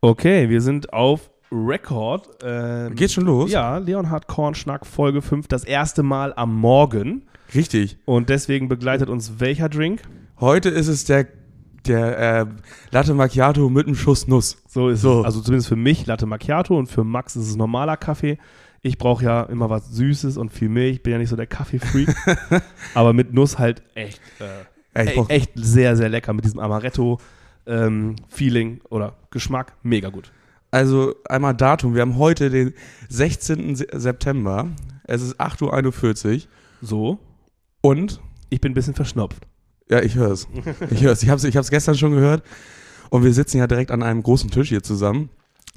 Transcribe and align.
Okay, 0.00 0.48
wir 0.48 0.60
sind 0.62 0.92
auf 0.92 1.30
Record. 1.52 2.28
Ähm, 2.42 2.94
Geht 2.94 3.12
schon 3.12 3.24
los? 3.26 3.50
Ja, 3.50 3.78
Leonhard 3.78 4.26
Kornschnack 4.28 4.86
Folge 4.86 5.20
5, 5.20 5.48
das 5.48 5.64
erste 5.64 6.02
Mal 6.02 6.32
am 6.36 6.54
Morgen. 6.54 7.26
Richtig. 7.54 7.98
Und 8.06 8.28
deswegen 8.28 8.68
begleitet 8.68 9.08
uns 9.10 9.40
welcher 9.40 9.68
Drink? 9.68 10.02
Heute 10.38 10.68
ist 10.70 10.86
es 10.88 11.04
der, 11.04 11.26
der 11.86 12.18
äh, 12.40 12.46
Latte 12.92 13.12
Macchiato 13.14 13.68
mit 13.68 13.86
einem 13.86 13.96
Schuss 13.96 14.26
Nuss. 14.28 14.62
So 14.68 14.88
ist 14.88 15.02
So. 15.02 15.20
es. 15.20 15.26
Also 15.26 15.40
zumindest 15.42 15.68
für 15.68 15.76
mich 15.76 16.06
Latte 16.06 16.24
Macchiato 16.26 16.78
und 16.78 16.86
für 16.86 17.04
Max 17.04 17.36
ist 17.36 17.48
es 17.48 17.56
normaler 17.56 17.96
Kaffee. 17.96 18.38
Ich 18.82 18.96
brauche 18.96 19.24
ja 19.24 19.42
immer 19.42 19.68
was 19.68 19.90
Süßes 19.90 20.38
und 20.38 20.50
viel 20.50 20.70
Milch. 20.70 20.92
Ich 20.96 21.02
bin 21.02 21.12
ja 21.12 21.18
nicht 21.18 21.28
so 21.28 21.36
der 21.36 21.46
Kaffee-Freak. 21.46 22.08
Aber 22.94 23.12
mit 23.12 23.34
Nuss 23.34 23.58
halt 23.58 23.82
echt, 23.94 24.18
äh, 24.38 24.44
Ey, 24.94 25.04
ich 25.04 25.10
e- 25.10 25.14
brauch- 25.16 25.28
echt 25.28 25.50
sehr, 25.56 25.96
sehr 25.96 26.08
lecker 26.08 26.32
mit 26.32 26.46
diesem 26.46 26.60
Amaretto-Feeling 27.70 28.80
oder 28.90 29.16
Geschmack. 29.30 29.74
Mega 29.82 30.08
gut. 30.10 30.32
Also 30.70 31.14
einmal 31.28 31.54
Datum. 31.54 31.94
Wir 31.94 32.02
haben 32.02 32.16
heute 32.18 32.50
den 32.50 32.74
16. 33.08 33.76
Se- 33.76 33.86
September. 33.92 34.68
Es 35.04 35.22
ist 35.22 35.40
8.41 35.40 36.34
Uhr. 36.34 36.48
So, 36.82 37.18
Und, 37.82 38.20
ich 38.48 38.60
bin 38.60 38.72
ein 38.72 38.74
bisschen 38.74 38.94
verschnupft. 38.94 39.46
ja, 39.90 40.00
ich 40.02 40.14
höre 40.14 40.30
es. 40.30 40.48
Ich 40.90 41.02
höre 41.02 41.12
es. 41.12 41.22
Ich 41.22 41.28
habe 41.28 41.38
es 41.38 41.44
ich 41.44 41.56
hab's 41.56 41.70
gestern 41.70 41.96
schon 41.96 42.12
gehört. 42.12 42.42
Und 43.10 43.24
wir 43.24 43.32
sitzen 43.32 43.58
ja 43.58 43.66
direkt 43.66 43.90
an 43.90 44.02
einem 44.04 44.22
großen 44.22 44.50
Tisch 44.50 44.68
hier 44.68 44.82
zusammen. 44.82 45.30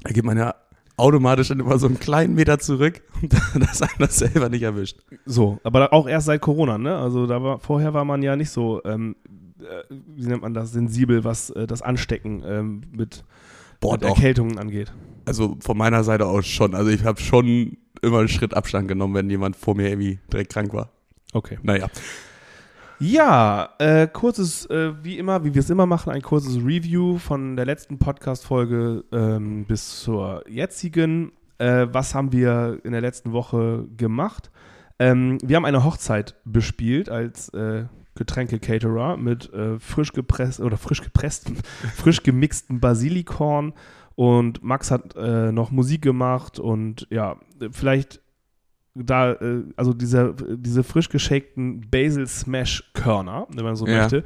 Da 0.04 0.12
geht 0.12 0.24
man 0.24 0.38
ja 0.38 0.54
automatisch 0.96 1.48
dann 1.48 1.58
immer 1.58 1.76
so 1.78 1.88
einen 1.88 1.98
kleinen 1.98 2.34
Meter 2.36 2.60
zurück, 2.60 3.02
dass 3.58 3.82
einem 3.82 3.98
das 3.98 4.18
selber 4.18 4.48
nicht 4.48 4.62
erwischt. 4.62 4.98
So, 5.26 5.58
aber 5.64 5.92
auch 5.92 6.06
erst 6.06 6.26
seit 6.26 6.40
Corona, 6.40 6.78
ne? 6.78 6.96
Also 6.96 7.26
da 7.26 7.42
war, 7.42 7.58
vorher 7.58 7.92
war 7.92 8.04
man 8.04 8.22
ja 8.22 8.36
nicht 8.36 8.50
so, 8.50 8.80
ähm, 8.84 9.16
äh, 9.26 9.30
wie 9.88 10.26
nennt 10.26 10.42
man 10.42 10.54
das, 10.54 10.72
sensibel, 10.72 11.24
was 11.24 11.50
äh, 11.50 11.66
das 11.66 11.82
Anstecken 11.82 12.42
ähm, 12.46 12.82
mit, 12.92 13.24
Boah, 13.80 13.94
mit. 13.94 14.02
Erkältungen 14.02 14.58
angeht. 14.58 14.92
Also 15.26 15.56
von 15.60 15.76
meiner 15.76 16.04
Seite 16.04 16.26
aus 16.26 16.46
schon. 16.46 16.74
Also 16.74 16.90
ich 16.90 17.04
habe 17.04 17.20
schon 17.20 17.76
immer 18.02 18.18
einen 18.18 18.28
Schritt 18.28 18.54
Abstand 18.54 18.88
genommen, 18.88 19.14
wenn 19.14 19.30
jemand 19.30 19.56
vor 19.56 19.74
mir 19.74 19.88
irgendwie 19.88 20.18
direkt 20.32 20.52
krank 20.52 20.72
war. 20.74 20.90
Okay. 21.32 21.58
Naja. 21.62 21.88
Ja, 23.00 23.70
äh, 23.78 24.06
kurzes, 24.06 24.66
äh, 24.66 24.92
wie 25.02 25.18
immer, 25.18 25.44
wie 25.44 25.52
wir 25.52 25.60
es 25.60 25.68
immer 25.68 25.84
machen, 25.84 26.12
ein 26.12 26.22
kurzes 26.22 26.56
Review 26.56 27.18
von 27.18 27.56
der 27.56 27.66
letzten 27.66 27.98
Podcast-Folge 27.98 29.04
ähm, 29.12 29.64
bis 29.64 30.00
zur 30.00 30.44
jetzigen. 30.48 31.32
Äh, 31.58 31.88
was 31.90 32.14
haben 32.14 32.32
wir 32.32 32.78
in 32.84 32.92
der 32.92 33.00
letzten 33.00 33.32
Woche 33.32 33.86
gemacht? 33.96 34.50
Ähm, 34.98 35.38
wir 35.42 35.56
haben 35.56 35.64
eine 35.64 35.84
Hochzeit 35.84 36.36
bespielt 36.44 37.08
als 37.08 37.48
äh, 37.48 37.84
Getränke-Caterer 38.14 39.16
mit 39.16 39.52
äh, 39.52 39.78
frisch 39.78 40.12
gepresst 40.12 40.60
oder 40.60 40.76
frisch 40.76 41.02
gepressten, 41.02 41.56
frisch 41.94 42.22
gemixten 42.22 42.80
Basilikorn 42.80 43.72
und 44.14 44.62
Max 44.62 44.90
hat 44.90 45.16
äh, 45.16 45.50
noch 45.52 45.70
Musik 45.70 46.02
gemacht 46.02 46.58
und 46.58 47.06
ja, 47.10 47.36
vielleicht 47.72 48.20
da, 48.94 49.32
äh, 49.32 49.64
also 49.76 49.92
diese, 49.92 50.34
diese 50.56 50.84
frisch 50.84 51.08
geshakten 51.08 51.80
Basil 51.90 52.26
Smash 52.28 52.90
Körner, 52.94 53.46
wenn 53.52 53.64
man 53.64 53.74
so 53.76 53.86
Ja. 53.86 54.02
möchte, 54.02 54.22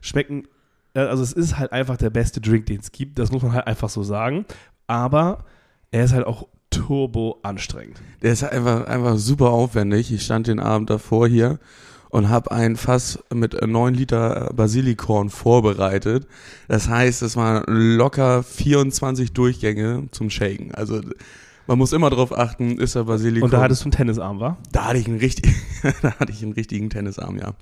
schmecken, 0.00 0.46
äh, 0.94 1.00
also 1.00 1.22
es 1.24 1.32
ist 1.32 1.58
halt 1.58 1.72
einfach 1.72 1.96
der 1.96 2.10
beste 2.10 2.40
Drink, 2.40 2.66
den 2.66 2.78
es 2.80 2.92
gibt, 2.92 3.18
das 3.18 3.32
muss 3.32 3.42
man 3.42 3.52
halt 3.52 3.66
einfach 3.66 3.88
so 3.88 4.04
sagen, 4.04 4.44
aber 4.86 5.44
er 5.90 6.04
ist 6.04 6.12
halt 6.14 6.26
auch 6.26 6.46
turbo 6.70 7.40
anstrengend. 7.42 8.00
Der 8.22 8.32
ist 8.32 8.44
einfach, 8.44 8.86
einfach 8.86 9.16
super 9.18 9.50
aufwendig. 9.50 10.10
Ich 10.12 10.22
stand 10.24 10.46
den 10.46 10.58
Abend 10.60 10.88
davor 10.88 11.28
hier 11.28 11.58
und 12.12 12.28
habe 12.28 12.50
ein 12.50 12.76
Fass 12.76 13.18
mit 13.32 13.58
9 13.66 13.94
Liter 13.94 14.50
Basilikorn 14.54 15.30
vorbereitet. 15.30 16.26
Das 16.68 16.86
heißt, 16.86 17.22
es 17.22 17.36
waren 17.36 17.64
locker 17.66 18.42
24 18.42 19.32
Durchgänge 19.32 20.08
zum 20.10 20.28
Shaken. 20.28 20.74
Also 20.74 21.00
man 21.66 21.78
muss 21.78 21.94
immer 21.94 22.10
darauf 22.10 22.36
achten, 22.36 22.76
ist 22.76 22.96
der 22.96 23.04
Basilikorn. 23.04 23.44
Und 23.44 23.54
da 23.54 23.62
hattest 23.62 23.80
du 23.80 23.86
einen 23.86 23.92
Tennisarm, 23.92 24.40
war? 24.40 24.58
da 24.72 24.88
hatte 24.88 24.98
ich 24.98 25.06
einen 25.06 25.20
richtig, 25.20 25.54
da 26.02 26.12
hatte 26.18 26.32
ich 26.32 26.42
einen 26.42 26.52
richtigen 26.52 26.90
Tennisarm, 26.90 27.38
ja. 27.38 27.54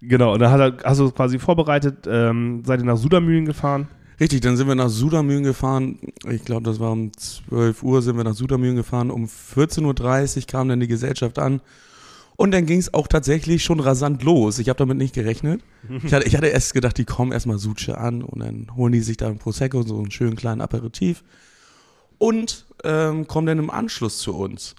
Genau, 0.00 0.34
und 0.34 0.40
da 0.40 0.50
hat 0.50 0.60
er, 0.60 0.76
hast 0.84 0.98
du 0.98 1.10
quasi 1.12 1.38
vorbereitet, 1.38 2.08
ähm, 2.10 2.64
seid 2.66 2.80
ihr 2.80 2.86
nach 2.86 2.96
Sudermühlen 2.96 3.46
gefahren. 3.46 3.86
Richtig, 4.18 4.40
dann 4.40 4.56
sind 4.56 4.66
wir 4.66 4.74
nach 4.74 4.88
Sudermühlen 4.88 5.44
gefahren. 5.44 6.00
Ich 6.28 6.44
glaube, 6.44 6.64
das 6.64 6.80
war 6.80 6.90
um 6.90 7.12
12 7.16 7.84
Uhr 7.84 8.02
sind 8.02 8.16
wir 8.16 8.24
nach 8.24 8.34
Sudermühlen 8.34 8.74
gefahren. 8.74 9.12
Um 9.12 9.26
14.30 9.26 10.36
Uhr 10.38 10.46
kam 10.48 10.68
dann 10.68 10.80
die 10.80 10.88
Gesellschaft 10.88 11.38
an. 11.38 11.60
Und 12.36 12.50
dann 12.52 12.66
ging 12.66 12.78
es 12.78 12.92
auch 12.92 13.08
tatsächlich 13.08 13.64
schon 13.64 13.80
rasant 13.80 14.22
los. 14.22 14.58
Ich 14.58 14.68
habe 14.68 14.78
damit 14.78 14.98
nicht 14.98 15.14
gerechnet. 15.14 15.62
Ich 16.04 16.12
hatte, 16.12 16.26
ich 16.26 16.36
hatte 16.36 16.48
erst 16.48 16.74
gedacht, 16.74 16.98
die 16.98 17.04
kommen 17.04 17.32
erstmal 17.32 17.58
Suche 17.58 17.96
an 17.96 18.22
und 18.22 18.40
dann 18.40 18.76
holen 18.76 18.92
die 18.92 19.00
sich 19.00 19.16
da 19.16 19.28
ein 19.28 19.38
Prosecco, 19.38 19.82
so 19.82 19.96
einen 19.98 20.10
schönen 20.10 20.36
kleinen 20.36 20.60
Aperitif. 20.60 21.24
Und 22.18 22.66
ähm, 22.84 23.26
kommen 23.26 23.46
dann 23.46 23.58
im 23.58 23.70
Anschluss 23.70 24.18
zu 24.18 24.34
uns. 24.34 24.74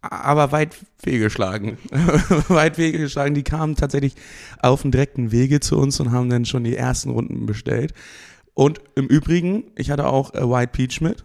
Aber 0.00 0.52
weit 0.52 0.76
fehlgeschlagen. 0.98 1.78
weit 2.48 2.76
fehlgeschlagen. 2.76 3.34
Die 3.34 3.42
kamen 3.42 3.76
tatsächlich 3.76 4.14
auf 4.60 4.82
dem 4.82 4.92
direkten 4.92 5.32
Wege 5.32 5.60
zu 5.60 5.76
uns 5.76 6.00
und 6.00 6.12
haben 6.12 6.30
dann 6.30 6.44
schon 6.44 6.64
die 6.64 6.76
ersten 6.76 7.10
Runden 7.10 7.46
bestellt. 7.46 7.92
Und 8.54 8.80
im 8.94 9.06
Übrigen, 9.06 9.64
ich 9.76 9.90
hatte 9.90 10.06
auch 10.06 10.32
äh, 10.34 10.48
White 10.48 10.72
Peach 10.72 11.00
mit. 11.00 11.24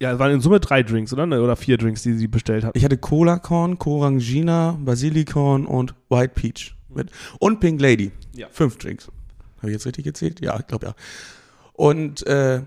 Ja, 0.00 0.12
es 0.12 0.18
waren 0.18 0.32
in 0.32 0.40
Summe 0.40 0.60
drei 0.60 0.82
Drinks, 0.82 1.12
oder? 1.12 1.26
Ne, 1.26 1.42
Oder 1.42 1.56
vier 1.56 1.76
Drinks, 1.76 2.02
die 2.02 2.14
sie 2.14 2.26
bestellt 2.26 2.64
hat. 2.64 2.74
Ich 2.74 2.84
hatte 2.84 2.96
Cola 2.96 3.38
Corn, 3.38 3.78
Corangina, 3.78 4.78
Basilikorn 4.80 5.66
und 5.66 5.94
White 6.08 6.32
Peach 6.34 6.74
mit. 6.88 7.10
Und 7.38 7.60
Pink 7.60 7.80
Lady. 7.80 8.10
Ja. 8.32 8.46
Fünf 8.50 8.78
Drinks. 8.78 9.08
Habe 9.58 9.68
ich 9.68 9.74
jetzt 9.74 9.86
richtig 9.86 10.04
gezählt? 10.04 10.40
Ja, 10.40 10.58
ich 10.58 10.66
glaube 10.66 10.86
ja. 10.86 10.94
Und 11.74 12.26
äh, 12.26 12.62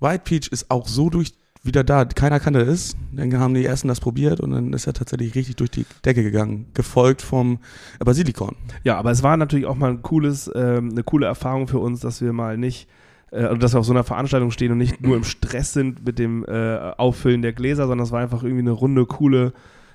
White 0.00 0.22
Peach 0.24 0.48
ist 0.48 0.70
auch 0.70 0.88
so 0.88 1.10
durch 1.10 1.34
wieder 1.62 1.84
da. 1.84 2.06
Keiner 2.06 2.40
kannte 2.40 2.60
es. 2.60 2.96
Dann 3.12 3.38
haben 3.38 3.52
die 3.52 3.66
ersten 3.66 3.88
das 3.88 4.00
probiert 4.00 4.40
und 4.40 4.52
dann 4.52 4.72
ist 4.72 4.86
er 4.86 4.94
tatsächlich 4.94 5.34
richtig 5.34 5.56
durch 5.56 5.70
die 5.70 5.84
Decke 6.06 6.22
gegangen. 6.22 6.66
Gefolgt 6.72 7.20
vom 7.20 7.58
äh, 8.00 8.04
Basilikorn. 8.04 8.56
Ja, 8.82 8.96
aber 8.96 9.10
es 9.10 9.22
war 9.22 9.36
natürlich 9.36 9.66
auch 9.66 9.76
mal 9.76 9.90
ein 9.90 10.02
cooles, 10.02 10.50
ähm, 10.54 10.90
eine 10.92 11.04
coole 11.04 11.26
Erfahrung 11.26 11.68
für 11.68 11.78
uns, 11.80 12.00
dass 12.00 12.22
wir 12.22 12.32
mal 12.32 12.56
nicht, 12.56 12.88
äh, 13.32 13.42
also 13.42 13.56
dass 13.56 13.74
wir 13.74 13.80
auf 13.80 13.86
so 13.86 13.92
einer 13.92 14.04
Veranstaltung 14.04 14.50
stehen 14.50 14.72
und 14.72 14.78
nicht 14.78 15.00
nur 15.00 15.16
im 15.16 15.24
Stress 15.24 15.72
sind 15.72 16.04
mit 16.04 16.18
dem 16.18 16.44
äh, 16.44 16.76
Auffüllen 16.96 17.42
der 17.42 17.52
Gläser, 17.52 17.86
sondern 17.86 18.06
es 18.06 18.12
war 18.12 18.20
einfach 18.20 18.42
irgendwie 18.42 18.62
eine 18.62 18.70
runde, 18.70 19.06
coole 19.06 19.52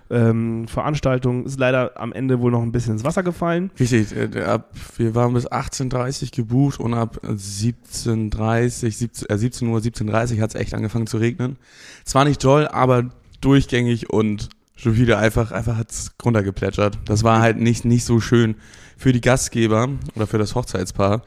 ähm, 0.10 0.68
Veranstaltung. 0.68 1.46
Ist 1.46 1.60
leider 1.60 2.00
am 2.00 2.14
Ende 2.14 2.40
wohl 2.40 2.52
noch 2.52 2.62
ein 2.62 2.72
bisschen 2.72 2.94
ins 2.94 3.04
Wasser 3.04 3.24
gefallen. 3.24 3.72
Richtig, 3.80 4.16
äh, 4.16 4.42
ab, 4.42 4.72
wir 4.98 5.16
waren 5.16 5.34
bis 5.34 5.48
18.30 5.48 6.36
gebucht 6.36 6.80
und 6.80 6.94
ab 6.94 7.20
17.30 7.24 8.92
17, 8.92 9.30
äh, 9.30 9.38
17 9.38 9.68
Uhr, 9.68 9.80
17.30 9.80 10.42
hat 10.42 10.52
es 10.52 10.60
echt 10.60 10.74
angefangen 10.74 11.08
zu 11.08 11.18
regnen. 11.18 11.58
Zwar 12.04 12.26
nicht 12.26 12.42
toll, 12.42 12.68
aber 12.68 13.10
durchgängig 13.42 14.10
und 14.10 14.50
schon 14.76 14.96
wieder 14.96 15.18
einfach, 15.18 15.52
einfach 15.52 15.78
hat's 15.78 16.12
runtergeplätschert. 16.24 17.00
Das 17.06 17.24
war 17.24 17.42
halt 17.42 17.58
nicht, 17.58 17.84
nicht 17.84 18.06
so 18.06 18.20
schön 18.20 18.56
für 18.96 19.12
die 19.12 19.22
Gastgeber 19.22 19.90
oder 20.16 20.28
für 20.28 20.38
das 20.38 20.56
Hochzeitspaar. 20.56 21.24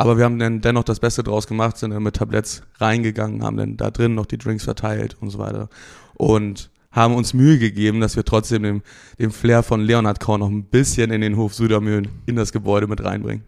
Aber 0.00 0.16
wir 0.16 0.24
haben 0.24 0.38
dann 0.38 0.60
dennoch 0.60 0.84
das 0.84 0.98
Beste 0.98 1.22
draus 1.22 1.46
gemacht, 1.46 1.76
sind 1.76 1.90
dann 1.90 2.02
mit 2.02 2.16
Tabletts 2.16 2.62
reingegangen, 2.78 3.44
haben 3.44 3.56
dann 3.58 3.76
da 3.76 3.90
drin 3.90 4.14
noch 4.14 4.26
die 4.26 4.38
Drinks 4.38 4.64
verteilt 4.64 5.16
und 5.20 5.28
so 5.28 5.38
weiter. 5.38 5.68
Und 6.14 6.70
haben 6.90 7.14
uns 7.14 7.34
Mühe 7.34 7.58
gegeben, 7.58 8.00
dass 8.00 8.16
wir 8.16 8.24
trotzdem 8.24 8.62
dem, 8.62 8.82
dem 9.18 9.30
Flair 9.30 9.62
von 9.62 9.80
Leonhard 9.80 10.18
Korn 10.18 10.40
noch 10.40 10.48
ein 10.48 10.64
bisschen 10.64 11.10
in 11.10 11.20
den 11.20 11.36
Hof 11.36 11.54
Südermühlen 11.54 12.08
in 12.26 12.36
das 12.36 12.50
Gebäude 12.50 12.86
mit 12.86 13.04
reinbringen. 13.04 13.44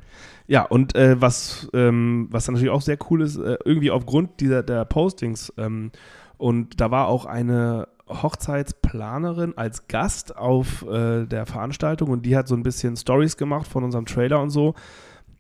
Ja, 0.47 0.65
und 0.65 0.95
äh, 0.95 1.21
was, 1.21 1.69
ähm, 1.73 2.29
was 2.31 2.45
dann 2.45 2.55
natürlich 2.55 2.73
auch 2.73 2.83
sehr 2.83 2.99
cool 3.11 3.23
ist, 3.23 3.37
äh, 3.37 3.57
irgendwie 3.65 3.91
aufgrund 3.91 4.41
dieser 4.41 4.63
der 4.63 4.85
Postings, 4.85 5.53
ähm, 5.57 5.91
und 6.37 6.81
da 6.81 6.91
war 6.91 7.07
auch 7.07 7.25
eine 7.25 7.89
Hochzeitsplanerin 8.09 9.57
als 9.57 9.87
Gast 9.87 10.37
auf 10.37 10.85
äh, 10.87 11.25
der 11.25 11.47
Veranstaltung 11.47 12.11
und 12.11 12.27
die 12.27 12.37
hat 12.37 12.49
so 12.49 12.55
ein 12.55 12.63
bisschen 12.63 12.97
Stories 12.97 13.37
gemacht 13.37 13.67
von 13.67 13.85
unserem 13.85 14.07
Trailer 14.07 14.43
und 14.43 14.51
so. 14.51 14.75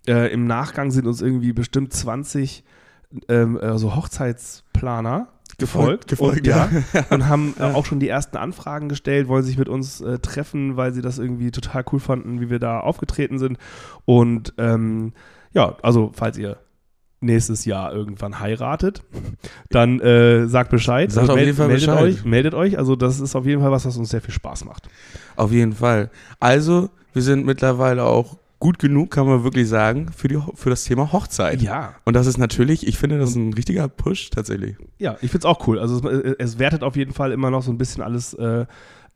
Äh, 0.06 0.32
Im 0.32 0.46
Nachgang 0.46 0.90
sind 0.90 1.06
uns 1.06 1.22
irgendwie 1.22 1.52
bestimmt 1.52 1.92
20 1.92 2.64
ähm, 3.28 3.58
also 3.58 3.94
Hochzeitsplaner 3.94 5.28
gefolgt, 5.58 6.08
Gefolgt, 6.08 6.38
und, 6.38 6.46
ja. 6.46 6.68
und 7.10 7.28
haben 7.28 7.54
äh, 7.58 7.62
auch 7.62 7.86
schon 7.86 8.00
die 8.00 8.08
ersten 8.08 8.36
Anfragen 8.36 8.88
gestellt, 8.88 9.28
wollen 9.28 9.44
sich 9.44 9.58
mit 9.58 9.68
uns 9.68 10.00
äh, 10.00 10.18
treffen, 10.18 10.76
weil 10.76 10.92
sie 10.92 11.02
das 11.02 11.18
irgendwie 11.18 11.50
total 11.50 11.84
cool 11.92 12.00
fanden, 12.00 12.40
wie 12.40 12.50
wir 12.50 12.58
da 12.58 12.80
aufgetreten 12.80 13.38
sind. 13.38 13.58
Und 14.04 14.54
ähm, 14.58 15.12
ja, 15.52 15.76
also 15.82 16.10
falls 16.14 16.38
ihr 16.38 16.58
nächstes 17.20 17.64
Jahr 17.64 17.92
irgendwann 17.92 18.40
heiratet, 18.40 19.02
dann 19.70 20.00
äh, 20.00 20.46
sagt 20.48 20.70
Bescheid. 20.70 21.12
Sagt 21.12 21.22
Also 21.22 21.34
auf 21.34 21.38
jeden 21.38 21.56
Fall 21.56 21.68
meldet 21.68 21.86
Bescheid. 21.86 22.02
euch, 22.02 22.24
meldet 22.24 22.54
euch. 22.54 22.78
Also 22.78 22.96
das 22.96 23.20
ist 23.20 23.36
auf 23.36 23.46
jeden 23.46 23.62
Fall 23.62 23.70
was, 23.70 23.86
was 23.86 23.96
uns 23.96 24.10
sehr 24.10 24.20
viel 24.20 24.34
Spaß 24.34 24.64
macht. 24.64 24.88
Auf 25.36 25.52
jeden 25.52 25.74
Fall. 25.74 26.10
Also, 26.40 26.90
wir 27.12 27.22
sind 27.22 27.46
mittlerweile 27.46 28.04
auch 28.04 28.38
gut 28.62 28.78
genug, 28.78 29.10
kann 29.10 29.26
man 29.26 29.42
wirklich 29.42 29.68
sagen, 29.68 30.12
für, 30.16 30.28
die, 30.28 30.38
für 30.54 30.70
das 30.70 30.84
Thema 30.84 31.10
Hochzeit. 31.10 31.60
Ja, 31.60 31.96
Und 32.04 32.14
das 32.14 32.28
ist 32.28 32.38
natürlich, 32.38 32.86
ich 32.86 32.96
finde, 32.96 33.18
das 33.18 33.30
ist 33.30 33.34
ein 33.36 33.52
richtiger 33.54 33.88
Push 33.88 34.30
tatsächlich. 34.30 34.76
ja, 35.00 35.16
ich 35.20 35.32
find's 35.32 35.44
auch 35.44 35.66
cool. 35.66 35.80
Also 35.80 35.96
es, 35.96 36.04
äh, 36.04 36.36
es 36.38 36.60
wertet 36.60 36.84
auf 36.84 36.94
jeden 36.94 37.12
Fall 37.12 37.32
immer 37.32 37.50
noch 37.50 37.64
so 37.64 37.72
ein 37.72 37.76
bisschen 37.76 38.04
alles, 38.04 38.34
äh, 38.34 38.66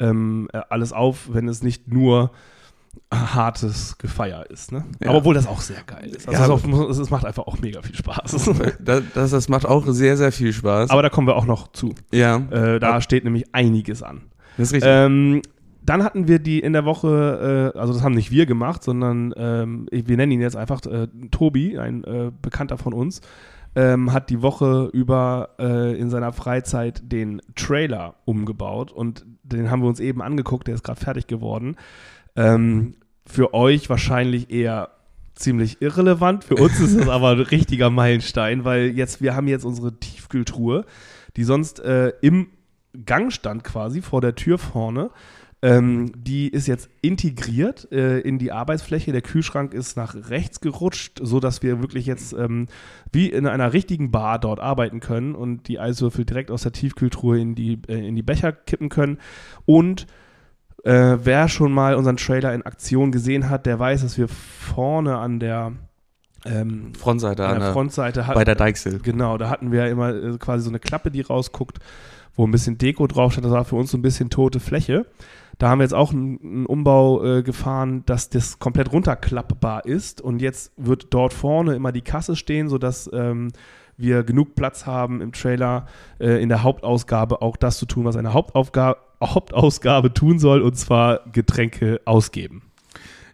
ähm, 0.00 0.48
äh, 0.52 0.62
alles 0.68 0.92
auf, 0.92 1.28
wenn 1.32 1.46
es 1.46 1.62
nicht 1.62 1.86
nur 1.86 2.32
hartes 3.14 3.98
Gefeier 3.98 4.50
ist. 4.50 4.72
Ne? 4.72 4.84
Ja. 5.00 5.10
Aber 5.10 5.18
obwohl 5.18 5.34
das 5.34 5.46
auch 5.46 5.60
sehr 5.60 5.84
geil 5.86 6.08
ist. 6.10 6.28
Also 6.28 6.58
Ja, 6.68 6.88
es, 6.90 6.98
es 6.98 7.10
macht 7.10 7.24
einfach 7.24 7.46
auch 7.46 7.60
mega 7.60 7.82
viel 7.82 7.94
Spaß. 7.94 8.50
Das, 8.80 9.02
das, 9.14 9.30
das 9.30 9.48
macht 9.48 9.64
auch 9.64 9.86
sehr, 9.86 10.16
sehr 10.16 10.32
viel 10.32 10.52
Spaß. 10.52 10.90
Aber 10.90 11.02
da 11.02 11.08
kommen 11.08 11.28
wir 11.28 11.36
auch 11.36 11.46
noch 11.46 11.70
zu. 11.70 11.94
ja, 12.10 12.38
Äh, 12.50 12.80
da 12.80 13.00
steht 13.00 13.22
nämlich 13.22 13.54
einiges 13.54 14.02
an. 14.02 14.22
das 14.56 14.68
ist 14.68 14.74
richtig. 14.74 14.90
Ähm, 14.92 15.42
dann 15.86 16.02
hatten 16.02 16.28
wir 16.28 16.38
die 16.38 16.60
in 16.60 16.72
der 16.72 16.84
Woche, 16.84 17.72
äh, 17.74 17.78
also 17.78 17.92
das 17.92 18.02
haben 18.02 18.14
nicht 18.14 18.30
wir 18.30 18.46
gemacht, 18.46 18.82
sondern 18.82 19.32
ähm, 19.36 19.86
wir 19.90 20.16
nennen 20.16 20.32
ihn 20.32 20.40
jetzt 20.40 20.56
einfach 20.56 20.84
äh, 20.86 21.08
Tobi, 21.30 21.78
ein 21.78 22.04
äh, 22.04 22.30
Bekannter 22.42 22.76
von 22.76 22.92
uns, 22.92 23.20
ähm, 23.74 24.12
hat 24.12 24.30
die 24.30 24.42
Woche 24.42 24.90
über 24.92 25.50
äh, 25.58 25.98
in 25.98 26.10
seiner 26.10 26.32
Freizeit 26.32 27.02
den 27.12 27.40
Trailer 27.54 28.16
umgebaut 28.24 28.90
und 28.90 29.24
den 29.42 29.70
haben 29.70 29.82
wir 29.82 29.88
uns 29.88 30.00
eben 30.00 30.22
angeguckt, 30.22 30.66
der 30.66 30.74
ist 30.74 30.82
gerade 30.82 31.00
fertig 31.00 31.26
geworden. 31.26 31.76
Ähm, 32.34 32.94
für 33.24 33.54
euch 33.54 33.88
wahrscheinlich 33.88 34.50
eher 34.50 34.90
ziemlich 35.34 35.82
irrelevant, 35.82 36.44
für 36.44 36.56
uns 36.56 36.80
ist 36.80 36.98
das 36.98 37.08
aber 37.08 37.30
ein 37.30 37.40
richtiger 37.40 37.90
Meilenstein, 37.90 38.64
weil 38.64 38.86
jetzt, 38.88 39.20
wir 39.20 39.36
haben 39.36 39.46
jetzt 39.46 39.64
unsere 39.64 39.98
Tiefkühltruhe, 39.98 40.84
die 41.36 41.44
sonst 41.44 41.80
äh, 41.80 42.12
im 42.22 42.48
Gang 43.04 43.32
stand 43.32 43.62
quasi 43.62 44.00
vor 44.00 44.20
der 44.20 44.34
Tür 44.34 44.58
vorne. 44.58 45.10
Ähm, 45.66 46.12
die 46.14 46.48
ist 46.48 46.68
jetzt 46.68 46.88
integriert 47.02 47.90
äh, 47.90 48.20
in 48.20 48.38
die 48.38 48.52
Arbeitsfläche. 48.52 49.10
Der 49.10 49.20
Kühlschrank 49.20 49.74
ist 49.74 49.96
nach 49.96 50.14
rechts 50.30 50.60
gerutscht, 50.60 51.18
sodass 51.20 51.60
wir 51.60 51.80
wirklich 51.80 52.06
jetzt 52.06 52.34
ähm, 52.34 52.68
wie 53.10 53.28
in 53.28 53.48
einer 53.48 53.72
richtigen 53.72 54.12
Bar 54.12 54.38
dort 54.38 54.60
arbeiten 54.60 55.00
können 55.00 55.34
und 55.34 55.66
die 55.66 55.80
Eiswürfel 55.80 56.24
direkt 56.24 56.52
aus 56.52 56.62
der 56.62 56.70
Tiefkühltruhe 56.70 57.40
in 57.40 57.56
die, 57.56 57.82
äh, 57.88 58.06
in 58.06 58.14
die 58.14 58.22
Becher 58.22 58.52
kippen 58.52 58.90
können. 58.90 59.18
Und 59.64 60.06
äh, 60.84 61.18
wer 61.24 61.48
schon 61.48 61.72
mal 61.72 61.96
unseren 61.96 62.16
Trailer 62.16 62.54
in 62.54 62.62
Aktion 62.62 63.10
gesehen 63.10 63.50
hat, 63.50 63.66
der 63.66 63.80
weiß, 63.80 64.02
dass 64.02 64.18
wir 64.18 64.28
vorne 64.28 65.18
an 65.18 65.40
der, 65.40 65.72
ähm, 66.44 66.94
Frontseite 66.94 67.44
an 67.44 67.58
der 67.58 67.72
Frontseite 67.72 68.28
hatten. 68.28 68.38
bei 68.38 68.44
der 68.44 68.54
Deichsel. 68.54 69.00
Genau, 69.00 69.36
da 69.36 69.50
hatten 69.50 69.72
wir 69.72 69.88
immer 69.88 70.14
äh, 70.14 70.38
quasi 70.38 70.62
so 70.62 70.70
eine 70.70 70.78
Klappe, 70.78 71.10
die 71.10 71.22
rausguckt, 71.22 71.80
wo 72.36 72.46
ein 72.46 72.50
bisschen 72.50 72.78
Deko 72.78 73.06
drauf 73.06 73.32
stand. 73.32 73.46
Das 73.46 73.52
war 73.52 73.64
für 73.64 73.76
uns 73.76 73.90
so 73.90 73.98
ein 73.98 74.02
bisschen 74.02 74.30
tote 74.30 74.60
Fläche. 74.60 75.06
Da 75.58 75.70
haben 75.70 75.78
wir 75.78 75.84
jetzt 75.84 75.94
auch 75.94 76.12
einen, 76.12 76.66
Umbau 76.66 77.24
äh, 77.24 77.42
gefahren, 77.42 78.02
dass 78.06 78.28
das 78.28 78.58
komplett 78.58 78.92
runterklappbar 78.92 79.86
ist. 79.86 80.20
Und 80.20 80.42
jetzt 80.42 80.72
wird 80.76 81.06
dort 81.10 81.32
vorne 81.32 81.74
immer 81.74 81.92
die 81.92 82.02
Kasse 82.02 82.36
stehen, 82.36 82.68
sodass 82.68 83.10
ähm, 83.12 83.52
wir 83.96 84.22
genug 84.22 84.54
Platz 84.54 84.86
haben 84.86 85.22
im 85.22 85.32
Trailer 85.32 85.86
äh, 86.20 86.42
in 86.42 86.50
der 86.50 86.62
Hauptausgabe 86.62 87.40
auch 87.40 87.56
das 87.56 87.78
zu 87.78 87.86
tun, 87.86 88.04
was 88.04 88.16
eine 88.16 88.34
Hauptaufgabe, 88.34 89.00
Hauptausgabe 89.22 90.12
tun 90.12 90.38
soll, 90.38 90.60
und 90.60 90.76
zwar 90.76 91.20
Getränke 91.32 92.02
ausgeben. 92.04 92.62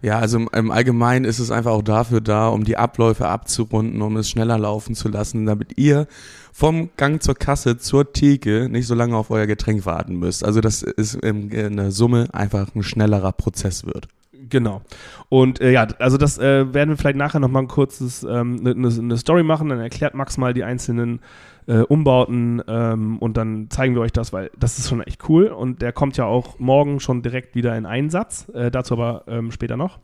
Ja, 0.02 0.18
also 0.18 0.38
im- 0.52 0.70
Allgemeinen 0.72 1.24
ist 1.24 1.38
es 1.38 1.52
einfach 1.52 1.70
auch 1.70 1.82
dafür 1.82 2.20
da, 2.20 2.48
um 2.48 2.64
die 2.64 2.76
Abläufe 2.76 3.28
abzurunden, 3.28 4.02
um 4.02 4.16
es 4.16 4.28
schneller 4.28 4.58
laufen 4.58 4.96
zu 4.96 5.08
lassen, 5.08 5.46
damit 5.46 5.78
ihr 5.78 6.08
vom 6.52 6.90
Gang 6.96 7.22
zur 7.22 7.36
Kasse 7.36 7.78
zur 7.78 8.12
Theke 8.12 8.68
nicht 8.68 8.88
so 8.88 8.94
lange 8.96 9.16
auf 9.16 9.30
euer 9.30 9.46
Getränk 9.46 9.86
warten 9.86 10.16
müsst. 10.16 10.44
Also 10.44 10.60
dass 10.60 10.82
es 10.82 11.14
in, 11.14 11.48
der 11.50 11.92
Summe 11.92 12.28
einfach 12.32 12.74
ein 12.74 12.82
schnellerer 12.82 13.32
Prozess 13.32 13.86
wird. 13.86 14.08
Genau. 14.50 14.82
Und 15.28 15.60
äh, 15.60 15.70
ja, 15.70 15.86
also 15.98 16.18
das 16.18 16.36
äh, 16.36 16.74
werden 16.74 16.90
wir 16.90 16.96
vielleicht 16.96 17.16
nachher 17.16 17.40
noch 17.40 17.48
mal 17.48 17.60
ein 17.60 17.68
kurzes 17.68 18.24
ähm, 18.24 18.60
eine 18.66 18.74
ne 18.74 19.16
Story 19.16 19.44
machen. 19.44 19.68
Dann 19.68 19.78
erklärt 19.78 20.14
Max 20.14 20.36
mal 20.36 20.52
die 20.52 20.64
einzelnen 20.64 21.20
äh, 21.66 21.78
Umbauten 21.80 22.62
ähm, 22.66 23.18
und 23.18 23.36
dann 23.36 23.70
zeigen 23.70 23.94
wir 23.94 24.02
euch 24.02 24.12
das, 24.12 24.32
weil 24.32 24.50
das 24.58 24.78
ist 24.78 24.88
schon 24.88 25.00
echt 25.02 25.28
cool. 25.28 25.46
Und 25.46 25.82
der 25.82 25.92
kommt 25.92 26.16
ja 26.16 26.24
auch 26.24 26.58
morgen 26.58 27.00
schon 27.00 27.22
direkt 27.22 27.54
wieder 27.54 27.76
in 27.76 27.86
Einsatz. 27.86 28.48
Äh, 28.54 28.70
dazu 28.70 28.94
aber 28.94 29.24
ähm, 29.26 29.50
später 29.50 29.76
noch. 29.76 29.98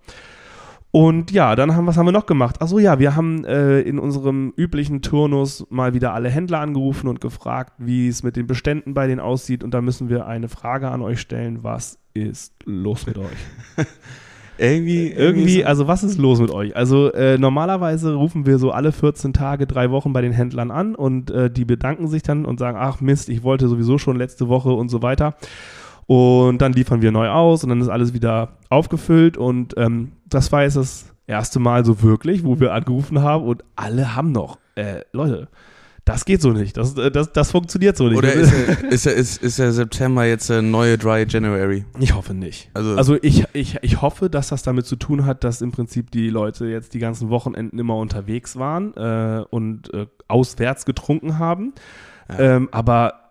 Und 0.91 1.31
ja, 1.33 1.55
dann 1.55 1.77
haben, 1.77 1.87
was 1.87 1.99
haben 1.99 2.07
wir 2.07 2.13
noch 2.13 2.25
gemacht? 2.25 2.63
Achso, 2.63 2.79
ja, 2.79 2.99
wir 2.99 3.15
haben 3.15 3.45
äh, 3.45 3.81
in 3.81 3.99
unserem 3.99 4.55
üblichen 4.57 5.03
Turnus 5.03 5.67
mal 5.69 5.93
wieder 5.93 6.15
alle 6.15 6.31
Händler 6.31 6.61
angerufen 6.61 7.09
und 7.09 7.21
gefragt, 7.21 7.75
wie 7.79 8.09
es 8.09 8.23
mit 8.23 8.37
den 8.37 8.47
Beständen 8.47 8.95
bei 8.95 9.07
denen 9.07 9.21
aussieht. 9.21 9.63
Und 9.63 9.75
da 9.75 9.83
müssen 9.83 10.09
wir 10.09 10.27
eine 10.27 10.49
Frage 10.49 10.89
an 10.89 11.03
euch 11.03 11.21
stellen. 11.21 11.63
Was 11.63 11.99
ist 12.15 12.55
los 12.65 13.07
mit 13.07 13.19
euch? 13.19 13.27
Irgendwie, 14.59 15.09
Irgendwie, 15.09 15.65
also 15.65 15.87
was 15.87 16.03
ist 16.03 16.19
los 16.19 16.41
mit 16.41 16.51
euch? 16.51 16.77
Also 16.77 17.13
äh, 17.13 17.39
normalerweise 17.39 18.15
rufen 18.15 18.45
wir 18.45 18.59
so 18.59 18.73
alle 18.73 18.93
14 18.93 19.33
Tage, 19.33 19.67
drei 19.67 19.91
Wochen 19.91 20.13
bei 20.13 20.21
den 20.21 20.33
Händlern 20.33 20.71
an 20.71 20.95
und 20.95 21.31
äh, 21.31 21.51
die 21.51 21.65
bedanken 21.65 22.09
sich 22.09 22.23
dann 22.23 22.45
und 22.45 22.59
sagen, 22.59 22.77
ach 22.81 23.01
Mist, 23.01 23.29
ich 23.29 23.43
wollte 23.43 23.69
sowieso 23.69 23.99
schon 23.99 24.17
letzte 24.17 24.49
Woche 24.49 24.71
und 24.71 24.89
so 24.89 25.03
weiter. 25.03 25.35
Und 26.07 26.63
dann 26.63 26.73
liefern 26.73 27.03
wir 27.03 27.13
neu 27.13 27.29
aus 27.29 27.63
und 27.63 27.69
dann 27.69 27.81
ist 27.81 27.89
alles 27.89 28.15
wieder 28.15 28.51
aufgefüllt 28.71 29.37
und 29.37 29.75
ähm, 29.77 30.13
das 30.27 30.51
war 30.53 30.63
jetzt 30.63 30.77
das 30.77 31.13
erste 31.27 31.61
Mal 31.61 31.85
so 31.85 32.03
wirklich, 32.03 32.45
wo 32.45 32.59
wir 32.59 32.73
angerufen 32.73 33.23
haben 33.23 33.45
und 33.45 33.63
alle 33.77 34.17
haben 34.17 34.33
noch, 34.33 34.59
äh, 34.75 35.03
Leute, 35.13 35.49
das 36.09 36.25
geht 36.25 36.41
so 36.41 36.51
nicht, 36.53 36.77
das, 36.77 36.97
äh, 36.97 37.11
das, 37.11 37.33
das 37.33 37.51
funktioniert 37.51 37.97
so 37.97 38.09
nicht. 38.09 38.17
Oder 38.19 38.33
ist, 38.33 38.53
ist, 38.91 39.07
ist, 39.07 39.43
ist 39.43 39.59
der 39.59 39.73
September 39.73 40.25
jetzt 40.25 40.49
der 40.49 40.63
neue 40.63 40.97
Dry 40.97 41.27
January? 41.29 41.85
Ich 42.01 42.15
hoffe 42.15 42.35
nicht. 42.35 42.71
Also- 42.75 42.97
Also, 42.97 43.17
ich, 43.23 43.45
ich, 43.53 43.77
ich 43.83 44.01
hoffe, 44.03 44.31
dass 44.31 44.49
das 44.49 44.63
damit 44.63 44.87
zu 44.87 44.97
tun 44.97 45.27
hat, 45.27 45.45
dass 45.45 45.61
im 45.61 45.71
Prinzip 45.73 46.11
die 46.11 46.31
Leute 46.31 46.67
jetzt 46.67 46.95
die 46.95 46.99
ganzen 46.99 47.29
Wochenenden 47.29 47.79
immer 47.79 47.97
unterwegs 47.97 48.57
waren 48.57 48.95
äh, 48.97 49.45
und 49.51 49.93
äh, 49.93 50.07
auswärts 50.29 50.85
getrunken 50.85 51.39
haben. 51.39 51.75
Ja. 52.31 52.57
Ähm, 52.57 52.69
aber 52.73 53.28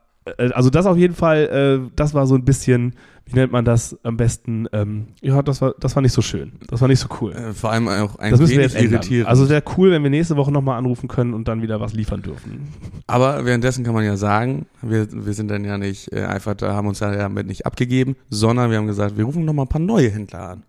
also 0.53 0.69
das 0.69 0.85
auf 0.85 0.97
jeden 0.97 1.15
Fall, 1.15 1.81
äh, 1.85 1.91
das 1.95 2.13
war 2.13 2.27
so 2.27 2.35
ein 2.35 2.43
bisschen, 2.45 2.93
wie 3.25 3.35
nennt 3.35 3.51
man 3.51 3.65
das 3.65 3.97
am 4.03 4.15
besten? 4.17 4.67
Ähm, 4.71 5.07
ja, 5.21 5.41
das 5.41 5.61
war, 5.61 5.73
das 5.79 5.95
war 5.95 6.01
nicht 6.01 6.13
so 6.13 6.21
schön. 6.21 6.53
Das 6.69 6.79
war 6.81 6.87
nicht 6.87 6.99
so 6.99 7.07
cool. 7.19 7.33
Äh, 7.33 7.53
Vor 7.53 7.71
allem 7.71 7.87
auch 7.87 8.17
ein 8.17 8.31
Das 8.31 8.39
müssen 8.39 8.55
wir 8.55 8.61
jetzt 8.61 8.75
ändern. 8.75 8.93
irritierend. 8.93 9.27
Also 9.27 9.49
wäre 9.49 9.63
cool, 9.77 9.91
wenn 9.91 10.03
wir 10.03 10.09
nächste 10.09 10.37
Woche 10.37 10.51
nochmal 10.51 10.77
anrufen 10.77 11.07
können 11.07 11.33
und 11.33 11.47
dann 11.47 11.61
wieder 11.61 11.79
was 11.81 11.93
liefern 11.93 12.21
dürfen. 12.21 12.67
Aber 13.05 13.45
währenddessen 13.45 13.83
kann 13.83 13.93
man 13.93 14.05
ja 14.05 14.15
sagen, 14.17 14.65
wir, 14.81 15.07
wir 15.11 15.33
sind 15.33 15.49
dann 15.49 15.65
ja 15.65 15.77
nicht 15.77 16.11
äh, 16.13 16.23
einfach 16.23 16.55
da, 16.55 16.73
haben 16.73 16.87
uns 16.87 16.99
ja 16.99 17.11
damit 17.15 17.47
nicht 17.47 17.65
abgegeben, 17.65 18.15
sondern 18.29 18.71
wir 18.71 18.77
haben 18.77 18.87
gesagt, 18.87 19.17
wir 19.17 19.25
rufen 19.25 19.43
noch 19.45 19.53
mal 19.53 19.63
ein 19.63 19.69
paar 19.69 19.81
neue 19.81 20.09
Händler 20.09 20.49
an. 20.49 20.63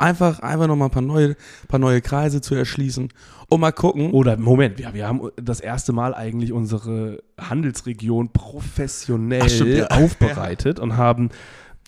Einfach, 0.00 0.38
einfach 0.40 0.68
noch 0.68 0.76
mal 0.76 0.84
ein 0.86 0.90
paar 0.92 1.02
neue, 1.02 1.34
paar 1.66 1.80
neue 1.80 2.00
Kreise 2.00 2.40
zu 2.40 2.54
erschließen 2.54 3.08
und 3.48 3.60
mal 3.60 3.72
gucken. 3.72 4.10
Oder 4.12 4.36
Moment, 4.36 4.78
wir, 4.78 4.92
wir 4.94 5.06
haben 5.08 5.30
das 5.36 5.60
erste 5.60 5.92
Mal 5.92 6.14
eigentlich 6.14 6.52
unsere 6.52 7.22
Handelsregion 7.40 8.30
professionell 8.30 9.42
Ach, 9.44 9.48
stimmt, 9.48 9.74
ja. 9.74 9.86
aufbereitet 9.88 10.78
und 10.78 10.96
haben 10.96 11.30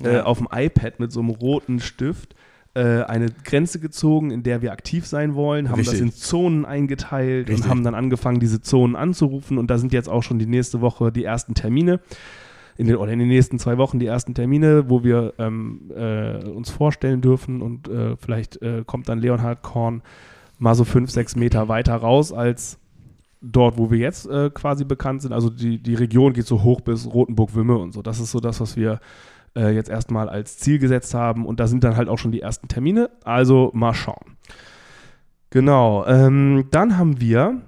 äh, 0.02 0.14
Ja. 0.14 0.24
auf 0.24 0.38
dem 0.38 0.48
iPad 0.52 1.00
mit 1.00 1.12
so 1.12 1.20
einem 1.20 1.30
roten 1.30 1.80
Stift 1.80 2.34
äh, 2.74 3.02
eine 3.02 3.26
Grenze 3.44 3.80
gezogen, 3.80 4.30
in 4.30 4.42
der 4.42 4.62
wir 4.62 4.72
aktiv 4.72 5.06
sein 5.06 5.34
wollen, 5.34 5.70
haben 5.70 5.80
Richtig. 5.80 5.98
das 5.98 6.00
in 6.00 6.12
Zonen 6.12 6.64
eingeteilt 6.64 7.48
Richtig. 7.48 7.64
und 7.64 7.70
haben 7.70 7.84
dann 7.84 7.94
angefangen, 7.94 8.40
diese 8.40 8.60
Zonen 8.62 8.96
anzurufen 8.96 9.58
und 9.58 9.70
da 9.70 9.76
sind 9.76 9.92
jetzt 9.92 10.08
auch 10.08 10.22
schon 10.22 10.38
die 10.38 10.46
nächste 10.46 10.80
Woche 10.80 11.10
die 11.12 11.24
ersten 11.24 11.54
Termine. 11.54 12.00
In 12.76 12.86
den, 12.86 12.96
oder 12.96 13.12
in 13.12 13.18
den 13.18 13.28
nächsten 13.28 13.58
zwei 13.58 13.76
Wochen 13.76 13.98
die 13.98 14.06
ersten 14.06 14.32
Termine, 14.32 14.88
wo 14.88 15.04
wir 15.04 15.34
ähm, 15.38 15.90
äh, 15.94 16.36
uns 16.44 16.70
vorstellen 16.70 17.20
dürfen 17.20 17.60
und 17.60 17.88
äh, 17.88 18.16
vielleicht 18.16 18.62
äh, 18.62 18.84
kommt 18.86 19.10
dann 19.10 19.18
Leonhard 19.18 19.60
Korn 19.62 20.00
mal 20.60 20.74
so 20.74 20.84
fünf, 20.84 21.10
sechs 21.10 21.34
Meter 21.34 21.68
weiter 21.68 21.96
raus 21.96 22.32
als 22.32 22.78
dort, 23.40 23.78
wo 23.78 23.90
wir 23.90 23.98
jetzt 23.98 24.28
äh, 24.28 24.50
quasi 24.50 24.84
bekannt 24.84 25.22
sind. 25.22 25.32
Also 25.32 25.50
die, 25.50 25.82
die 25.82 25.94
Region 25.94 26.34
geht 26.34 26.46
so 26.46 26.62
hoch 26.62 26.82
bis 26.82 27.06
Rotenburg-Wümme 27.06 27.76
und 27.76 27.92
so. 27.92 28.02
Das 28.02 28.20
ist 28.20 28.30
so 28.30 28.40
das, 28.40 28.60
was 28.60 28.76
wir 28.76 29.00
äh, 29.56 29.74
jetzt 29.74 29.88
erstmal 29.88 30.28
als 30.28 30.58
Ziel 30.58 30.78
gesetzt 30.78 31.14
haben. 31.14 31.46
Und 31.46 31.58
da 31.58 31.66
sind 31.66 31.82
dann 31.82 31.96
halt 31.96 32.08
auch 32.08 32.18
schon 32.18 32.32
die 32.32 32.42
ersten 32.42 32.68
Termine. 32.68 33.10
Also 33.24 33.70
mal 33.72 33.94
schauen. 33.94 34.36
Genau. 35.48 36.06
Ähm, 36.06 36.66
dann 36.70 36.98
haben 36.98 37.20
wir 37.20 37.62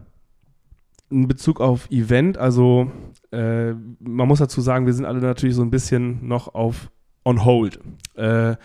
in 1.10 1.28
Bezug 1.28 1.60
auf 1.60 1.90
Event, 1.90 2.38
also 2.38 2.90
äh, 3.32 3.72
man 4.00 4.28
muss 4.28 4.38
dazu 4.38 4.62
sagen, 4.62 4.86
wir 4.86 4.94
sind 4.94 5.04
alle 5.04 5.20
natürlich 5.20 5.56
so 5.56 5.62
ein 5.62 5.70
bisschen 5.70 6.26
noch 6.26 6.54
auf 6.54 6.90
on 7.24 7.44
hold. 7.44 7.80
Äh, 8.14 8.56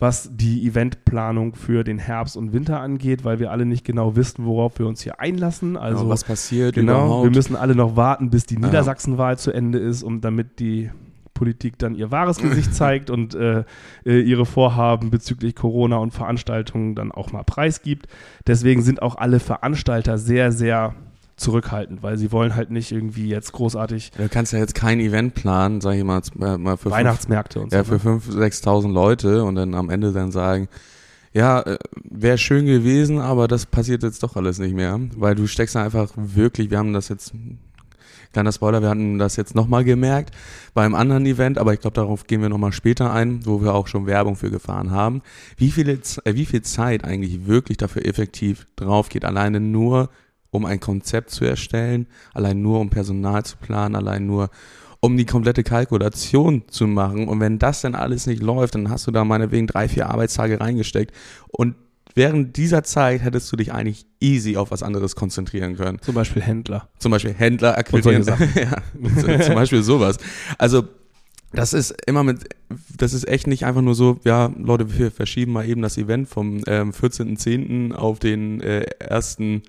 was 0.00 0.30
die 0.34 0.66
Eventplanung 0.66 1.54
für 1.54 1.84
den 1.84 1.98
Herbst 1.98 2.36
und 2.36 2.52
Winter 2.52 2.80
angeht, 2.80 3.24
weil 3.24 3.38
wir 3.38 3.50
alle 3.52 3.66
nicht 3.66 3.84
genau 3.84 4.16
wissen, 4.16 4.44
worauf 4.46 4.78
wir 4.78 4.86
uns 4.86 5.02
hier 5.02 5.20
einlassen. 5.20 5.76
Also 5.76 5.98
Also, 5.98 6.08
was 6.08 6.24
passiert 6.24 6.74
Genau, 6.74 7.04
überhaupt. 7.06 7.24
wir 7.24 7.30
müssen 7.36 7.54
alle 7.54 7.74
noch 7.76 7.94
warten, 7.96 8.30
bis 8.30 8.46
die 8.46 8.54
Ja. 8.54 8.60
Niedersachsenwahl 8.66 9.38
zu 9.38 9.52
Ende 9.52 9.78
ist, 9.78 10.02
um 10.02 10.20
damit 10.22 10.58
die 10.58 10.90
Politik 11.34 11.78
dann 11.78 11.94
ihr 11.94 12.10
wahres 12.10 12.38
Gesicht 12.38 12.74
zeigt 12.74 13.08
und 13.10 13.34
äh, 13.34 13.64
äh, 14.04 14.20
ihre 14.20 14.44
Vorhaben 14.46 15.10
bezüglich 15.10 15.54
Corona 15.54 15.96
und 15.96 16.10
Veranstaltungen 16.12 16.94
dann 16.94 17.12
auch 17.12 17.32
mal 17.32 17.44
preisgibt. 17.44 18.06
Deswegen 18.46 18.82
sind 18.82 19.00
auch 19.02 19.16
alle 19.16 19.38
Veranstalter 19.40 20.18
sehr, 20.18 20.50
sehr 20.52 20.94
zurückhaltend, 21.40 22.02
weil 22.02 22.18
sie 22.18 22.32
wollen 22.32 22.54
halt 22.54 22.70
nicht 22.70 22.92
irgendwie 22.92 23.28
jetzt 23.28 23.52
großartig 23.52 24.12
Du 24.16 24.28
kannst 24.28 24.52
ja 24.52 24.58
jetzt 24.58 24.74
kein 24.74 25.00
Event 25.00 25.34
planen, 25.34 25.80
sag 25.80 25.94
ich 25.94 26.04
mal, 26.04 26.20
äh, 26.40 26.58
mal 26.58 26.76
für 26.76 26.84
fünf, 26.84 26.94
Weihnachtsmärkte 26.94 27.60
und 27.60 27.72
ja, 27.72 27.84
so. 27.84 27.98
für 27.98 28.10
ne? 28.10 28.20
5.000, 28.20 28.64
6.000 28.64 28.92
Leute 28.92 29.44
und 29.44 29.54
dann 29.54 29.74
am 29.74 29.90
Ende 29.90 30.12
dann 30.12 30.32
sagen, 30.32 30.68
ja, 31.32 31.64
wäre 32.02 32.38
schön 32.38 32.66
gewesen, 32.66 33.20
aber 33.20 33.46
das 33.46 33.66
passiert 33.66 34.02
jetzt 34.02 34.22
doch 34.22 34.36
alles 34.36 34.58
nicht 34.58 34.74
mehr, 34.74 34.98
weil 35.16 35.34
du 35.34 35.46
steckst 35.46 35.76
da 35.76 35.84
einfach 35.84 36.10
wirklich, 36.16 36.70
wir 36.70 36.78
haben 36.78 36.92
das 36.92 37.08
jetzt 37.08 37.32
Kleiner 38.32 38.52
Spoiler, 38.52 38.80
wir 38.80 38.88
hatten 38.88 39.18
das 39.18 39.34
jetzt 39.34 39.56
nochmal 39.56 39.82
gemerkt 39.82 40.32
beim 40.72 40.94
anderen 40.94 41.26
Event, 41.26 41.58
aber 41.58 41.74
ich 41.74 41.80
glaube, 41.80 41.94
darauf 41.94 42.28
gehen 42.28 42.42
wir 42.42 42.48
nochmal 42.48 42.72
später 42.72 43.12
ein, 43.12 43.44
wo 43.44 43.60
wir 43.60 43.74
auch 43.74 43.88
schon 43.88 44.06
Werbung 44.06 44.36
für 44.36 44.50
gefahren 44.50 44.92
haben. 44.92 45.22
Wie, 45.56 45.72
viele, 45.72 45.94
äh, 46.24 46.34
wie 46.34 46.46
viel 46.46 46.62
Zeit 46.62 47.04
eigentlich 47.04 47.46
wirklich 47.46 47.76
dafür 47.76 48.06
effektiv 48.06 48.66
drauf 48.76 49.08
geht, 49.08 49.24
alleine 49.24 49.58
nur 49.58 50.10
um 50.50 50.64
ein 50.64 50.80
Konzept 50.80 51.30
zu 51.30 51.44
erstellen, 51.44 52.06
allein 52.34 52.60
nur 52.60 52.80
um 52.80 52.90
Personal 52.90 53.44
zu 53.44 53.56
planen, 53.56 53.94
allein 53.94 54.26
nur 54.26 54.50
um 55.00 55.16
die 55.16 55.24
komplette 55.24 55.62
Kalkulation 55.62 56.64
zu 56.68 56.86
machen. 56.86 57.28
Und 57.28 57.40
wenn 57.40 57.58
das 57.58 57.80
dann 57.80 57.94
alles 57.94 58.26
nicht 58.26 58.42
läuft, 58.42 58.74
dann 58.74 58.90
hast 58.90 59.06
du 59.06 59.10
da 59.10 59.24
meinetwegen 59.24 59.66
drei, 59.66 59.88
vier 59.88 60.10
Arbeitstage 60.10 60.60
reingesteckt 60.60 61.14
und 61.48 61.74
während 62.14 62.56
dieser 62.56 62.82
Zeit 62.82 63.22
hättest 63.22 63.50
du 63.52 63.56
dich 63.56 63.72
eigentlich 63.72 64.04
easy 64.20 64.56
auf 64.56 64.70
was 64.70 64.82
anderes 64.82 65.16
konzentrieren 65.16 65.76
können. 65.76 66.00
Zum 66.02 66.14
Beispiel 66.14 66.42
Händler. 66.42 66.88
Zum 66.98 67.12
Beispiel 67.12 67.32
Händler 67.32 67.78
akquirieren. 67.78 68.24
ja, 68.54 69.40
zum 69.40 69.54
Beispiel 69.54 69.82
sowas. 69.82 70.18
Also 70.58 70.84
das 71.52 71.72
ist 71.72 71.94
immer 72.06 72.22
mit, 72.22 72.44
das 72.96 73.12
ist 73.12 73.26
echt 73.26 73.46
nicht 73.46 73.64
einfach 73.64 73.82
nur 73.82 73.94
so, 73.94 74.20
ja, 74.24 74.52
Leute, 74.56 74.98
wir 74.98 75.10
verschieben 75.10 75.52
mal 75.52 75.68
eben 75.68 75.82
das 75.82 75.98
Event 75.98 76.28
vom 76.28 76.62
ähm, 76.66 76.92
14.10. 76.92 77.92
auf 77.92 78.18
den 78.18 78.60
äh, 78.60 78.82
ersten 78.98 79.62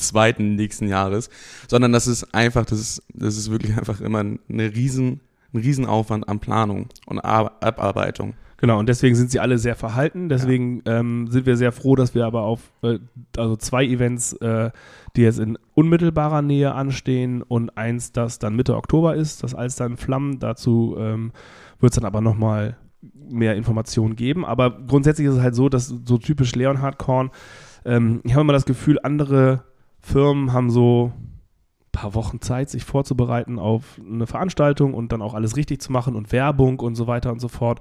zweiten 0.00 0.56
nächsten 0.56 0.88
Jahres, 0.88 1.30
sondern 1.68 1.92
das 1.92 2.06
ist 2.06 2.34
einfach, 2.34 2.64
das 2.66 2.80
ist, 2.80 3.02
das 3.12 3.36
ist 3.36 3.50
wirklich 3.50 3.76
einfach 3.76 4.00
immer 4.00 4.20
eine 4.20 4.74
riesen, 4.74 5.20
ein 5.52 5.60
Riesenaufwand 5.60 6.28
an 6.28 6.40
Planung 6.40 6.88
und 7.06 7.20
Abarbeitung. 7.20 8.34
Genau, 8.60 8.80
und 8.80 8.88
deswegen 8.88 9.14
sind 9.14 9.30
sie 9.30 9.38
alle 9.38 9.56
sehr 9.56 9.76
verhalten. 9.76 10.28
Deswegen 10.28 10.82
ja. 10.84 10.98
ähm, 10.98 11.28
sind 11.28 11.46
wir 11.46 11.56
sehr 11.56 11.70
froh, 11.70 11.94
dass 11.94 12.16
wir 12.16 12.26
aber 12.26 12.42
auf 12.42 12.72
äh, 12.82 12.98
also 13.36 13.56
zwei 13.56 13.84
Events, 13.84 14.32
äh, 14.34 14.70
die 15.14 15.22
jetzt 15.22 15.38
in 15.38 15.56
unmittelbarer 15.74 16.42
Nähe 16.42 16.74
anstehen 16.74 17.42
und 17.42 17.78
eins, 17.78 18.10
das 18.10 18.40
dann 18.40 18.56
Mitte 18.56 18.76
Oktober 18.76 19.14
ist, 19.14 19.44
das 19.44 19.54
Alster 19.54 19.86
in 19.86 19.96
Flammen. 19.96 20.40
Dazu 20.40 20.96
ähm, 20.98 21.30
wird 21.78 21.92
es 21.92 21.94
dann 21.94 22.04
aber 22.04 22.20
nochmal 22.20 22.76
mehr 23.30 23.54
Informationen 23.54 24.16
geben. 24.16 24.44
Aber 24.44 24.76
grundsätzlich 24.76 25.28
ist 25.28 25.34
es 25.34 25.40
halt 25.40 25.54
so, 25.54 25.68
dass 25.68 25.86
so 25.86 26.18
typisch 26.18 26.56
Leonhard 26.56 26.98
Korn, 26.98 27.30
ähm, 27.84 28.20
ich 28.24 28.32
habe 28.32 28.40
immer 28.40 28.52
das 28.52 28.66
Gefühl, 28.66 28.98
andere 29.00 29.62
Firmen 30.00 30.52
haben 30.52 30.70
so 30.70 31.12
ein 31.16 31.92
paar 31.92 32.14
Wochen 32.14 32.40
Zeit, 32.40 32.70
sich 32.70 32.84
vorzubereiten 32.84 33.58
auf 33.58 33.98
eine 33.98 34.26
Veranstaltung 34.26 34.94
und 34.94 35.12
dann 35.12 35.22
auch 35.22 35.34
alles 35.34 35.56
richtig 35.56 35.80
zu 35.80 35.92
machen 35.92 36.14
und 36.14 36.32
Werbung 36.32 36.80
und 36.80 36.94
so 36.94 37.06
weiter 37.06 37.32
und 37.32 37.40
so 37.40 37.48
fort. 37.48 37.80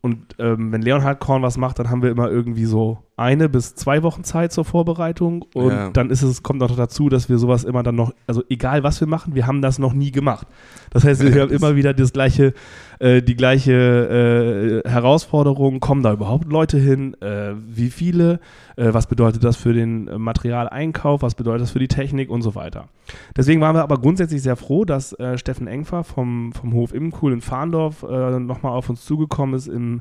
Und 0.00 0.34
ähm, 0.38 0.72
wenn 0.72 0.82
Leonhard 0.82 1.20
Korn 1.20 1.42
was 1.42 1.56
macht, 1.56 1.78
dann 1.78 1.90
haben 1.90 2.02
wir 2.02 2.10
immer 2.10 2.30
irgendwie 2.30 2.64
so 2.64 3.03
eine 3.16 3.48
bis 3.48 3.76
zwei 3.76 4.02
Wochen 4.02 4.24
Zeit 4.24 4.52
zur 4.52 4.64
Vorbereitung. 4.64 5.44
Und 5.54 5.70
ja. 5.70 5.90
dann 5.90 6.10
ist 6.10 6.22
es, 6.22 6.42
kommt 6.42 6.58
noch 6.60 6.74
dazu, 6.74 7.08
dass 7.08 7.28
wir 7.28 7.38
sowas 7.38 7.62
immer 7.62 7.84
dann 7.84 7.94
noch, 7.94 8.12
also 8.26 8.42
egal 8.48 8.82
was 8.82 9.00
wir 9.00 9.06
machen, 9.06 9.34
wir 9.34 9.46
haben 9.46 9.62
das 9.62 9.78
noch 9.78 9.92
nie 9.92 10.10
gemacht. 10.10 10.48
Das 10.90 11.04
heißt, 11.04 11.24
wir 11.24 11.42
haben 11.42 11.52
immer 11.52 11.76
wieder 11.76 11.94
das 11.94 12.12
gleiche, 12.12 12.54
äh, 12.98 13.22
die 13.22 13.36
gleiche 13.36 14.82
äh, 14.84 14.88
Herausforderung, 14.88 15.78
kommen 15.78 16.02
da 16.02 16.12
überhaupt 16.12 16.50
Leute 16.50 16.78
hin, 16.78 17.14
äh, 17.20 17.52
wie 17.68 17.90
viele, 17.90 18.40
äh, 18.76 18.92
was 18.92 19.06
bedeutet 19.06 19.44
das 19.44 19.56
für 19.56 19.72
den 19.72 20.10
Materialeinkauf, 20.20 21.22
was 21.22 21.36
bedeutet 21.36 21.62
das 21.62 21.70
für 21.70 21.78
die 21.78 21.88
Technik 21.88 22.30
und 22.30 22.42
so 22.42 22.56
weiter. 22.56 22.88
Deswegen 23.36 23.60
waren 23.60 23.76
wir 23.76 23.82
aber 23.82 23.98
grundsätzlich 23.98 24.42
sehr 24.42 24.56
froh, 24.56 24.84
dass 24.84 25.12
äh, 25.20 25.38
Steffen 25.38 25.68
Engfer 25.68 26.02
vom, 26.02 26.52
vom 26.52 26.72
Hof 26.72 26.92
Immenkuhl 26.92 27.32
in 27.32 27.40
Fahndorf 27.40 28.02
äh, 28.02 28.40
nochmal 28.40 28.72
auf 28.72 28.90
uns 28.90 29.04
zugekommen 29.04 29.54
ist 29.54 29.68
im 29.68 30.00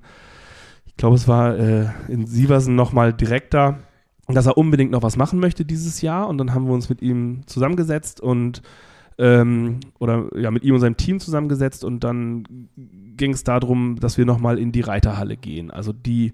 ich 0.94 0.98
glaube, 0.98 1.16
es 1.16 1.28
war 1.28 1.58
äh, 1.58 1.88
in 2.08 2.28
Sieversen 2.28 2.76
nochmal 2.76 3.14
direkter, 3.14 3.80
dass 4.28 4.46
er 4.46 4.58
unbedingt 4.58 4.92
noch 4.92 5.02
was 5.02 5.18
machen 5.18 5.40
möchte 5.40 5.66
dieses 5.66 6.02
Jahr. 6.02 6.28
Und 6.28 6.38
dann 6.38 6.54
haben 6.54 6.68
wir 6.68 6.74
uns 6.74 6.88
mit 6.88 7.02
ihm 7.02 7.42
zusammengesetzt 7.48 8.22
und 8.22 8.62
ähm, 9.18 9.80
oder 10.00 10.30
ja, 10.36 10.52
mit 10.52 10.64
ihm 10.64 10.76
und 10.76 10.82
seinem 10.82 10.98
Team 10.98 11.20
zusammengesetzt 11.20 11.84
und 11.84 12.04
dann 12.04 12.44
ging 13.16 13.34
es 13.34 13.44
darum, 13.44 14.00
dass 14.00 14.18
wir 14.18 14.26
nochmal 14.26 14.58
in 14.58 14.72
die 14.72 14.82
Reiterhalle 14.82 15.38
gehen. 15.38 15.72
Also 15.72 15.94
die, 15.94 16.34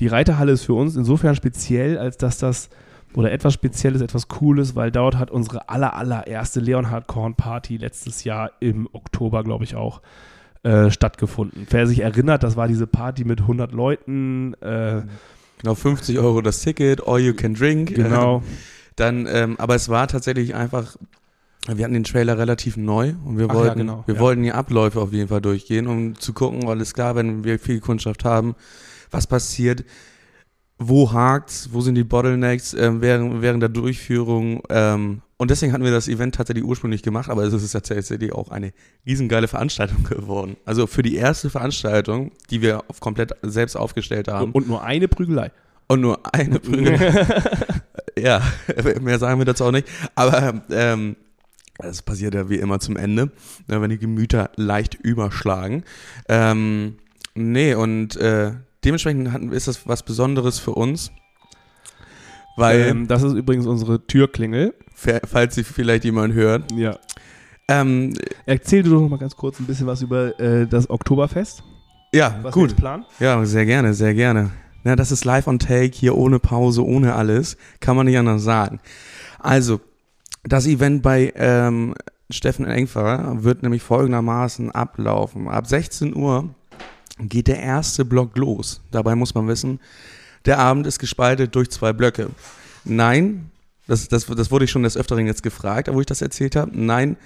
die 0.00 0.06
Reiterhalle 0.06 0.52
ist 0.52 0.64
für 0.64 0.74
uns 0.74 0.96
insofern 0.96 1.34
speziell, 1.34 1.98
als 1.98 2.16
dass 2.16 2.38
das 2.38 2.68
oder 3.14 3.32
etwas 3.32 3.54
Spezielles, 3.54 4.02
etwas 4.02 4.28
Cooles, 4.28 4.76
weil 4.76 4.90
dort 4.90 5.16
hat 5.16 5.30
unsere 5.30 5.68
aller, 5.68 5.96
Leonhard 6.54 7.06
Korn 7.06 7.34
Party 7.34 7.76
letztes 7.76 8.24
Jahr 8.24 8.52
im 8.60 8.88
Oktober, 8.92 9.42
glaube 9.42 9.64
ich, 9.64 9.74
auch 9.74 10.00
äh, 10.62 10.90
stattgefunden. 10.90 11.66
Wer 11.70 11.86
sich 11.86 12.00
erinnert, 12.00 12.42
das 12.42 12.56
war 12.56 12.68
diese 12.68 12.86
Party 12.86 13.24
mit 13.24 13.40
100 13.40 13.72
Leuten. 13.72 14.54
Äh, 14.60 15.02
genau, 15.58 15.74
50 15.74 16.18
Euro 16.18 16.42
das 16.42 16.60
Ticket, 16.60 17.06
all 17.06 17.20
you 17.20 17.34
can 17.34 17.54
drink. 17.54 17.94
Genau. 17.94 18.42
Dann, 18.96 19.26
ähm, 19.26 19.56
aber 19.58 19.76
es 19.76 19.88
war 19.88 20.08
tatsächlich 20.08 20.54
einfach, 20.54 20.96
wir 21.66 21.84
hatten 21.84 21.94
den 21.94 22.04
Trailer 22.04 22.36
relativ 22.36 22.76
neu 22.76 23.14
und 23.24 23.38
wir 23.38 23.46
Ach 23.48 23.54
wollten, 23.54 23.78
ja, 23.78 23.84
genau, 23.84 24.02
wir 24.04 24.16
ja. 24.16 24.20
wollten 24.20 24.42
die 24.42 24.52
Abläufe 24.52 25.00
auf 25.00 25.12
jeden 25.12 25.28
Fall 25.28 25.40
durchgehen, 25.40 25.86
um 25.86 26.18
zu 26.18 26.34
gucken, 26.34 26.66
weil 26.66 26.80
es 26.82 26.92
klar, 26.92 27.16
wenn 27.16 27.44
wir 27.44 27.58
viel 27.58 27.80
Kundschaft 27.80 28.26
haben, 28.26 28.54
was 29.10 29.26
passiert, 29.26 29.84
wo 30.78 31.12
hakt's, 31.12 31.70
wo 31.72 31.80
sind 31.80 31.94
die 31.94 32.04
Bottlenecks 32.04 32.74
äh, 32.74 33.00
während, 33.00 33.40
während 33.40 33.62
der 33.62 33.70
Durchführung. 33.70 34.62
Ähm, 34.68 35.22
und 35.40 35.50
deswegen 35.50 35.72
hatten 35.72 35.84
wir 35.84 35.90
das 35.90 36.06
Event 36.06 36.34
tatsächlich 36.34 36.66
ursprünglich 36.66 37.02
gemacht, 37.02 37.30
aber 37.30 37.44
es 37.44 37.54
ist 37.54 37.72
tatsächlich 37.72 38.30
auch 38.30 38.50
eine 38.50 38.74
riesengeile 39.06 39.48
Veranstaltung 39.48 40.04
geworden. 40.10 40.58
Also 40.66 40.86
für 40.86 41.00
die 41.00 41.16
erste 41.16 41.48
Veranstaltung, 41.48 42.32
die 42.50 42.60
wir 42.60 42.84
auf 42.88 43.00
komplett 43.00 43.32
selbst 43.40 43.74
aufgestellt 43.74 44.28
haben. 44.28 44.52
Und, 44.52 44.68
nur 44.68 44.84
eine 44.84 45.08
Prügelei. 45.08 45.50
Und 45.88 46.02
nur 46.02 46.20
eine 46.34 46.60
Prügelei. 46.60 47.26
ja, 48.18 48.42
mehr 49.00 49.18
sagen 49.18 49.40
wir 49.40 49.46
dazu 49.46 49.64
auch 49.64 49.72
nicht. 49.72 49.88
Aber 50.14 50.62
ähm, 50.68 51.16
das 51.78 52.02
passiert 52.02 52.34
ja 52.34 52.50
wie 52.50 52.56
immer 52.56 52.78
zum 52.78 52.98
Ende, 52.98 53.32
ne, 53.66 53.80
wenn 53.80 53.88
die 53.88 53.96
Gemüter 53.96 54.50
leicht 54.56 54.94
überschlagen. 54.94 55.84
Ähm, 56.28 56.98
nee, 57.34 57.72
und 57.72 58.14
äh, 58.16 58.52
dementsprechend 58.84 59.54
ist 59.54 59.68
das 59.68 59.88
was 59.88 60.02
Besonderes 60.02 60.58
für 60.58 60.72
uns. 60.72 61.12
Weil, 62.58 62.80
ähm, 62.80 63.08
das 63.08 63.22
ist 63.22 63.32
übrigens 63.32 63.66
unsere 63.66 64.06
Türklingel. 64.06 64.74
Falls 65.26 65.54
sie 65.54 65.64
vielleicht 65.64 66.04
jemand 66.04 66.34
hört. 66.34 66.70
Ja. 66.72 66.98
Ähm, 67.68 68.14
Erzähl 68.46 68.82
du 68.82 68.90
doch 68.90 69.08
mal 69.08 69.18
ganz 69.18 69.36
kurz 69.36 69.60
ein 69.60 69.66
bisschen 69.66 69.86
was 69.86 70.02
über 70.02 70.38
äh, 70.40 70.66
das 70.66 70.90
Oktoberfest. 70.90 71.62
Ja, 72.12 72.38
was 72.42 72.52
gut. 72.52 72.76
Plan? 72.76 73.04
Ja, 73.20 73.44
sehr 73.44 73.64
gerne, 73.64 73.94
sehr 73.94 74.14
gerne. 74.14 74.50
Ja, 74.82 74.96
das 74.96 75.12
ist 75.12 75.24
live 75.24 75.46
on 75.46 75.58
take, 75.58 75.92
hier 75.94 76.16
ohne 76.16 76.38
Pause, 76.38 76.84
ohne 76.84 77.14
alles. 77.14 77.56
Kann 77.80 77.96
man 77.96 78.06
nicht 78.06 78.18
anders 78.18 78.42
sagen. 78.42 78.80
Also, 79.38 79.80
das 80.42 80.66
Event 80.66 81.02
bei 81.02 81.32
ähm, 81.36 81.94
Steffen 82.30 82.64
Engfer 82.66 83.42
wird 83.42 83.62
nämlich 83.62 83.82
folgendermaßen 83.82 84.70
ablaufen. 84.70 85.48
Ab 85.48 85.66
16 85.66 86.16
Uhr 86.16 86.48
geht 87.18 87.48
der 87.48 87.60
erste 87.60 88.04
Block 88.04 88.36
los. 88.36 88.80
Dabei 88.90 89.14
muss 89.14 89.34
man 89.34 89.46
wissen, 89.48 89.80
der 90.46 90.58
Abend 90.58 90.86
ist 90.86 90.98
gespaltet 90.98 91.54
durch 91.54 91.70
zwei 91.70 91.92
Blöcke. 91.92 92.30
Nein, 92.84 93.50
das, 93.90 94.06
das, 94.06 94.26
das 94.26 94.50
wurde 94.52 94.64
ich 94.64 94.70
schon 94.70 94.84
des 94.84 94.96
Öfteren 94.96 95.26
jetzt 95.26 95.42
gefragt, 95.42 95.92
wo 95.92 96.00
ich 96.00 96.06
das 96.06 96.22
erzählt 96.22 96.54
habe. 96.54 96.70
Nein, 96.72 97.16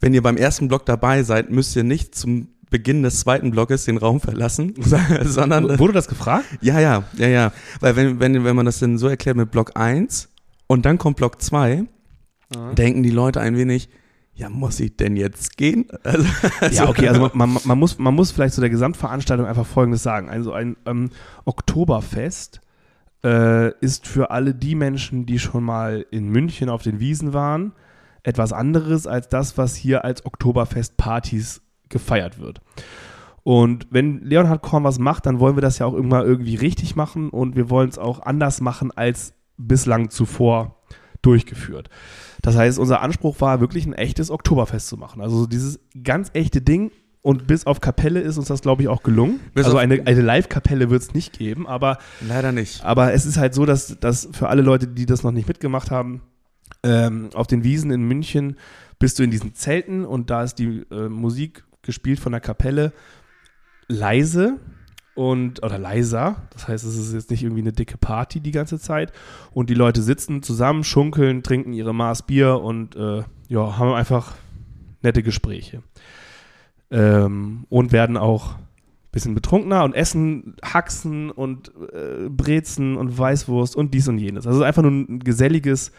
wenn 0.00 0.12
ihr 0.12 0.22
beim 0.22 0.36
ersten 0.36 0.68
Block 0.68 0.84
dabei 0.84 1.22
seid, 1.22 1.50
müsst 1.50 1.74
ihr 1.76 1.82
nicht 1.82 2.14
zum 2.14 2.48
Beginn 2.68 3.02
des 3.02 3.20
zweiten 3.20 3.50
Blockes 3.50 3.86
den 3.86 3.96
Raum 3.96 4.20
verlassen, 4.20 4.74
sondern. 5.22 5.78
Wurde 5.78 5.94
das 5.94 6.06
gefragt? 6.06 6.44
Ja, 6.60 6.78
ja, 6.78 7.04
ja, 7.16 7.28
ja. 7.28 7.52
Weil 7.80 7.96
wenn, 7.96 8.20
wenn, 8.20 8.44
wenn 8.44 8.54
man 8.54 8.66
das 8.66 8.80
dann 8.80 8.98
so 8.98 9.08
erklärt 9.08 9.36
mit 9.36 9.50
Block 9.50 9.72
1 9.76 10.28
und 10.66 10.84
dann 10.84 10.98
kommt 10.98 11.16
Block 11.16 11.40
2, 11.40 11.84
denken 12.76 13.02
die 13.02 13.10
Leute 13.10 13.40
ein 13.40 13.56
wenig, 13.56 13.88
ja, 14.34 14.50
muss 14.50 14.80
ich 14.80 14.96
denn 14.96 15.16
jetzt 15.16 15.56
gehen? 15.56 15.86
Also, 16.02 16.26
also 16.60 16.82
ja, 16.82 16.88
okay, 16.88 17.08
also 17.08 17.30
man, 17.32 17.58
man, 17.64 17.78
muss, 17.78 17.98
man 17.98 18.14
muss 18.14 18.30
vielleicht 18.30 18.54
zu 18.54 18.60
der 18.60 18.70
Gesamtveranstaltung 18.70 19.46
einfach 19.46 19.66
Folgendes 19.66 20.02
sagen. 20.02 20.28
Also 20.28 20.52
ein 20.52 20.76
ähm, 20.84 21.10
Oktoberfest 21.46 22.60
äh, 23.24 23.70
ist 23.80 24.06
für 24.06 24.30
alle 24.30 24.54
die 24.54 24.74
Menschen, 24.74 25.26
die 25.26 25.38
schon 25.38 25.64
mal 25.64 26.06
in 26.10 26.28
München 26.28 26.68
auf 26.68 26.82
den 26.82 27.00
Wiesen 27.00 27.32
waren, 27.32 27.72
etwas 28.22 28.52
anderes 28.52 29.06
als 29.06 29.28
das, 29.28 29.58
was 29.58 29.74
hier 29.74 30.04
als 30.04 30.24
Oktoberfest-Partys 30.24 31.62
gefeiert 31.88 32.38
wird. 32.38 32.60
Und 33.42 33.86
wenn 33.90 34.22
Leonhard 34.22 34.62
Korn 34.62 34.84
was 34.84 34.98
macht, 34.98 35.26
dann 35.26 35.38
wollen 35.38 35.56
wir 35.56 35.62
das 35.62 35.78
ja 35.78 35.86
auch 35.86 35.92
irgendwann 35.92 36.26
irgendwie 36.26 36.54
richtig 36.54 36.96
machen 36.96 37.30
und 37.30 37.56
wir 37.56 37.68
wollen 37.68 37.90
es 37.90 37.98
auch 37.98 38.20
anders 38.20 38.60
machen 38.60 38.90
als 38.90 39.34
bislang 39.56 40.10
zuvor 40.10 40.82
durchgeführt. 41.20 41.90
Das 42.42 42.56
heißt, 42.56 42.78
unser 42.78 43.00
Anspruch 43.00 43.40
war 43.40 43.60
wirklich 43.60 43.86
ein 43.86 43.92
echtes 43.94 44.30
Oktoberfest 44.30 44.88
zu 44.88 44.96
machen. 44.96 45.20
Also 45.20 45.46
dieses 45.46 45.80
ganz 46.02 46.30
echte 46.34 46.60
Ding 46.60 46.90
und 47.24 47.46
bis 47.46 47.66
auf 47.66 47.80
Kapelle 47.80 48.20
ist 48.20 48.36
uns 48.36 48.48
das, 48.48 48.60
glaube 48.60 48.82
ich, 48.82 48.88
auch 48.88 49.02
gelungen. 49.02 49.40
Bis 49.54 49.64
also 49.64 49.78
eine, 49.78 50.06
eine 50.06 50.20
Live-Kapelle 50.20 50.90
wird 50.90 51.00
es 51.00 51.14
nicht 51.14 51.38
geben, 51.38 51.66
aber. 51.66 51.96
Leider 52.20 52.52
nicht. 52.52 52.84
Aber 52.84 53.14
es 53.14 53.24
ist 53.24 53.38
halt 53.38 53.54
so, 53.54 53.64
dass, 53.64 53.98
dass 53.98 54.28
für 54.32 54.50
alle 54.50 54.60
Leute, 54.60 54.86
die 54.86 55.06
das 55.06 55.22
noch 55.22 55.32
nicht 55.32 55.48
mitgemacht 55.48 55.90
haben, 55.90 56.20
ähm, 56.82 57.30
auf 57.32 57.46
den 57.46 57.64
Wiesen 57.64 57.90
in 57.90 58.02
München 58.02 58.58
bist 58.98 59.18
du 59.18 59.22
in 59.22 59.30
diesen 59.30 59.54
Zelten 59.54 60.04
und 60.04 60.28
da 60.28 60.42
ist 60.42 60.56
die 60.56 60.84
äh, 60.90 61.08
Musik 61.08 61.64
gespielt 61.80 62.20
von 62.20 62.32
der 62.32 62.42
Kapelle 62.42 62.92
leise 63.88 64.58
und 65.14 65.62
oder 65.62 65.78
leiser. 65.78 66.42
Das 66.50 66.68
heißt, 66.68 66.84
es 66.84 66.94
ist 66.94 67.14
jetzt 67.14 67.30
nicht 67.30 67.42
irgendwie 67.42 67.62
eine 67.62 67.72
dicke 67.72 67.96
Party 67.96 68.40
die 68.40 68.50
ganze 68.50 68.78
Zeit. 68.78 69.14
Und 69.50 69.70
die 69.70 69.74
Leute 69.74 70.02
sitzen 70.02 70.42
zusammen, 70.42 70.84
schunkeln, 70.84 71.42
trinken 71.42 71.72
ihre 71.72 71.94
Maß 71.94 72.26
Bier 72.26 72.60
und 72.60 72.96
äh, 72.96 73.22
ja, 73.48 73.78
haben 73.78 73.94
einfach 73.94 74.34
nette 75.00 75.22
Gespräche. 75.22 75.82
Ähm, 76.90 77.64
und 77.70 77.92
werden 77.92 78.16
auch 78.16 78.54
ein 78.56 79.10
bisschen 79.10 79.34
betrunkener 79.34 79.84
und 79.84 79.94
essen 79.94 80.54
Haxen 80.62 81.30
und 81.30 81.72
äh, 81.92 82.28
Brezen 82.28 82.96
und 82.96 83.16
Weißwurst 83.16 83.74
und 83.74 83.94
dies 83.94 84.06
und 84.08 84.18
jenes. 84.18 84.46
Also 84.46 84.62
einfach 84.62 84.82
nur 84.82 84.90
ein 84.92 85.18
geselliges, 85.20 85.92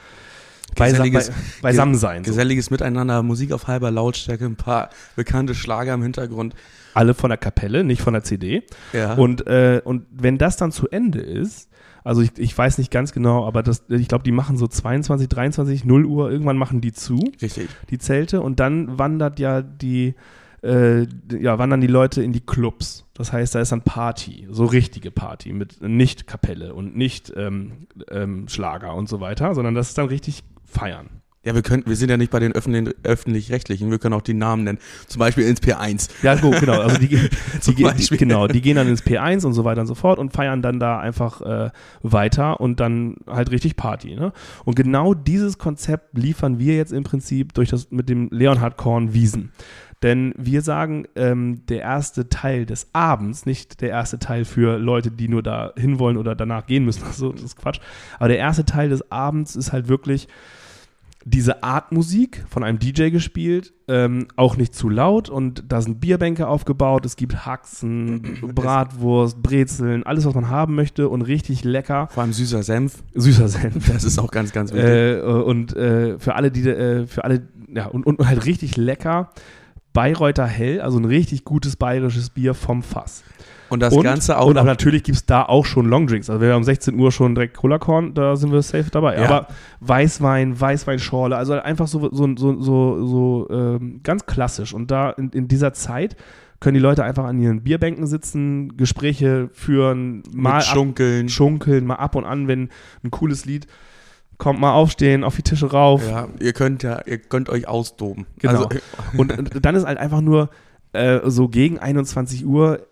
Geselliges- 0.75 1.11
Beisa 1.11 1.31
Be 1.31 1.61
Beisammensein. 1.61 2.23
so. 2.23 2.31
Geselliges 2.31 2.69
Miteinander, 2.69 3.23
Musik 3.23 3.51
auf 3.51 3.67
halber 3.67 3.91
Lautstärke, 3.91 4.45
ein 4.45 4.55
paar 4.55 4.89
bekannte 5.15 5.55
Schlager 5.55 5.93
im 5.93 6.03
Hintergrund. 6.03 6.55
Alle 6.93 7.13
von 7.13 7.29
der 7.29 7.37
Kapelle, 7.37 7.83
nicht 7.83 8.01
von 8.01 8.13
der 8.13 8.23
CD. 8.23 8.63
Ja. 8.93 9.15
Und, 9.15 9.47
äh, 9.47 9.81
und 9.83 10.05
wenn 10.11 10.37
das 10.37 10.55
dann 10.57 10.71
zu 10.71 10.87
Ende 10.89 11.19
ist, 11.19 11.69
also 12.05 12.21
ich, 12.21 12.31
ich 12.37 12.57
weiß 12.57 12.77
nicht 12.77 12.91
ganz 12.91 13.11
genau, 13.11 13.45
aber 13.45 13.63
das, 13.63 13.83
ich 13.89 14.07
glaube, 14.07 14.23
die 14.23 14.31
machen 14.31 14.57
so 14.57 14.67
22, 14.67 15.27
23, 15.27 15.85
0 15.85 16.05
Uhr, 16.05 16.31
irgendwann 16.31 16.57
machen 16.57 16.79
die 16.79 16.93
zu, 16.93 17.19
Richtig. 17.41 17.67
die 17.89 17.97
Zelte, 17.97 18.41
und 18.41 18.59
dann 18.59 18.97
wandert 18.99 19.39
ja 19.39 19.61
die, 19.61 20.13
äh, 20.65 21.07
ja, 21.39 21.57
wandern 21.59 21.81
die 21.81 21.87
Leute 21.87 22.23
in 22.23 22.33
die 22.33 22.41
Clubs. 22.41 23.05
Das 23.13 23.31
heißt, 23.31 23.55
da 23.55 23.61
ist 23.61 23.71
dann 23.71 23.81
Party, 23.81 24.47
so 24.49 24.65
richtige 24.65 25.11
Party, 25.11 25.53
mit 25.53 25.81
nicht 25.81 26.27
Kapelle 26.27 26.73
und 26.73 26.97
nicht 26.97 27.31
ähm, 27.35 27.87
ähm, 28.09 28.47
Schlager 28.47 28.93
und 28.95 29.07
so 29.07 29.19
weiter, 29.21 29.53
sondern 29.55 29.75
das 29.75 29.89
ist 29.89 29.97
dann 29.97 30.07
richtig 30.07 30.43
feiern. 30.65 31.21
Ja, 31.45 31.53
wir 31.53 31.61
können, 31.61 31.83
wir 31.85 31.95
sind 31.95 32.09
ja 32.09 32.17
nicht 32.17 32.31
bei 32.31 32.39
den 32.39 32.53
öffentlich- 32.53 32.95
öffentlich-rechtlichen, 33.03 33.91
wir 33.91 33.99
können 33.99 34.15
auch 34.15 34.23
die 34.23 34.33
Namen 34.33 34.63
nennen. 34.63 34.79
Zum 35.05 35.19
Beispiel 35.19 35.45
ins 35.45 35.61
P1. 35.61 36.09
Ja, 36.23 36.33
gut, 36.33 36.59
genau. 36.59 36.81
Also 36.81 36.97
die, 36.97 37.07
die, 37.67 37.75
die, 37.75 38.17
genau, 38.17 38.47
die 38.47 38.61
gehen 38.61 38.77
dann 38.77 38.87
ins 38.87 39.03
P1 39.03 39.45
und 39.45 39.53
so 39.53 39.63
weiter 39.63 39.81
und 39.81 39.87
so 39.87 39.93
fort 39.93 40.17
und 40.17 40.33
feiern 40.33 40.63
dann 40.63 40.79
da 40.79 40.99
einfach 40.99 41.41
äh, 41.41 41.69
weiter 42.01 42.59
und 42.59 42.79
dann 42.79 43.17
halt 43.27 43.51
richtig 43.51 43.75
Party. 43.75 44.15
Ne? 44.15 44.33
Und 44.65 44.75
genau 44.75 45.13
dieses 45.13 45.59
Konzept 45.59 46.17
liefern 46.17 46.57
wir 46.57 46.75
jetzt 46.75 46.91
im 46.91 47.03
Prinzip 47.03 47.53
durch 47.53 47.69
das 47.69 47.91
mit 47.91 48.09
dem 48.09 48.29
Leonhard 48.31 48.75
Korn 48.75 49.13
Wiesen. 49.13 49.51
Denn 50.03 50.33
wir 50.37 50.61
sagen, 50.61 51.05
ähm, 51.15 51.65
der 51.67 51.81
erste 51.81 52.29
Teil 52.29 52.65
des 52.65 52.89
Abends, 52.93 53.45
nicht 53.45 53.81
der 53.81 53.89
erste 53.89 54.19
Teil 54.19 54.45
für 54.45 54.77
Leute, 54.77 55.09
die 55.09 55.27
nur 55.27 55.41
da 55.41 55.73
hinwollen 55.77 56.17
oder 56.17 56.35
danach 56.35 56.65
gehen 56.65 56.85
müssen, 56.85 57.03
also, 57.07 57.31
das 57.31 57.43
ist 57.43 57.55
Quatsch, 57.55 57.79
aber 58.19 58.27
der 58.27 58.37
erste 58.37 58.65
Teil 58.65 58.89
des 58.89 59.11
Abends 59.11 59.55
ist 59.55 59.71
halt 59.71 59.87
wirklich 59.87 60.27
diese 61.27 61.63
Art 61.63 61.91
Musik 61.91 62.45
von 62.47 62.63
einem 62.63 62.77
DJ 62.77 63.09
gespielt, 63.09 63.73
ähm, 63.87 64.27
auch 64.35 64.57
nicht 64.57 64.75
zu 64.75 64.89
laut 64.89 65.27
und 65.27 65.63
da 65.67 65.81
sind 65.81 65.99
Bierbänke 65.99 66.47
aufgebaut, 66.47 67.03
es 67.03 67.15
gibt 67.15 67.47
Haxen, 67.47 68.37
Bratwurst, 68.53 69.41
Brezeln, 69.41 70.03
alles, 70.03 70.25
was 70.25 70.35
man 70.35 70.49
haben 70.49 70.75
möchte 70.75 71.09
und 71.09 71.23
richtig 71.23 71.63
lecker. 71.63 72.09
Vor 72.11 72.21
allem 72.21 72.31
süßer 72.33 72.61
Senf. 72.61 73.03
Süßer 73.15 73.47
Senf. 73.47 73.91
Das 73.91 74.03
ist 74.03 74.19
auch 74.19 74.29
ganz, 74.29 74.53
ganz 74.53 74.71
wichtig. 74.71 74.87
Äh, 74.87 75.21
und 75.21 75.75
äh, 75.75 76.19
für 76.19 76.35
alle, 76.35 76.51
die, 76.51 76.69
äh, 76.69 77.07
für 77.07 77.23
alle, 77.23 77.47
ja, 77.73 77.87
und, 77.87 78.05
und 78.05 78.19
halt 78.19 78.45
richtig 78.45 78.77
lecker. 78.77 79.31
Bayreuther 79.95 80.45
Hell, 80.45 80.81
also 80.81 80.99
ein 80.99 81.05
richtig 81.05 81.45
gutes 81.45 81.77
bayerisches 81.77 82.29
Bier 82.29 82.53
vom 82.53 82.83
Fass. 82.83 83.23
und 83.69 83.79
das 83.79 83.93
und, 83.93 84.03
Ganze 84.03 84.37
auch 84.37 84.47
und 84.47 84.57
aber 84.57 84.67
natürlich 84.67 85.03
gibt 85.03 85.17
es 85.17 85.25
da 85.25 85.43
auch 85.43 85.65
schon 85.65 85.87
Longdrinks. 85.87 86.29
Also 86.29 86.41
wenn 86.41 86.49
wir 86.49 86.57
um 86.57 86.63
16 86.63 86.99
Uhr 86.99 87.11
schon 87.11 87.33
direkt 87.33 87.55
Cola-Korn, 87.55 88.13
da 88.13 88.35
sind 88.35 88.51
wir 88.51 88.61
safe 88.61 88.91
dabei. 88.91 89.15
Ja. 89.15 89.25
Aber 89.25 89.47
Weißwein, 89.79 90.59
Weißweinschorle, 90.59 91.35
also 91.35 91.53
einfach 91.53 91.87
so, 91.87 92.09
so, 92.11 92.35
so, 92.35 92.61
so, 92.61 93.07
so 93.07 93.47
ähm, 93.49 94.01
ganz 94.03 94.25
klassisch. 94.25 94.73
Und 94.73 94.91
da 94.91 95.11
in, 95.11 95.29
in 95.29 95.47
dieser 95.47 95.73
Zeit 95.73 96.17
können 96.59 96.75
die 96.75 96.81
Leute 96.81 97.03
einfach 97.03 97.23
an 97.23 97.39
ihren 97.39 97.63
Bierbänken 97.63 98.05
sitzen, 98.05 98.75
Gespräche 98.75 99.49
führen, 99.53 100.23
mal 100.33 100.57
mit 100.57 100.67
ab, 100.67 100.73
Schunkeln. 100.73 101.29
schunkeln, 101.29 101.85
mal 101.85 101.95
ab 101.95 102.15
und 102.15 102.25
an, 102.25 102.47
wenn 102.47 102.69
ein 103.03 103.11
cooles 103.11 103.45
Lied 103.45 103.67
kommt, 104.37 104.59
mal 104.59 104.73
aufstehen, 104.73 105.23
auf 105.23 105.35
die 105.35 105.43
Tische 105.43 105.71
rauf. 105.71 106.07
Ja, 106.07 106.27
ihr 106.39 106.53
könnt 106.53 106.83
ja, 106.83 107.01
ihr 107.05 107.17
könnt 107.19 107.49
euch 107.49 107.67
austoben. 107.67 108.25
Genau. 108.39 108.65
Also, 108.65 108.69
Und, 109.17 109.33
dann 109.61 109.75
ist 109.75 109.85
halt 109.85 109.97
einfach 109.97 110.21
nur 110.21 110.49
äh, 110.93 111.19
so 111.25 111.47
gegen 111.47 111.79
21 111.79 112.45
Uhr 112.45 112.87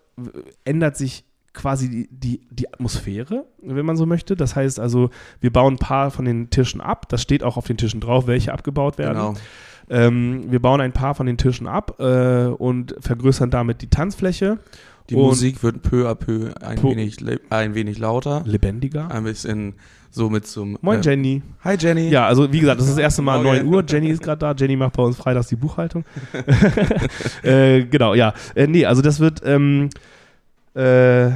ändert 0.64 0.96
sich 0.96 1.24
quasi 1.52 1.88
die, 1.88 2.08
die, 2.10 2.40
die 2.50 2.72
Atmosphäre, 2.72 3.46
wenn 3.62 3.86
man 3.86 3.96
so 3.96 4.06
möchte. 4.06 4.36
Das 4.36 4.56
heißt 4.56 4.80
also, 4.80 5.10
wir 5.40 5.52
bauen 5.52 5.74
ein 5.74 5.78
paar 5.78 6.10
von 6.10 6.24
den 6.24 6.50
Tischen 6.50 6.80
ab. 6.80 7.08
Das 7.08 7.22
steht 7.22 7.42
auch 7.42 7.56
auf 7.56 7.66
den 7.66 7.76
Tischen 7.76 8.00
drauf, 8.00 8.26
welche 8.26 8.52
abgebaut 8.52 8.98
werden. 8.98 9.14
genau. 9.14 9.34
Ähm, 9.88 10.50
wir 10.50 10.60
bauen 10.60 10.80
ein 10.80 10.92
paar 10.92 11.14
von 11.14 11.26
den 11.26 11.36
Tischen 11.36 11.66
ab 11.66 12.00
äh, 12.00 12.46
und 12.46 12.96
vergrößern 13.00 13.50
damit 13.50 13.82
die 13.82 13.88
Tanzfläche. 13.88 14.58
Die 15.10 15.16
Musik 15.16 15.62
wird 15.62 15.82
peu 15.82 16.08
à 16.08 16.14
peu 16.14 16.54
ein, 16.62 16.82
wenig, 16.82 17.18
ein 17.50 17.74
wenig 17.74 17.98
lauter. 17.98 18.42
Lebendiger. 18.46 19.10
Ein 19.10 19.24
bisschen 19.24 19.74
so 20.14 20.30
mit 20.30 20.46
einem. 20.46 20.78
Moin 20.80 21.00
äh, 21.00 21.02
Jenny. 21.02 21.42
Hi 21.64 21.76
Jenny. 21.78 22.08
Ja, 22.08 22.26
also 22.26 22.50
wie 22.52 22.60
gesagt, 22.60 22.80
das 22.80 22.86
ist 22.86 22.94
das 22.94 23.02
erste 23.02 23.22
Mal 23.22 23.42
Morgen. 23.42 23.58
9 23.58 23.66
Uhr. 23.66 23.84
Jenny 23.86 24.08
ist 24.10 24.22
gerade 24.22 24.38
da. 24.38 24.54
Jenny 24.56 24.76
macht 24.76 24.96
bei 24.96 25.02
uns 25.02 25.16
freitags 25.16 25.48
die 25.48 25.56
Buchhaltung. 25.56 26.04
äh, 27.42 27.82
genau, 27.84 28.14
ja. 28.14 28.32
Äh, 28.54 28.68
nee, 28.68 28.86
also 28.86 29.02
das 29.02 29.18
wird, 29.18 29.42
ähm, 29.44 29.90
äh, 30.74 31.30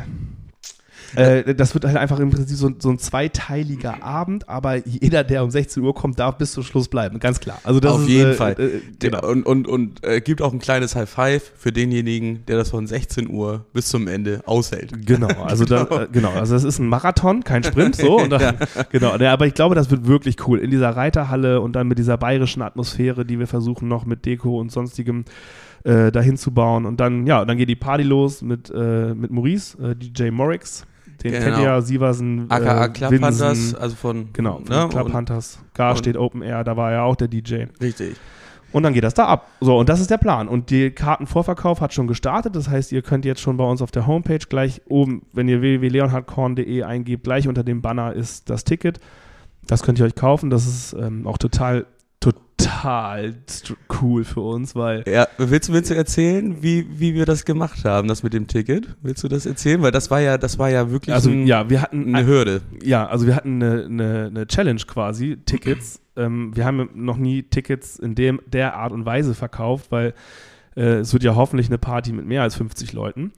äh, 1.14 1.54
das 1.54 1.74
wird 1.74 1.84
halt 1.84 1.96
einfach 1.96 2.18
im 2.20 2.30
Prinzip 2.30 2.56
so, 2.56 2.70
so 2.78 2.90
ein 2.90 2.98
zweiteiliger 2.98 4.02
Abend, 4.02 4.48
aber 4.48 4.86
jeder, 4.86 5.24
der 5.24 5.44
um 5.44 5.50
16 5.50 5.82
Uhr 5.82 5.94
kommt, 5.94 6.18
darf 6.18 6.36
bis 6.36 6.52
zum 6.52 6.62
Schluss 6.62 6.88
bleiben, 6.88 7.18
ganz 7.18 7.40
klar. 7.40 7.58
Also 7.64 7.80
das 7.80 7.92
Auf 7.92 8.02
ist, 8.02 8.08
jeden 8.08 8.30
äh, 8.32 8.34
Fall. 8.34 8.52
Äh, 8.58 8.80
genau. 8.98 9.26
Und, 9.26 9.46
und, 9.46 9.68
und 9.68 10.04
äh, 10.04 10.20
gibt 10.20 10.42
auch 10.42 10.52
ein 10.52 10.58
kleines 10.58 10.94
High 10.94 11.08
Five 11.08 11.52
für 11.56 11.72
denjenigen, 11.72 12.44
der 12.46 12.56
das 12.56 12.70
von 12.70 12.86
16 12.86 13.30
Uhr 13.30 13.64
bis 13.72 13.88
zum 13.88 14.06
Ende 14.06 14.42
aushält. 14.46 15.06
Genau, 15.06 15.28
also 15.42 15.64
da, 15.64 15.82
äh, 16.02 16.08
genau, 16.12 16.30
also 16.32 16.54
das 16.54 16.64
ist 16.64 16.78
ein 16.78 16.88
Marathon, 16.88 17.44
kein 17.44 17.62
Sprint, 17.62 17.96
so 17.96 18.26
dann, 18.26 18.56
genau, 18.90 19.16
ja, 19.16 19.32
aber 19.32 19.46
ich 19.46 19.54
glaube, 19.54 19.74
das 19.74 19.90
wird 19.90 20.06
wirklich 20.06 20.46
cool 20.46 20.58
in 20.58 20.70
dieser 20.70 20.90
Reiterhalle 20.90 21.60
und 21.60 21.74
dann 21.74 21.88
mit 21.88 21.98
dieser 21.98 22.18
bayerischen 22.18 22.62
Atmosphäre, 22.62 23.24
die 23.24 23.38
wir 23.38 23.46
versuchen 23.46 23.88
noch 23.88 24.04
mit 24.04 24.26
Deko 24.26 24.58
und 24.60 24.70
sonstigem 24.70 25.24
äh, 25.84 26.12
dahin 26.12 26.36
zu 26.36 26.50
bauen 26.52 26.86
und 26.86 27.00
dann 27.00 27.26
ja, 27.26 27.44
dann 27.44 27.56
geht 27.56 27.68
die 27.68 27.76
Party 27.76 28.02
los 28.02 28.42
mit 28.42 28.70
äh, 28.74 29.14
mit 29.14 29.30
Maurice, 29.30 29.78
äh, 29.78 29.94
DJ 29.94 30.30
Morix, 30.30 30.86
den 31.22 31.32
Genau. 31.32 31.44
kennt 31.44 31.58
ihr 31.58 31.64
ja, 31.64 31.80
Sieversen, 31.80 32.46
AKA 32.48 32.84
äh, 32.84 32.88
Club 32.90 33.10
Hunters, 33.12 33.40
Winsen, 33.40 33.76
also 33.78 33.96
von. 33.96 34.32
genau, 34.32 34.56
von 34.56 34.64
ne? 34.64 34.88
Club 34.88 35.06
und, 35.06 35.14
Hunters, 35.14 35.58
Gar 35.74 35.96
steht 35.96 36.16
Open 36.16 36.42
Air, 36.42 36.64
da 36.64 36.76
war 36.76 36.92
ja 36.92 37.02
auch 37.02 37.16
der 37.16 37.28
DJ. 37.28 37.64
Richtig. 37.80 38.16
Und 38.70 38.82
dann 38.82 38.92
geht 38.92 39.04
das 39.04 39.14
da 39.14 39.26
ab. 39.26 39.48
So, 39.60 39.78
und 39.78 39.88
das 39.88 39.98
ist 39.98 40.10
der 40.10 40.18
Plan. 40.18 40.46
Und 40.46 40.70
die 40.70 40.90
Kartenvorverkauf 40.90 41.80
hat 41.80 41.94
schon 41.94 42.06
gestartet. 42.06 42.54
Das 42.54 42.68
heißt, 42.68 42.92
ihr 42.92 43.00
könnt 43.00 43.24
jetzt 43.24 43.40
schon 43.40 43.56
bei 43.56 43.64
uns 43.64 43.80
auf 43.80 43.90
der 43.90 44.06
Homepage 44.06 44.44
gleich 44.46 44.82
oben, 44.88 45.22
wenn 45.32 45.48
ihr 45.48 45.62
www.leonhardkorn.de 45.62 46.82
eingebt, 46.82 47.24
gleich 47.24 47.48
unter 47.48 47.64
dem 47.64 47.80
Banner 47.80 48.12
ist 48.12 48.50
das 48.50 48.64
Ticket. 48.64 49.00
Das 49.66 49.82
könnt 49.82 49.98
ihr 49.98 50.04
euch 50.04 50.14
kaufen. 50.14 50.50
Das 50.50 50.66
ist 50.66 50.92
ähm, 50.92 51.26
auch 51.26 51.38
total, 51.38 51.86
total 52.58 53.34
cool 54.02 54.24
für 54.24 54.40
uns, 54.40 54.74
weil 54.74 55.04
Ja, 55.06 55.26
willst, 55.38 55.68
du- 55.68 55.72
willst 55.72 55.90
du 55.90 55.94
erzählen, 55.94 56.62
wie, 56.62 56.86
wie 56.98 57.14
wir 57.14 57.24
das 57.26 57.44
gemacht 57.44 57.84
haben, 57.84 58.08
das 58.08 58.22
mit 58.22 58.32
dem 58.34 58.46
Ticket? 58.46 58.96
Willst 59.02 59.22
du 59.24 59.28
das 59.28 59.46
erzählen? 59.46 59.80
Weil 59.82 59.92
das 59.92 60.10
war 60.10 60.20
ja, 60.20 60.36
das 60.38 60.58
war 60.58 60.68
ja 60.70 60.90
wirklich 60.90 61.14
also 61.14 61.30
ein, 61.30 61.46
ja, 61.46 61.70
wir 61.70 61.80
hatten 61.82 62.14
eine 62.14 62.26
Hürde. 62.26 62.60
Ja, 62.82 63.06
also 63.06 63.26
wir 63.26 63.36
hatten 63.36 63.62
eine, 63.62 63.84
eine, 63.84 64.26
eine 64.26 64.46
Challenge 64.46 64.80
quasi, 64.86 65.38
Tickets. 65.46 66.00
ähm, 66.16 66.54
wir 66.54 66.64
haben 66.64 66.88
noch 66.94 67.16
nie 67.16 67.42
Tickets 67.44 67.98
in 67.98 68.14
dem, 68.14 68.40
der 68.46 68.74
Art 68.76 68.92
und 68.92 69.06
Weise 69.06 69.34
verkauft, 69.34 69.86
weil 69.90 70.14
äh, 70.76 70.98
es 70.98 71.12
wird 71.12 71.22
ja 71.22 71.34
hoffentlich 71.34 71.68
eine 71.68 71.78
Party 71.78 72.12
mit 72.12 72.26
mehr 72.26 72.42
als 72.42 72.56
50 72.56 72.92
Leuten. 72.92 73.32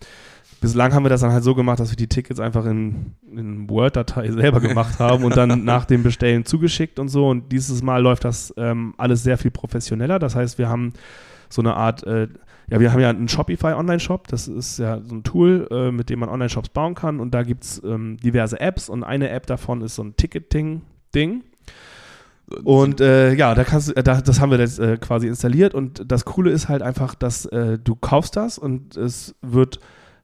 Bislang 0.61 0.92
haben 0.92 1.05
wir 1.05 1.09
das 1.09 1.23
dann 1.23 1.33
halt 1.33 1.44
so 1.44 1.55
gemacht, 1.55 1.81
dass 1.81 1.90
wir 1.90 1.96
die 1.96 2.09
Tickets 2.09 2.38
einfach 2.38 2.66
in, 2.66 3.14
in 3.31 3.68
Word-Datei 3.70 4.31
selber 4.31 4.61
gemacht 4.61 4.99
haben 4.99 5.25
und 5.25 5.37
dann 5.37 5.64
nach 5.64 5.87
dem 5.87 6.03
Bestellen 6.03 6.44
zugeschickt 6.44 6.99
und 6.99 7.09
so. 7.09 7.29
Und 7.29 7.51
dieses 7.51 7.83
Mal 7.83 8.03
läuft 8.03 8.25
das 8.25 8.53
ähm, 8.57 8.94
alles 8.99 9.23
sehr 9.23 9.38
viel 9.38 9.51
professioneller. 9.51 10.18
Das 10.18 10.37
heißt, 10.37 10.59
wir 10.59 10.68
haben 10.68 10.92
so 11.49 11.62
eine 11.62 11.75
Art, 11.75 12.05
äh, 12.05 12.29
ja, 12.68 12.79
wir 12.79 12.92
haben 12.92 13.01
ja 13.01 13.11
einen 13.11 13.29
Shopify 13.29 13.73
Online-Shop. 13.73 14.29
Das 14.29 14.49
ist 14.49 14.79
ja 14.79 15.01
so 15.03 15.14
ein 15.14 15.25
Tool, 15.25 15.66
äh, 15.70 15.90
mit 15.90 16.11
dem 16.11 16.20
man 16.20 16.29
Online-Shops 16.29 16.68
bauen 16.68 16.94
kann. 16.94 17.20
Und 17.20 17.33
da 17.33 17.42
gibt 17.42 17.64
es 17.64 17.83
ähm, 17.83 18.18
diverse 18.18 18.61
Apps 18.61 18.88
und 18.88 19.03
eine 19.03 19.31
App 19.31 19.46
davon 19.46 19.81
ist 19.81 19.94
so 19.94 20.03
ein 20.03 20.14
Ticketing-Ding. 20.16 21.42
Und 22.64 23.01
äh, 23.01 23.33
ja, 23.35 23.55
da 23.55 23.64
kannst 23.64 23.88
du, 23.88 23.96
äh, 23.96 24.03
da, 24.03 24.20
das 24.20 24.40
haben 24.40 24.51
wir 24.51 24.59
jetzt 24.59 24.79
äh, 24.79 24.96
quasi 24.96 25.29
installiert 25.29 25.75
und 25.75 26.11
das 26.11 26.25
Coole 26.25 26.51
ist 26.51 26.68
halt 26.68 26.83
einfach, 26.83 27.14
dass 27.14 27.46
äh, 27.46 27.79
du 27.79 27.94
kaufst 27.94 28.37
das 28.37 28.59
und 28.59 28.96
es 28.96 29.35
wird, 29.40 29.79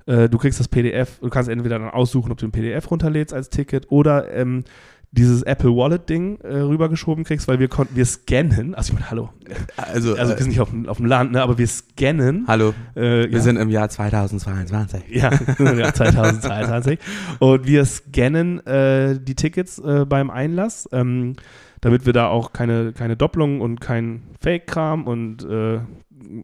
äh, 0.07 0.29
du 0.29 0.39
kriegst 0.39 0.59
das 0.61 0.69
PDF, 0.69 1.19
du 1.21 1.29
kannst 1.29 1.49
entweder 1.51 1.79
dann 1.79 1.91
aussuchen, 1.91 2.33
ob 2.33 2.39
du 2.39 2.47
ein 2.47 2.53
PDF 2.53 2.91
runterlädst 2.91 3.35
als 3.35 3.51
Ticket 3.51 3.91
oder 3.91 4.33
ähm, 4.35 4.65
dieses 5.13 5.43
Apple 5.45 5.71
Wallet 5.71 6.09
Ding 6.11 6.39
äh, 6.41 6.57
rübergeschoben 6.59 7.25
kriegst, 7.25 7.49
weil 7.49 7.59
wir 7.59 7.69
konnten, 7.69 7.97
wir 7.97 8.05
scannen, 8.05 8.75
also 8.75 8.89
ich 8.93 8.95
meine, 8.99 9.11
hallo, 9.11 9.31
Also, 9.77 10.15
also 10.15 10.33
wir 10.33 10.37
äh, 10.37 10.39
sind 10.39 10.49
nicht 10.49 10.61
auf, 10.61 10.69
dem- 10.71 10.89
auf 10.89 10.97
dem 10.99 11.07
Land, 11.07 11.33
ne, 11.33 11.43
aber 11.43 11.57
wir 11.59 11.67
scannen. 11.69 12.45
hallo, 12.49 12.75
Äh, 12.95 13.01
wir 13.01 13.31
ja. 13.31 13.39
sind 13.41 13.57
im 13.57 13.71
Jahr 13.71 13.89
2022. 13.89 15.05
Ja, 15.09 15.31
ja 15.59 15.95
2022. 15.95 16.99
Und 17.39 17.67
wir 17.67 17.85
scannen 17.85 18.67
äh, 18.67 19.19
die 19.21 19.35
Tickets 19.37 19.79
äh, 19.79 20.05
beim 20.07 20.31
Einlass. 20.31 20.89
Ähm, 20.93 21.35
damit 21.83 22.05
wir 22.07 22.15
da 22.15 22.29
auch 22.29 22.53
keine, 22.53 22.93
keine 22.95 23.17
Doppelungen 23.17 23.61
und 23.61 23.81
kein 23.81 24.23
Fake-Kram 24.41 25.07
und 25.07 25.45
äh, 25.45 25.79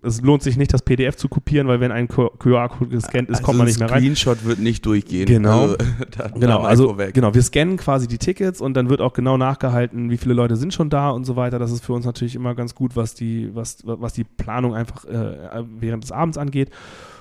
es 0.02 0.20
lohnt 0.20 0.42
sich 0.42 0.56
nicht, 0.56 0.72
das 0.72 0.82
PDF 0.82 1.16
zu 1.16 1.28
kopieren, 1.28 1.66
weil 1.66 1.80
wenn 1.80 1.92
ein 1.92 2.08
QR-Code 2.08 2.88
gescannt 2.90 3.28
ist, 3.30 3.36
Also 3.36 3.44
kommt 3.44 3.58
man 3.58 3.66
nicht 3.66 3.78
mehr 3.78 3.90
rein. 3.90 4.00
Screenshot 4.00 4.44
wird 4.44 4.58
nicht 4.58 4.84
durchgehen. 4.84 5.26
Genau. 5.26 5.62
Also, 5.62 5.76
da, 6.16 6.28
Genau, 6.28 6.60
also 6.60 6.98
weg. 6.98 7.14
genau, 7.14 7.34
wir 7.34 7.42
scannen 7.42 7.76
quasi 7.76 8.06
die 8.06 8.18
Tickets 8.18 8.60
und 8.60 8.74
dann 8.74 8.90
wird 8.90 9.00
auch 9.00 9.12
genau 9.12 9.36
nachgehalten, 9.36 10.10
wie 10.10 10.18
viele 10.18 10.34
Leute 10.34 10.56
sind 10.56 10.74
schon 10.74 10.90
da 10.90 11.10
und 11.10 11.24
so 11.24 11.36
weiter. 11.36 11.58
Das 11.58 11.72
ist 11.72 11.84
für 11.84 11.92
uns 11.94 12.04
natürlich 12.04 12.34
immer 12.34 12.54
ganz 12.54 12.74
gut, 12.74 12.96
was 12.96 13.14
die, 13.14 13.50
was, 13.54 13.78
was 13.84 14.12
die 14.12 14.24
Planung 14.24 14.74
einfach 14.74 15.04
äh, 15.06 15.64
während 15.78 16.04
des 16.04 16.12
Abends 16.12 16.38
angeht. 16.38 16.70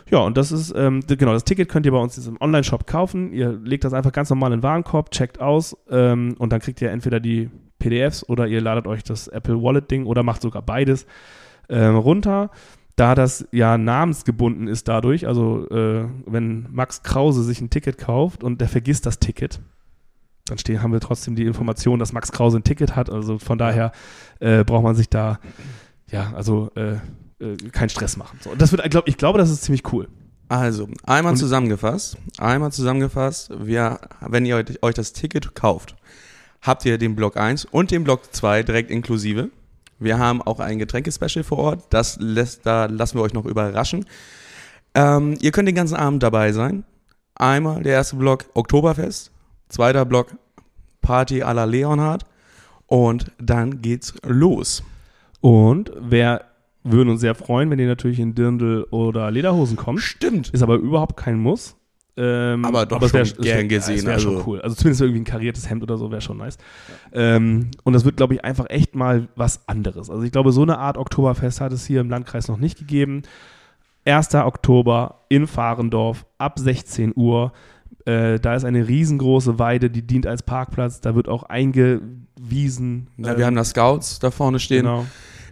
Ja, 0.10 0.20
und 0.20 0.36
das 0.36 0.52
ist, 0.52 0.74
ähm, 0.76 1.02
genau, 1.08 1.32
das 1.32 1.46
Ticket 1.46 1.70
könnt 1.70 1.86
ihr 1.86 1.94
bei 1.94 1.98
uns 2.00 2.18
im 2.28 2.36
Online-Shop 2.42 2.86
kaufen. 2.86 3.32
Ihr 3.32 3.54
legt 3.54 3.86
das 3.86 3.94
einfach 3.94 4.12
ganz 4.12 4.30
normal 4.30 4.52
in 4.52 4.60
den 4.60 4.64
Warenkorb, 4.64 5.12
checkt 5.12 5.40
aus 5.40 5.78
ähm, 5.90 6.36
und 6.38 6.52
dann 6.52 6.60
kriegt 6.60 6.82
ihr 6.82 6.92
entweder 6.92 7.22
die 7.22 7.50
PDFs 7.80 8.28
oder 8.28 8.46
ihr 8.48 8.60
ladet 8.60 8.88
euch 8.88 9.04
das 9.04 9.30
Apple 9.30 9.62
Wallet-Ding 9.64 10.06
oder 10.06 10.22
macht 10.22 10.42
sogar 10.42 10.62
beides 10.62 11.06
ähm, 11.72 11.96
runter. 11.96 12.52
Da 12.96 13.16
das 13.16 13.48
ja 13.52 13.78
namensgebunden 13.80 14.68
ist 14.68 14.88
dadurch, 14.88 15.26
also 15.26 15.68
äh, 15.70 16.06
wenn 16.28 16.68
Max 16.72 17.02
Krause 17.02 17.44
sich 17.44 17.60
ein 17.62 17.70
Ticket 17.72 17.98
kauft 17.98 18.44
und 18.44 18.62
der 18.62 18.68
vergisst 18.68 19.06
das 19.08 19.18
Ticket, 19.18 19.60
dann 20.46 20.58
stehen, 20.58 20.84
haben 20.84 20.92
wir 20.92 21.00
trotzdem 21.00 21.36
die 21.36 21.46
Information, 21.46 21.98
dass 21.98 22.14
Max 22.14 22.32
Krause 22.32 22.58
ein 22.60 22.64
Ticket 22.64 22.96
hat. 22.96 23.10
Also 23.10 23.40
von 23.40 23.58
daher 23.58 23.92
äh, 24.40 24.64
braucht 24.64 24.84
man 24.84 24.94
sich 24.96 25.10
da, 25.10 25.40
ja, 26.12 26.34
also 26.36 26.70
äh, 26.76 26.96
äh, 27.40 27.56
keinen 27.72 27.90
Stress 27.90 28.18
machen. 28.18 28.38
So, 28.42 28.54
das 28.56 28.72
wird, 28.72 28.88
glaub, 28.92 29.08
ich 29.08 29.18
glaube, 29.18 29.40
das 29.40 29.50
ist 29.50 29.64
ziemlich 29.64 29.92
cool. 29.94 30.08
Also, 30.50 30.90
einmal 31.06 31.32
Und- 31.32 31.38
zusammengefasst. 31.38 32.18
Einmal 32.38 32.74
zusammengefasst. 32.74 33.52
Wir, 33.58 34.00
wenn 34.28 34.46
ihr 34.46 34.58
euch, 34.58 34.84
euch 34.84 34.96
das 34.96 35.14
Ticket 35.14 35.56
kauft, 35.56 35.96
habt 36.62 36.86
ihr 36.86 36.98
den 36.98 37.16
Block 37.16 37.38
1 37.38 37.66
und 37.66 37.90
den 37.90 38.04
Block 38.04 38.34
2 38.34 38.64
direkt 38.64 38.92
inklusive. 38.92 39.50
Wir 40.02 40.18
haben 40.18 40.42
auch 40.42 40.60
ein 40.60 40.80
Getränkespecial 40.80 41.44
vor 41.44 41.60
Ort. 41.60 41.86
Das 41.92 42.18
lässt, 42.20 42.66
da 42.66 42.86
lassen 42.86 43.18
wir 43.18 43.22
euch 43.22 43.34
noch 43.34 43.46
überraschen. 43.46 44.06
Ähm, 44.96 45.38
ihr 45.40 45.52
könnt 45.52 45.68
den 45.68 45.76
ganzen 45.76 45.96
Abend 45.96 46.24
dabei 46.24 46.52
sein. 46.52 46.84
Einmal 47.36 47.84
der 47.84 47.94
erste 47.94 48.16
Block 48.16 48.46
Oktoberfest. 48.56 49.32
Zweiter 49.70 50.06
Block 50.06 50.36
Party 51.02 51.44
à 51.44 51.54
la 51.54 51.66
Leonhard. 51.66 52.26
Und 52.88 53.32
dann 53.40 53.82
geht's 53.82 54.14
los. 54.26 54.84
Und 55.40 55.92
wir 56.00 56.42
würden 56.84 57.10
uns 57.10 57.22
sehr 57.22 57.36
freuen, 57.36 57.70
wenn 57.70 57.78
ihr 57.78 57.88
natürlich 57.88 58.20
in 58.20 58.34
Dirndl 58.34 58.88
oder 58.90 59.30
Lederhosen 59.30 59.78
kommt. 59.78 60.02
Stimmt. 60.02 60.50
Ist 60.50 60.64
aber 60.64 60.76
überhaupt 60.76 61.16
kein 61.16 61.38
Muss. 61.38 61.76
Ähm, 62.18 62.66
Aber 62.66 62.86
doch 62.86 63.02
wär- 63.14 63.26
schon 63.26 63.38
wär- 63.44 63.56
gern 63.56 63.70
gesehen, 63.70 64.00
Ja, 64.00 64.06
wäre 64.06 64.20
schon 64.20 64.36
also. 64.38 64.48
cool. 64.48 64.62
Also 64.62 64.76
zumindest 64.76 65.02
irgendwie 65.02 65.22
ein 65.22 65.26
kariertes 65.26 65.70
Hemd 65.70 65.82
oder 65.84 65.98
so 65.98 66.12
wäre 66.12 66.22
schon 66.22 66.38
nice. 66.38 66.58
Ähm, 67.14 67.72
und 67.84 67.94
das 67.94 68.04
wird, 68.06 68.18
glaube 68.18 68.34
ich, 68.34 68.44
einfach 68.44 68.66
echt 68.70 68.96
mal 68.96 69.30
was 69.36 69.68
anderes. 69.68 70.10
Also 70.10 70.22
ich 70.24 70.32
glaube, 70.32 70.52
so 70.52 70.62
eine 70.64 70.78
Art 70.78 70.98
Oktoberfest 70.98 71.62
hat 71.62 71.72
es 71.72 71.86
hier 71.86 72.02
im 72.02 72.10
Landkreis 72.10 72.48
noch 72.50 72.58
nicht 72.58 72.78
gegeben. 72.78 73.22
1. 74.06 74.46
Oktober 74.46 75.22
in 75.30 75.48
Fahrendorf 75.48 76.26
ab 76.38 76.60
16 76.60 77.14
Uhr. 77.16 77.54
Äh, 78.06 78.40
da 78.40 78.56
ist 78.56 78.66
eine 78.66 78.88
riesengroße 78.88 79.60
Weide, 79.60 79.90
die 79.90 80.02
dient 80.02 80.26
als 80.28 80.44
Parkplatz. 80.44 81.02
Da 81.02 81.16
wird 81.16 81.30
auch 81.30 81.44
eingewiesen. 81.44 83.08
Ja, 83.18 83.32
ähm, 83.32 83.38
wir 83.38 83.46
haben 83.46 83.56
da 83.56 83.64
Scouts 83.64 84.20
da 84.20 84.32
vorne 84.32 84.60
stehen. 84.60 84.84
genau. 84.84 85.06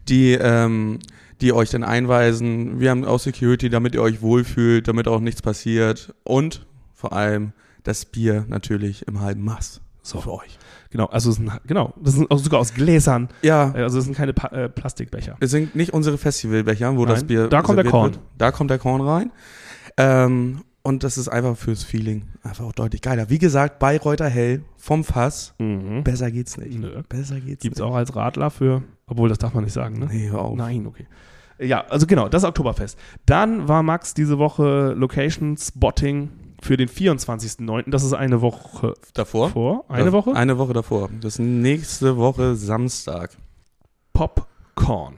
die, 0.08 0.32
ähm, 0.34 0.98
die 1.41 1.54
euch 1.54 1.69
dann 1.69 1.84
einweisen. 1.84 2.80
Wir 2.80 2.91
haben 2.91 3.06
auch 3.06 3.19
Security, 3.19 3.69
damit 3.69 3.95
ihr 3.95 4.02
euch 4.02 4.21
wohlfühlt, 4.21 4.88
damit 4.88 5.08
auch 5.08 5.19
nichts 5.19 5.41
passiert. 5.41 6.13
Und 6.23 6.65
vor 6.93 7.13
allem 7.13 7.54
das 7.84 8.06
Bier 8.06 8.45
natürlich 8.49 9.08
im 9.08 9.21
halben 9.21 9.43
Maß. 9.43 9.82
So 10.02 10.21
für 10.21 10.34
euch. 10.34 10.58
Genau, 10.91 11.06
also 11.06 11.32
sind, 11.32 11.52
genau, 11.67 11.93
das 12.02 12.15
sind 12.15 12.32
auch 12.32 12.39
sogar 12.39 12.60
aus 12.60 12.73
Gläsern. 12.73 13.30
Ja, 13.43 13.73
Äh, 13.75 13.84
Also 13.84 13.99
es 13.99 14.06
sind 14.06 14.15
keine 14.17 14.34
pa 14.34 14.47
äh, 14.47 14.67
Plastikbecher. 14.69 15.36
es 15.39 15.52
sind 15.52 15.75
nicht 15.75 15.93
unsere 15.93 16.17
Festivalbecher, 16.17 16.95
wo 16.95 17.06
Nein, 17.06 17.13
das 17.15 17.23
Bier. 17.25 17.47
da 17.47 17.62
kommt 17.62 17.78
der 17.78 17.86
Korn. 17.86 18.12
Wird. 18.13 18.19
Da 18.38 18.52
kommt 18.52 18.71
der 18.71 18.80
Korn 18.80 19.02
rein. 19.02 19.32
Ähm, 19.97 20.62
und 20.82 21.04
das 21.04 21.17
ist 21.17 21.28
einfach 21.28 21.56
fürs 21.58 21.84
Feeling 21.84 22.23
einfach 22.41 22.65
auch 22.65 22.71
deutlich 22.71 23.02
geiler. 23.02 23.30
Wie 23.30 23.38
gesagt, 23.38 23.80
Bayreuther 23.80 24.30
Hell 24.30 24.63
vom 24.78 25.04
Fass. 25.04 25.54
Mhm. 25.60 26.04
Besser 26.04 26.32
geht's 26.32 26.58
nicht. 26.58 26.80
Nö. 26.80 27.02
Besser 27.08 27.39
geht's 27.39 27.62
Gibt 27.62 27.75
es 27.75 27.82
nicht. 27.82 27.88
auch 27.91 27.95
als 27.95 28.15
Radler 28.15 28.49
für, 28.49 28.82
obwohl 29.06 29.30
das 29.30 29.38
darf 29.38 29.54
man 29.54 29.65
nicht 29.65 29.73
sagen, 29.73 29.99
ne? 29.99 30.08
Nee, 30.10 30.30
hör 30.30 30.39
auf. 30.41 30.58
Nein, 30.58 30.88
okay. 30.88 31.06
Ja, 31.60 31.86
also 31.89 32.08
genau, 32.08 32.30
das 32.30 32.43
Oktoberfest. 32.43 32.98
Dann 33.26 33.67
war 33.67 33.84
Max 33.84 34.13
diese 34.13 34.38
Woche 34.39 34.93
Location 34.98 35.58
Spotting 35.58 36.30
für 36.62 36.78
den 36.78 36.88
24.09. 36.89 37.89
Das 37.89 38.04
ist 38.04 38.13
eine 38.13 38.41
Woche 38.41 38.93
Davor? 39.13 39.50
vor. 39.50 39.86
Eine 39.89 40.06
Da- 40.06 40.12
Woche? 40.13 40.36
Eine 40.36 40.58
Woche 40.58 40.74
davor. 40.74 41.10
Das 41.22 41.34
ist 41.36 41.39
nächste 41.39 42.17
Woche 42.17 42.56
Samstag. 42.56 43.32
Popcorn. 44.13 45.15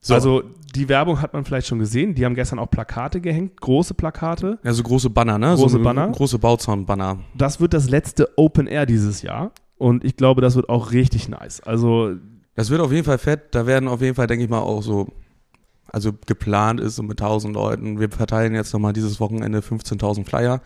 So. 0.00 0.14
Also 0.14 0.42
die 0.74 0.88
Werbung 0.88 1.20
hat 1.22 1.32
man 1.32 1.44
vielleicht 1.44 1.66
schon 1.68 1.78
gesehen. 1.78 2.14
Die 2.14 2.24
haben 2.24 2.34
gestern 2.34 2.58
auch 2.58 2.70
Plakate 2.70 3.20
gehängt, 3.20 3.60
große 3.60 3.94
Plakate. 3.94 4.58
Ja, 4.62 4.72
so 4.72 4.82
große 4.82 5.08
Banner, 5.08 5.38
ne? 5.38 5.54
Große 5.54 5.78
so 5.78 5.82
Banner. 5.82 6.08
Große 6.08 6.38
Bauzaun-Banner. 6.38 7.18
Das 7.34 7.60
wird 7.60 7.72
das 7.74 7.88
letzte 7.88 8.36
Open 8.36 8.66
Air 8.66 8.84
dieses 8.86 9.22
Jahr. 9.22 9.52
Und 9.78 10.04
ich 10.04 10.16
glaube, 10.16 10.40
das 10.42 10.56
wird 10.56 10.68
auch 10.68 10.92
richtig 10.92 11.28
nice. 11.28 11.60
Also 11.60 12.14
Das 12.56 12.70
wird 12.70 12.80
auf 12.80 12.92
jeden 12.92 13.04
Fall 13.04 13.18
fett. 13.18 13.54
Da 13.54 13.66
werden 13.66 13.88
auf 13.88 14.00
jeden 14.02 14.14
Fall, 14.14 14.26
denke 14.26 14.44
ich 14.44 14.50
mal, 14.50 14.60
auch 14.60 14.82
so, 14.82 15.08
also 15.86 16.12
geplant 16.26 16.80
ist 16.80 16.96
so 16.96 17.02
mit 17.02 17.20
1000 17.20 17.54
Leuten. 17.54 18.00
Wir 18.00 18.10
verteilen 18.10 18.54
jetzt 18.54 18.72
nochmal 18.72 18.92
dieses 18.92 19.20
Wochenende 19.20 19.60
15.000 19.60 20.24
Flyer 20.24 20.60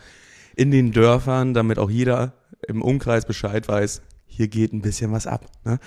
in 0.56 0.70
den 0.70 0.92
Dörfern, 0.92 1.54
damit 1.54 1.78
auch 1.78 1.90
jeder 1.90 2.32
im 2.66 2.82
Umkreis 2.82 3.26
Bescheid 3.26 3.68
weiß, 3.68 4.02
hier 4.26 4.48
geht 4.48 4.72
ein 4.72 4.82
bisschen 4.82 5.12
was 5.12 5.26
ab. 5.26 5.46
Ne? 5.64 5.78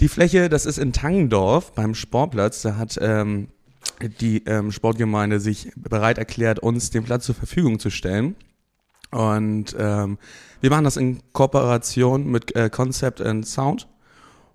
Die 0.00 0.08
Fläche, 0.08 0.48
das 0.48 0.66
ist 0.66 0.78
in 0.78 0.92
Tangendorf 0.92 1.72
beim 1.72 1.94
Sportplatz. 1.94 2.62
Da 2.62 2.76
hat 2.76 2.98
ähm, 3.00 3.48
die 4.20 4.44
ähm, 4.46 4.72
Sportgemeinde 4.72 5.40
sich 5.40 5.70
bereit 5.76 6.18
erklärt, 6.18 6.58
uns 6.58 6.90
den 6.90 7.04
Platz 7.04 7.26
zur 7.26 7.34
Verfügung 7.34 7.78
zu 7.78 7.90
stellen. 7.90 8.36
Und 9.10 9.76
ähm, 9.78 10.18
wir 10.60 10.70
machen 10.70 10.84
das 10.84 10.96
in 10.96 11.20
Kooperation 11.32 12.30
mit 12.30 12.56
äh, 12.56 12.70
Concept 12.70 13.20
and 13.20 13.46
Sound. 13.46 13.86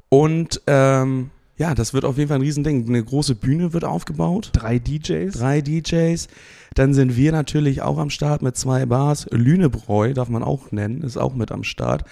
Und 0.10 0.62
ähm, 0.68 1.32
ja, 1.58 1.74
das 1.76 1.94
wird 1.94 2.06
auf 2.06 2.18
jeden 2.18 2.28
Fall 2.30 2.38
ein 2.38 2.42
Riesending. 2.44 2.88
Eine 2.88 3.04
große 3.04 3.36
Bühne 3.36 3.74
wird 3.74 3.84
aufgebaut. 3.84 4.52
drei 4.54 4.80
DJs. 4.80 5.34
Drei 5.38 5.62
DJs. 5.62 6.28
Dann 6.76 6.94
sind 6.94 7.16
wir 7.18 7.32
natürlich 7.32 7.82
auch 7.82 7.98
am 7.98 8.10
Start 8.12 8.42
mit 8.44 8.56
zwei 8.56 8.86
Bars. 8.86 9.28
Lünebräu 9.32 10.14
darf 10.14 10.30
man 10.30 10.44
auch 10.44 10.72
nennen, 10.72 11.02
ist 11.02 11.18
auch 11.18 11.34
mit 11.34 11.52
am 11.52 11.64
Start. 11.64 12.04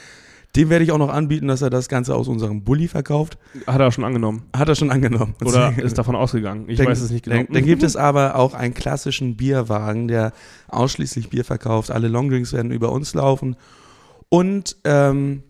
Dem 0.55 0.69
werde 0.69 0.86
ich 0.86 0.91
auch 0.93 0.97
noch 0.97 1.10
anbieten, 1.10 1.47
dass 1.49 1.62
er 1.62 1.69
das 1.69 1.89
Ganze 1.89 2.15
aus 2.15 2.29
unserem 2.29 2.63
Bulli 2.63 2.88
verkauft. 2.88 3.38
Hat 3.67 3.81
er 3.81 3.91
schon 3.91 4.05
angenommen. 4.05 4.43
Hat 4.55 4.69
er 4.69 4.75
schon 4.75 4.89
angenommen. 4.89 5.36
Oder 5.45 5.77
ist 5.77 5.97
davon 5.97 6.15
ausgegangen. 6.15 6.65
Ich 6.69 6.77
Dann- 6.77 6.88
weiß 6.88 7.01
es 7.01 7.12
nicht 7.12 7.25
genau. 7.25 7.36
Dann, 7.36 7.47
dann 7.51 7.65
gibt 7.65 7.84
es 7.84 7.97
aber 7.97 8.36
auch 8.38 8.53
einen 8.53 8.73
klassischen 8.73 9.36
Bierwagen, 9.36 10.08
der 10.08 10.31
ausschließlich 10.69 11.29
Bier 11.29 11.43
verkauft. 11.43 11.91
Alle 11.91 12.08
Longdrinks 12.08 12.53
werden 12.53 12.71
über 12.71 12.91
uns 12.93 13.13
laufen. 13.13 13.58
Und 14.29 14.77
ähm, 14.86 15.43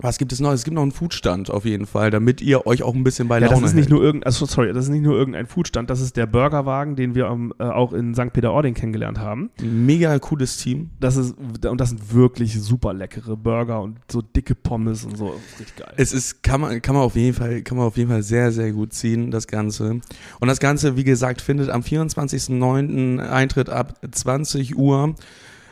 was 0.00 0.18
gibt 0.18 0.32
es 0.32 0.40
noch? 0.40 0.52
Es 0.52 0.64
gibt 0.64 0.74
noch 0.74 0.82
einen 0.82 0.92
Foodstand 0.92 1.50
auf 1.50 1.64
jeden 1.64 1.86
Fall, 1.86 2.10
damit 2.10 2.40
ihr 2.40 2.66
euch 2.66 2.82
auch 2.82 2.94
ein 2.94 3.02
bisschen 3.04 3.26
bei 3.28 3.38
Ja, 3.40 3.46
Laune 3.46 3.62
das 3.62 3.70
ist 3.70 3.74
nicht 3.74 3.84
hält. 3.86 3.90
nur 3.92 4.02
irgendein, 4.02 4.26
also 4.26 4.46
sorry, 4.46 4.72
das 4.72 4.84
ist 4.84 4.90
nicht 4.90 5.02
nur 5.02 5.16
irgendein 5.16 5.46
Foodstand, 5.46 5.90
das 5.90 6.00
ist 6.00 6.16
der 6.16 6.26
Burgerwagen, 6.26 6.94
den 6.96 7.14
wir 7.14 7.26
ähm, 7.26 7.52
äh, 7.58 7.64
auch 7.64 7.92
in 7.92 8.14
St. 8.14 8.32
Peter-Ording 8.32 8.74
kennengelernt 8.74 9.18
haben. 9.18 9.50
Mega 9.60 10.18
cooles 10.18 10.56
Team. 10.56 10.90
Das 11.00 11.16
ist, 11.16 11.34
und 11.36 11.80
das 11.80 11.88
sind 11.90 12.14
wirklich 12.14 12.60
super 12.60 12.92
leckere 12.94 13.36
Burger 13.36 13.82
und 13.82 13.98
so 14.10 14.22
dicke 14.22 14.54
Pommes 14.54 15.04
und 15.04 15.16
so. 15.16 15.34
Richtig 15.58 15.76
geil. 15.76 15.92
Es 15.96 16.12
ist, 16.12 16.42
kann 16.42 16.60
man, 16.60 16.80
kann 16.80 16.94
man 16.94 17.02
auf 17.04 17.16
jeden 17.16 17.34
Fall, 17.34 17.62
kann 17.62 17.76
man 17.76 17.86
auf 17.86 17.96
jeden 17.96 18.10
Fall 18.10 18.22
sehr, 18.22 18.52
sehr 18.52 18.72
gut 18.72 18.92
ziehen, 18.92 19.30
das 19.30 19.46
Ganze. 19.46 20.00
Und 20.40 20.48
das 20.48 20.60
Ganze, 20.60 20.96
wie 20.96 21.04
gesagt, 21.04 21.40
findet 21.40 21.70
am 21.70 21.80
24.09. 21.82 23.18
Eintritt 23.18 23.68
ab 23.68 23.94
20 24.10 24.76
Uhr. 24.78 25.14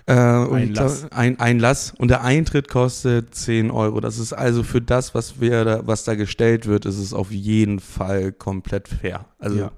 Äh, 0.06 0.12
Einlass. 0.12 1.10
Ein, 1.10 1.40
Einlass. 1.40 1.92
Und 1.98 2.08
der 2.08 2.22
Eintritt 2.22 2.68
kostet 2.68 3.34
10 3.34 3.70
Euro. 3.72 4.00
Das 4.00 4.18
ist 4.18 4.32
also 4.32 4.62
für 4.62 4.80
das, 4.80 5.14
was 5.14 5.40
wir 5.40 5.64
da, 5.64 5.86
was 5.86 6.04
da 6.04 6.14
gestellt 6.14 6.66
wird, 6.66 6.86
ist 6.86 6.98
es 6.98 7.12
auf 7.12 7.32
jeden 7.32 7.80
Fall 7.80 8.30
komplett 8.32 8.86
fair. 8.88 9.24
Also 9.40 9.58
Ja. 9.58 9.72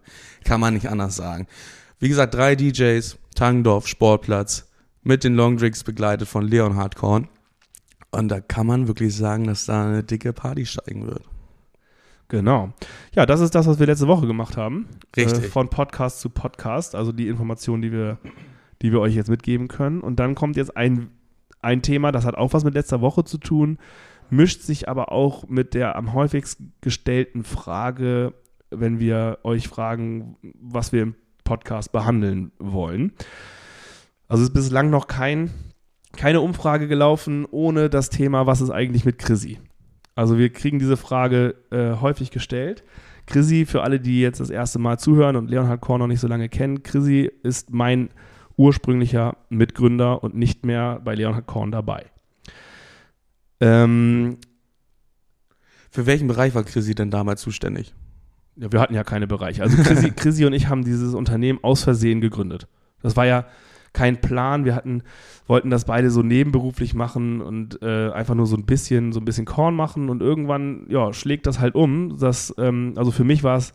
kann 0.44 0.60
man 0.60 0.74
nicht 0.74 0.88
anders 0.90 1.16
sagen. 1.16 1.46
Wie 1.98 2.08
gesagt, 2.08 2.34
drei 2.34 2.54
DJs, 2.56 3.16
Tangendorf, 3.34 3.86
Sportplatz, 3.88 4.68
mit 5.02 5.24
den 5.24 5.34
Longdrinks 5.34 5.82
begleitet 5.84 6.28
von 6.28 6.46
Leon 6.46 6.76
Hardcorn. 6.76 7.28
Und 8.10 8.28
da 8.28 8.40
kann 8.40 8.66
man 8.66 8.86
wirklich 8.86 9.16
sagen, 9.16 9.44
dass 9.44 9.64
da 9.66 9.86
eine 9.86 10.02
dicke 10.02 10.32
Party 10.34 10.66
steigen 10.66 11.06
wird. 11.06 11.22
Genau. 12.28 12.74
Ja, 13.14 13.24
das 13.24 13.40
ist 13.40 13.54
das, 13.54 13.66
was 13.66 13.78
wir 13.78 13.86
letzte 13.86 14.06
Woche 14.06 14.26
gemacht 14.26 14.58
haben. 14.58 14.86
Richtig. 15.16 15.44
Äh, 15.44 15.48
von 15.48 15.70
Podcast 15.70 16.20
zu 16.20 16.28
Podcast, 16.28 16.94
also 16.94 17.12
die 17.12 17.28
Informationen, 17.28 17.80
die 17.80 17.92
wir, 17.92 18.18
die 18.82 18.92
wir 18.92 19.00
euch 19.00 19.14
jetzt 19.14 19.30
mitgeben 19.30 19.68
können. 19.68 20.00
Und 20.00 20.20
dann 20.20 20.34
kommt 20.34 20.56
jetzt 20.56 20.76
ein, 20.76 21.10
ein 21.60 21.82
Thema, 21.82 22.12
das 22.12 22.24
hat 22.24 22.36
auch 22.36 22.52
was 22.52 22.64
mit 22.64 22.74
letzter 22.74 23.00
Woche 23.00 23.24
zu 23.24 23.38
tun, 23.38 23.78
mischt 24.30 24.62
sich 24.62 24.88
aber 24.88 25.12
auch 25.12 25.48
mit 25.48 25.74
der 25.74 25.96
am 25.96 26.12
häufigsten 26.12 26.72
gestellten 26.80 27.44
Frage, 27.44 28.34
wenn 28.70 28.98
wir 29.00 29.38
euch 29.42 29.68
fragen, 29.68 30.36
was 30.60 30.92
wir 30.92 31.02
im 31.02 31.14
Podcast 31.44 31.92
behandeln 31.92 32.52
wollen. 32.58 33.12
Also 34.28 34.44
ist 34.44 34.52
bislang 34.52 34.90
noch 34.90 35.06
kein, 35.06 35.50
keine 36.16 36.42
Umfrage 36.42 36.86
gelaufen 36.88 37.46
ohne 37.50 37.88
das 37.88 38.10
Thema, 38.10 38.46
was 38.46 38.60
ist 38.60 38.70
eigentlich 38.70 39.06
mit 39.06 39.18
Chrissy? 39.18 39.58
Also 40.14 40.36
wir 40.36 40.50
kriegen 40.50 40.78
diese 40.78 40.96
Frage 40.96 41.54
äh, 41.70 42.00
häufig 42.00 42.30
gestellt. 42.30 42.84
Chrissy, 43.26 43.66
für 43.66 43.82
alle, 43.82 44.00
die 44.00 44.20
jetzt 44.20 44.40
das 44.40 44.50
erste 44.50 44.78
Mal 44.78 44.98
zuhören 44.98 45.36
und 45.36 45.48
Leonhard 45.48 45.80
Korn 45.80 46.00
noch 46.00 46.06
nicht 46.06 46.20
so 46.20 46.28
lange 46.28 46.48
kennen, 46.48 46.82
Chrissy 46.82 47.30
ist 47.42 47.72
mein 47.72 48.10
ursprünglicher 48.58 49.36
Mitgründer 49.48 50.22
und 50.22 50.34
nicht 50.34 50.66
mehr 50.66 51.00
bei 51.02 51.14
Leonhard 51.14 51.46
Korn 51.46 51.70
dabei. 51.70 52.06
Ähm, 53.60 54.36
für 55.90 56.06
welchen 56.06 56.28
Bereich 56.28 56.54
war 56.54 56.64
Chrissy 56.64 56.94
denn 56.94 57.10
damals 57.10 57.40
zuständig? 57.40 57.94
Ja, 58.56 58.70
wir 58.70 58.80
hatten 58.80 58.94
ja 58.94 59.04
keine 59.04 59.26
Bereiche. 59.26 59.62
Also 59.62 59.82
Chrissy, 59.82 60.10
Chrissy 60.16 60.44
und 60.44 60.52
ich 60.52 60.68
haben 60.68 60.84
dieses 60.84 61.14
Unternehmen 61.14 61.60
aus 61.62 61.84
Versehen 61.84 62.20
gegründet. 62.20 62.66
Das 63.00 63.16
war 63.16 63.24
ja 63.24 63.46
kein 63.92 64.20
Plan. 64.20 64.64
Wir 64.64 64.74
hatten, 64.74 65.02
wollten 65.46 65.70
das 65.70 65.84
beide 65.84 66.10
so 66.10 66.22
nebenberuflich 66.22 66.94
machen 66.94 67.40
und 67.40 67.80
äh, 67.82 68.10
einfach 68.10 68.34
nur 68.34 68.46
so 68.46 68.56
ein 68.56 68.66
bisschen, 68.66 69.12
so 69.12 69.20
ein 69.20 69.24
bisschen 69.24 69.46
Korn 69.46 69.74
machen 69.74 70.10
und 70.10 70.20
irgendwann, 70.20 70.86
ja, 70.88 71.12
schlägt 71.12 71.46
das 71.46 71.60
halt 71.60 71.74
um. 71.74 72.18
Dass, 72.18 72.54
ähm, 72.58 72.94
also 72.96 73.12
für 73.12 73.24
mich 73.24 73.44
war 73.44 73.56
es 73.56 73.72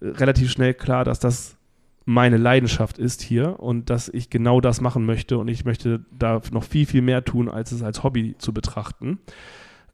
relativ 0.00 0.50
schnell 0.50 0.74
klar, 0.74 1.04
dass 1.04 1.18
das 1.18 1.56
meine 2.04 2.36
Leidenschaft 2.36 2.98
ist 2.98 3.22
hier 3.22 3.60
und 3.60 3.90
dass 3.90 4.08
ich 4.08 4.30
genau 4.30 4.60
das 4.60 4.80
machen 4.80 5.06
möchte 5.06 5.38
und 5.38 5.48
ich 5.48 5.64
möchte 5.64 6.04
da 6.10 6.40
noch 6.50 6.64
viel, 6.64 6.86
viel 6.86 7.02
mehr 7.02 7.24
tun, 7.24 7.48
als 7.48 7.72
es 7.72 7.82
als 7.82 8.02
Hobby 8.02 8.34
zu 8.38 8.52
betrachten. 8.52 9.18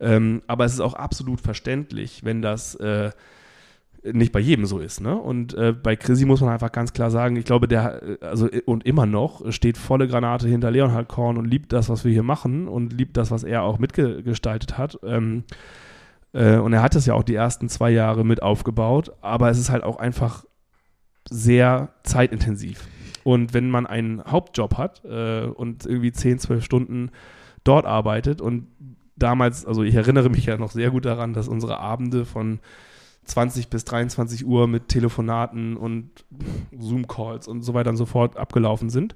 Ähm, 0.01 0.43
aber 0.47 0.65
es 0.65 0.75
ist 0.75 0.81
auch 0.81 0.95
absolut 0.95 1.41
verständlich, 1.41 2.25
wenn 2.25 2.41
das 2.41 2.75
äh, 2.77 3.11
nicht 4.05 4.33
bei 4.33 4.41
jedem 4.41 4.67
so 4.67 4.79
ist. 4.79 5.01
Ne? 5.01 5.17
Und 5.17 5.55
äh, 5.55 5.73
bei 5.73 5.97
Chrissy 5.97 6.25
muss 6.25 6.41
man 6.41 6.51
einfach 6.51 6.73
ganz 6.73 6.93
klar 6.93 7.11
sagen, 7.11 7.37
ich 7.37 7.45
glaube, 7.45 7.69
der, 7.69 8.03
äh, 8.03 8.25
also 8.25 8.51
äh, 8.51 8.63
und 8.65 8.87
immer 8.87 9.07
noch, 9.07 9.51
steht 9.53 9.77
volle 9.77 10.09
Granate 10.09 10.49
hinter 10.49 10.71
Leonhard 10.71 11.09
Korn 11.09 11.37
und 11.37 11.47
liebt 11.47 11.73
das, 11.73 11.89
was 11.89 12.05
wir 12.05 12.13
hier 12.13 12.23
machen 12.23 12.69
und 12.69 12.93
liebt 12.93 13.17
das, 13.17 13.31
was 13.31 13.45
er 13.45 13.63
auch 13.63 13.79
mitgestaltet 13.79 14.79
hat. 14.79 14.99
Ähm, 15.03 15.45
äh, 16.33 16.57
und 16.57 16.73
er 16.73 16.83
hat 16.83 16.95
es 16.95 17.07
ja 17.07 17.15
auch 17.15 17.25
die 17.25 17.35
ersten 17.35 17.69
zwei 17.69 17.91
Jahre 17.91 18.25
mit 18.25 18.43
aufgebaut, 18.43 19.13
aber 19.21 19.51
es 19.51 19.59
ist 19.59 19.71
halt 19.71 19.83
auch 19.83 19.97
einfach 19.97 20.45
sehr 21.31 21.91
zeitintensiv. 22.03 22.87
Und 23.25 23.53
wenn 23.55 23.71
man 23.71 23.87
einen 23.87 24.25
Hauptjob 24.25 24.79
hat 24.79 25.05
äh, 25.05 25.45
und 25.45 25.85
irgendwie 25.85 26.13
10, 26.13 26.39
12 26.39 26.65
Stunden 26.65 27.11
dort 27.65 27.85
arbeitet 27.85 28.41
und 28.41 28.69
damals, 29.17 29.67
also 29.67 29.83
ich 29.83 29.95
erinnere 29.95 30.31
mich 30.31 30.47
ja 30.47 30.57
noch 30.57 30.71
sehr 30.71 30.91
gut 30.91 31.05
daran, 31.05 31.35
dass 31.35 31.49
unsere 31.49 31.79
Abende 31.79 32.25
von 32.25 32.61
20 33.25 33.69
bis 33.69 33.85
23 33.85 34.47
Uhr 34.47 34.67
mit 34.67 34.89
Telefonaten 34.89 35.77
und 35.77 36.11
Zoom-Calls 36.79 37.47
und 37.47 37.63
so 37.63 37.75
weiter 37.75 37.91
und 37.91 37.97
so 37.97 38.07
fort 38.07 38.37
abgelaufen 38.37 38.89
sind. 38.91 39.15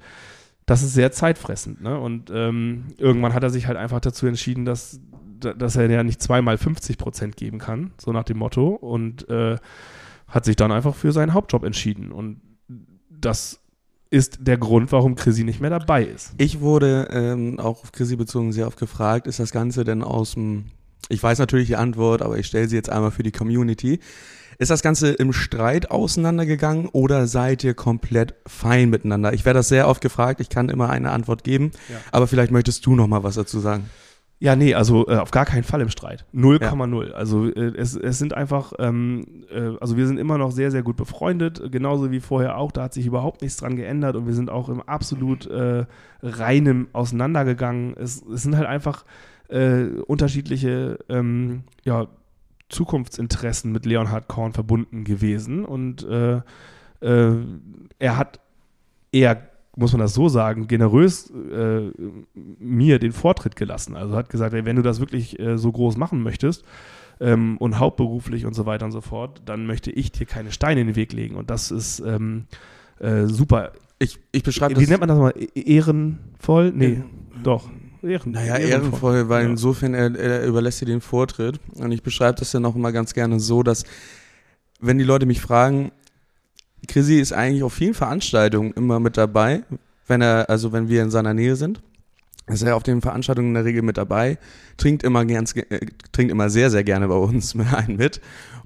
Das 0.66 0.82
ist 0.82 0.92
sehr 0.92 1.12
zeitfressend. 1.12 1.80
Ne? 1.82 1.98
Und 1.98 2.30
ähm, 2.32 2.88
irgendwann 2.98 3.34
hat 3.34 3.42
er 3.42 3.50
sich 3.50 3.66
halt 3.66 3.78
einfach 3.78 4.00
dazu 4.00 4.26
entschieden, 4.26 4.64
dass, 4.64 5.00
dass 5.40 5.76
er 5.76 5.90
ja 5.90 6.04
nicht 6.04 6.22
zweimal 6.22 6.58
50 6.58 6.98
Prozent 6.98 7.36
geben 7.36 7.58
kann, 7.58 7.92
so 7.98 8.12
nach 8.12 8.24
dem 8.24 8.38
Motto. 8.38 8.68
Und 8.68 9.28
äh, 9.28 9.56
hat 10.32 10.44
sich 10.44 10.56
dann 10.56 10.72
einfach 10.72 10.96
für 10.96 11.12
seinen 11.12 11.34
Hauptjob 11.34 11.62
entschieden. 11.62 12.10
Und 12.10 12.40
das 13.08 13.60
ist 14.10 14.38
der 14.40 14.58
Grund, 14.58 14.90
warum 14.90 15.14
Chrissy 15.14 15.44
nicht 15.44 15.60
mehr 15.60 15.70
dabei 15.70 16.04
ist. 16.04 16.32
Ich 16.38 16.60
wurde 16.60 17.08
ähm, 17.12 17.60
auch 17.60 17.84
auf 17.84 17.92
Chrissy 17.92 18.16
bezogen 18.16 18.52
sehr 18.52 18.66
oft 18.66 18.78
gefragt, 18.78 19.26
ist 19.26 19.38
das 19.38 19.52
Ganze 19.52 19.84
denn 19.84 20.02
aus 20.02 20.32
dem 20.32 20.64
ich 21.08 21.22
weiß 21.22 21.38
natürlich 21.38 21.68
die 21.68 21.76
Antwort, 21.76 22.22
aber 22.22 22.38
ich 22.38 22.46
stelle 22.46 22.68
sie 22.68 22.76
jetzt 22.76 22.90
einmal 22.90 23.10
für 23.10 23.22
die 23.22 23.32
Community. 23.32 24.00
Ist 24.58 24.70
das 24.70 24.82
Ganze 24.82 25.10
im 25.12 25.32
Streit 25.32 25.90
auseinandergegangen 25.90 26.88
oder 26.88 27.26
seid 27.26 27.64
ihr 27.64 27.74
komplett 27.74 28.34
fein 28.46 28.90
miteinander? 28.90 29.32
Ich 29.32 29.44
werde 29.44 29.58
das 29.58 29.68
sehr 29.68 29.88
oft 29.88 30.00
gefragt, 30.00 30.40
ich 30.40 30.48
kann 30.48 30.68
immer 30.68 30.88
eine 30.88 31.10
Antwort 31.10 31.42
geben, 31.42 31.72
ja. 31.88 31.96
aber 32.12 32.26
vielleicht 32.26 32.52
möchtest 32.52 32.86
du 32.86 32.94
noch 32.94 33.08
mal 33.08 33.24
was 33.24 33.34
dazu 33.34 33.60
sagen. 33.60 33.90
Ja, 34.42 34.56
nee, 34.56 34.74
also 34.74 35.06
äh, 35.06 35.18
auf 35.18 35.30
gar 35.30 35.46
keinen 35.46 35.62
Fall 35.62 35.80
im 35.82 35.88
Streit. 35.88 36.26
0,0. 36.34 37.08
Ja. 37.08 37.14
Also 37.14 37.46
äh, 37.46 37.76
es, 37.76 37.94
es 37.94 38.18
sind 38.18 38.34
einfach, 38.34 38.72
ähm, 38.80 39.44
äh, 39.54 39.76
also 39.80 39.96
wir 39.96 40.08
sind 40.08 40.18
immer 40.18 40.36
noch 40.36 40.50
sehr, 40.50 40.72
sehr 40.72 40.82
gut 40.82 40.96
befreundet, 40.96 41.70
genauso 41.70 42.10
wie 42.10 42.18
vorher 42.18 42.58
auch. 42.58 42.72
Da 42.72 42.82
hat 42.82 42.92
sich 42.92 43.06
überhaupt 43.06 43.42
nichts 43.42 43.58
dran 43.58 43.76
geändert 43.76 44.16
und 44.16 44.26
wir 44.26 44.34
sind 44.34 44.50
auch 44.50 44.68
im 44.68 44.82
absolut 44.82 45.46
äh, 45.46 45.86
reinem 46.24 46.88
auseinandergegangen. 46.92 47.96
Es, 47.96 48.20
es 48.20 48.42
sind 48.42 48.56
halt 48.56 48.66
einfach 48.66 49.04
äh, 49.46 49.84
unterschiedliche 50.08 50.98
ähm, 51.08 51.62
ja, 51.84 52.08
Zukunftsinteressen 52.68 53.70
mit 53.70 53.86
Leonhard 53.86 54.26
Korn 54.26 54.54
verbunden 54.54 55.04
gewesen. 55.04 55.64
Und 55.64 56.02
äh, 56.02 56.40
er 57.00 58.16
hat 58.16 58.40
eher, 59.12 59.40
muss 59.76 59.92
man 59.92 60.00
das 60.00 60.14
so 60.14 60.28
sagen, 60.28 60.66
generös 60.66 61.30
äh, 61.30 61.90
mir 62.34 62.98
den 62.98 63.12
Vortritt 63.12 63.56
gelassen. 63.56 63.96
Also 63.96 64.14
hat 64.14 64.28
gesagt, 64.28 64.54
ey, 64.54 64.64
wenn 64.64 64.76
du 64.76 64.82
das 64.82 65.00
wirklich 65.00 65.38
äh, 65.38 65.56
so 65.56 65.72
groß 65.72 65.96
machen 65.96 66.22
möchtest, 66.22 66.64
ähm, 67.22 67.56
und 67.58 67.78
hauptberuflich 67.78 68.46
und 68.46 68.54
so 68.54 68.66
weiter 68.66 68.84
und 68.84 68.92
so 68.92 69.00
fort, 69.00 69.42
dann 69.44 69.66
möchte 69.66 69.90
ich 69.90 70.12
dir 70.12 70.26
keine 70.26 70.50
Steine 70.50 70.80
in 70.80 70.88
den 70.88 70.96
Weg 70.96 71.12
legen. 71.12 71.36
Und 71.36 71.50
das 71.50 71.70
ist 71.70 72.00
ähm, 72.00 72.46
äh, 72.98 73.26
super. 73.26 73.72
Ich, 73.98 74.18
ich 74.32 74.42
beschreibe 74.42 74.78
Wie 74.80 74.86
nennt 74.86 75.00
man 75.00 75.08
das 75.08 75.18
mal? 75.18 75.34
E-, 75.36 75.48
ehrenvoll? 75.54 76.72
Nee, 76.74 77.02
doch. 77.42 77.70
Ehren, 78.02 78.32
naja, 78.32 78.56
ehrenvoll, 78.56 79.14
ehrenvoll 79.14 79.28
weil 79.28 79.44
ja. 79.44 79.50
insofern 79.50 79.94
er, 79.94 80.12
er 80.16 80.44
überlässt 80.44 80.80
dir 80.80 80.86
den 80.86 81.00
Vortritt. 81.00 81.60
Und 81.74 81.92
ich 81.92 82.02
beschreibe 82.02 82.38
das 82.40 82.50
dann 82.50 82.64
auch 82.64 82.74
immer 82.74 82.90
ganz 82.90 83.14
gerne 83.14 83.38
so, 83.38 83.62
dass 83.62 83.84
wenn 84.80 84.98
die 84.98 85.04
Leute 85.04 85.24
mich 85.24 85.40
fragen, 85.40 85.92
Chrissy 86.88 87.20
ist 87.20 87.32
eigentlich 87.32 87.62
auf 87.62 87.72
vielen 87.72 87.94
Veranstaltungen 87.94 88.72
immer 88.72 89.00
mit 89.00 89.16
dabei, 89.16 89.62
wenn 90.06 90.20
er, 90.20 90.50
also 90.50 90.72
wenn 90.72 90.88
wir 90.88 91.02
in 91.02 91.10
seiner 91.10 91.34
Nähe 91.34 91.56
sind. 91.56 91.80
Ist 92.48 92.62
er 92.62 92.74
auf 92.76 92.82
den 92.82 93.00
Veranstaltungen 93.00 93.48
in 93.48 93.54
der 93.54 93.64
Regel 93.64 93.82
mit 93.82 93.96
dabei, 93.96 94.36
trinkt 94.76 95.04
immer 95.04 95.24
ganz, 95.24 95.54
äh, 95.54 95.86
trinkt 96.10 96.32
immer 96.32 96.50
sehr, 96.50 96.70
sehr 96.70 96.82
gerne 96.82 97.06
bei 97.06 97.14
uns 97.14 97.54
einen 97.54 97.96
mit 97.96 98.20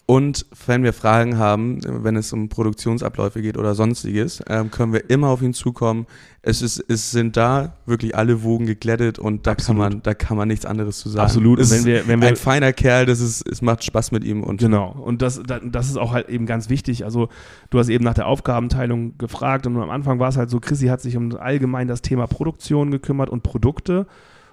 und 0.09 0.47
wenn 0.67 0.85
wir 0.85 0.93
Fragen 0.93 1.37
haben, 1.37 1.81
wenn 1.85 2.15
es 2.15 2.33
um 2.33 2.49
Produktionsabläufe 2.49 3.43
geht 3.43 3.59
oder 3.59 3.75
sonstiges, 3.75 4.41
ähm, 4.49 4.71
können 4.71 4.93
wir 4.93 5.11
immer 5.11 5.31
auf 5.31 5.43
ihn 5.43 5.53
zukommen. 5.53 6.07
Es, 6.43 6.63
ist, 6.63 6.79
es 6.89 7.11
sind 7.11 7.37
da 7.37 7.75
wirklich 7.87 8.15
alle 8.15 8.45
Wogen 8.45 8.67
geglättet 8.67 9.19
und 9.19 9.49
da 9.49 9.57
kann 9.57 9.77
man, 9.77 10.03
da 10.05 10.15
kann 10.15 10.37
man 10.37 10.47
nichts 10.47 10.65
anderes 10.65 11.01
zu 11.01 11.09
sagen. 11.09 11.25
Absolut. 11.25 11.59
Es 11.59 11.73
wenn 11.73 11.85
wir, 11.85 12.07
wenn 12.07 12.21
wir, 12.21 12.29
ein 12.29 12.37
feiner 12.37 12.73
Kerl, 12.73 13.05
das 13.05 13.19
ist, 13.19 13.49
es 13.49 13.63
macht 13.63 13.83
Spaß 13.83 14.13
mit 14.13 14.23
ihm 14.23 14.45
und 14.45 14.61
genau. 14.61 14.93
Und 14.93 15.23
das, 15.23 15.43
das 15.45 15.89
ist 15.89 15.97
auch 15.97 16.13
halt 16.13 16.29
eben 16.29 16.47
ganz 16.47 16.69
wichtig. 16.71 17.05
Also 17.05 17.29
du 17.71 17.81
hast 17.81 17.89
eben 17.89 18.05
nach 18.05 18.15
der 18.15 18.29
Aufgabenteilung 18.29 19.19
gefragt 19.19 19.67
und 19.67 19.77
am 19.77 19.91
Anfang 19.91 20.21
war 20.21 20.29
es 20.29 20.37
halt 20.37 20.51
so, 20.51 20.61
Chrissy 20.61 20.87
hat 20.87 21.01
sich 21.01 21.17
um 21.17 21.37
allgemein 21.37 21.89
das 21.89 22.01
Thema 22.01 22.29
Produktion 22.29 22.93
gekümmert 22.93 23.29
und 23.29 23.43
Produkte 23.43 24.07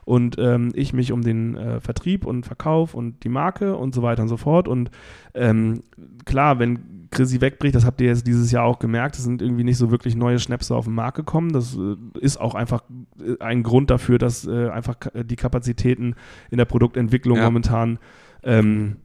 und 0.06 0.38
ähm, 0.40 0.72
ich 0.74 0.94
mich 0.94 1.12
um 1.12 1.22
den 1.22 1.56
äh, 1.56 1.80
Vertrieb 1.80 2.26
und 2.26 2.46
Verkauf 2.46 2.94
und 2.94 3.24
die 3.24 3.30
Marke 3.30 3.76
und 3.76 3.94
so 3.96 4.02
weiter 4.02 4.24
und 4.24 4.30
so 4.30 4.38
fort. 4.38 4.68
Und 4.68 4.92
ähm, 5.34 5.84
klar, 6.26 6.60
wenn 6.60 7.08
Chrissy 7.12 7.42
wegbricht, 7.42 7.76
das 7.76 7.86
habt 7.86 8.02
ihr 8.02 8.08
jetzt 8.08 8.28
dieses 8.28 8.52
Jahr 8.52 8.66
auch 8.66 8.80
gemerkt, 8.80 9.16
es 9.16 9.24
sind 9.24 9.42
irgendwie 9.42 9.64
nicht 9.64 9.78
so 9.78 9.92
wirklich 9.92 10.16
neue 10.16 10.40
Schnäpse 10.40 10.76
auf 10.76 10.86
den 10.86 10.96
Markt 10.96 11.18
gekommen. 11.18 11.54
Das 11.54 11.78
äh, 11.78 11.96
ist 12.20 12.40
auch 12.40 12.56
einfach 12.56 12.84
äh, 13.20 13.42
ein 13.42 13.64
Grund 13.64 13.90
dafür, 13.90 14.18
dass 14.18 14.46
äh, 14.46 14.70
einfach 14.70 14.96
die 15.14 15.36
Kapazitäten 15.36 16.16
in 16.50 16.58
der 16.58 16.66
Produktentwicklung 16.66 17.38
ja. 17.38 17.46
momentan 17.46 18.00
ähm, 18.44 18.98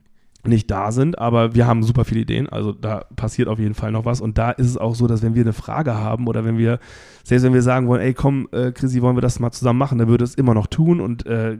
nicht 0.45 0.71
da 0.71 0.91
sind, 0.91 1.19
aber 1.19 1.53
wir 1.53 1.67
haben 1.67 1.83
super 1.83 2.05
viele 2.05 2.21
Ideen, 2.21 2.47
also 2.47 2.71
da 2.71 3.03
passiert 3.17 3.49
auf 3.49 3.59
jeden 3.59 3.73
Fall 3.73 3.91
noch 3.91 4.05
was. 4.05 4.21
Und 4.21 4.37
da 4.37 4.51
ist 4.51 4.67
es 4.67 4.77
auch 4.77 4.95
so, 4.95 5.05
dass 5.05 5.21
wenn 5.21 5.35
wir 5.35 5.41
eine 5.41 5.51
Frage 5.51 5.95
haben 5.95 6.27
oder 6.27 6.45
wenn 6.45 6.57
wir, 6.57 6.79
selbst 7.25 7.43
wenn 7.43 7.53
wir 7.53 7.61
sagen 7.61 7.87
wollen, 7.87 8.01
ey 8.01 8.13
komm, 8.13 8.47
äh, 8.53 8.71
Chrissy, 8.71 9.01
wollen 9.01 9.17
wir 9.17 9.21
das 9.21 9.39
mal 9.39 9.51
zusammen 9.51 9.79
machen, 9.79 9.97
dann 9.97 10.07
würde 10.07 10.23
es 10.23 10.35
immer 10.35 10.53
noch 10.53 10.67
tun. 10.67 11.01
Und 11.01 11.25
äh, 11.25 11.57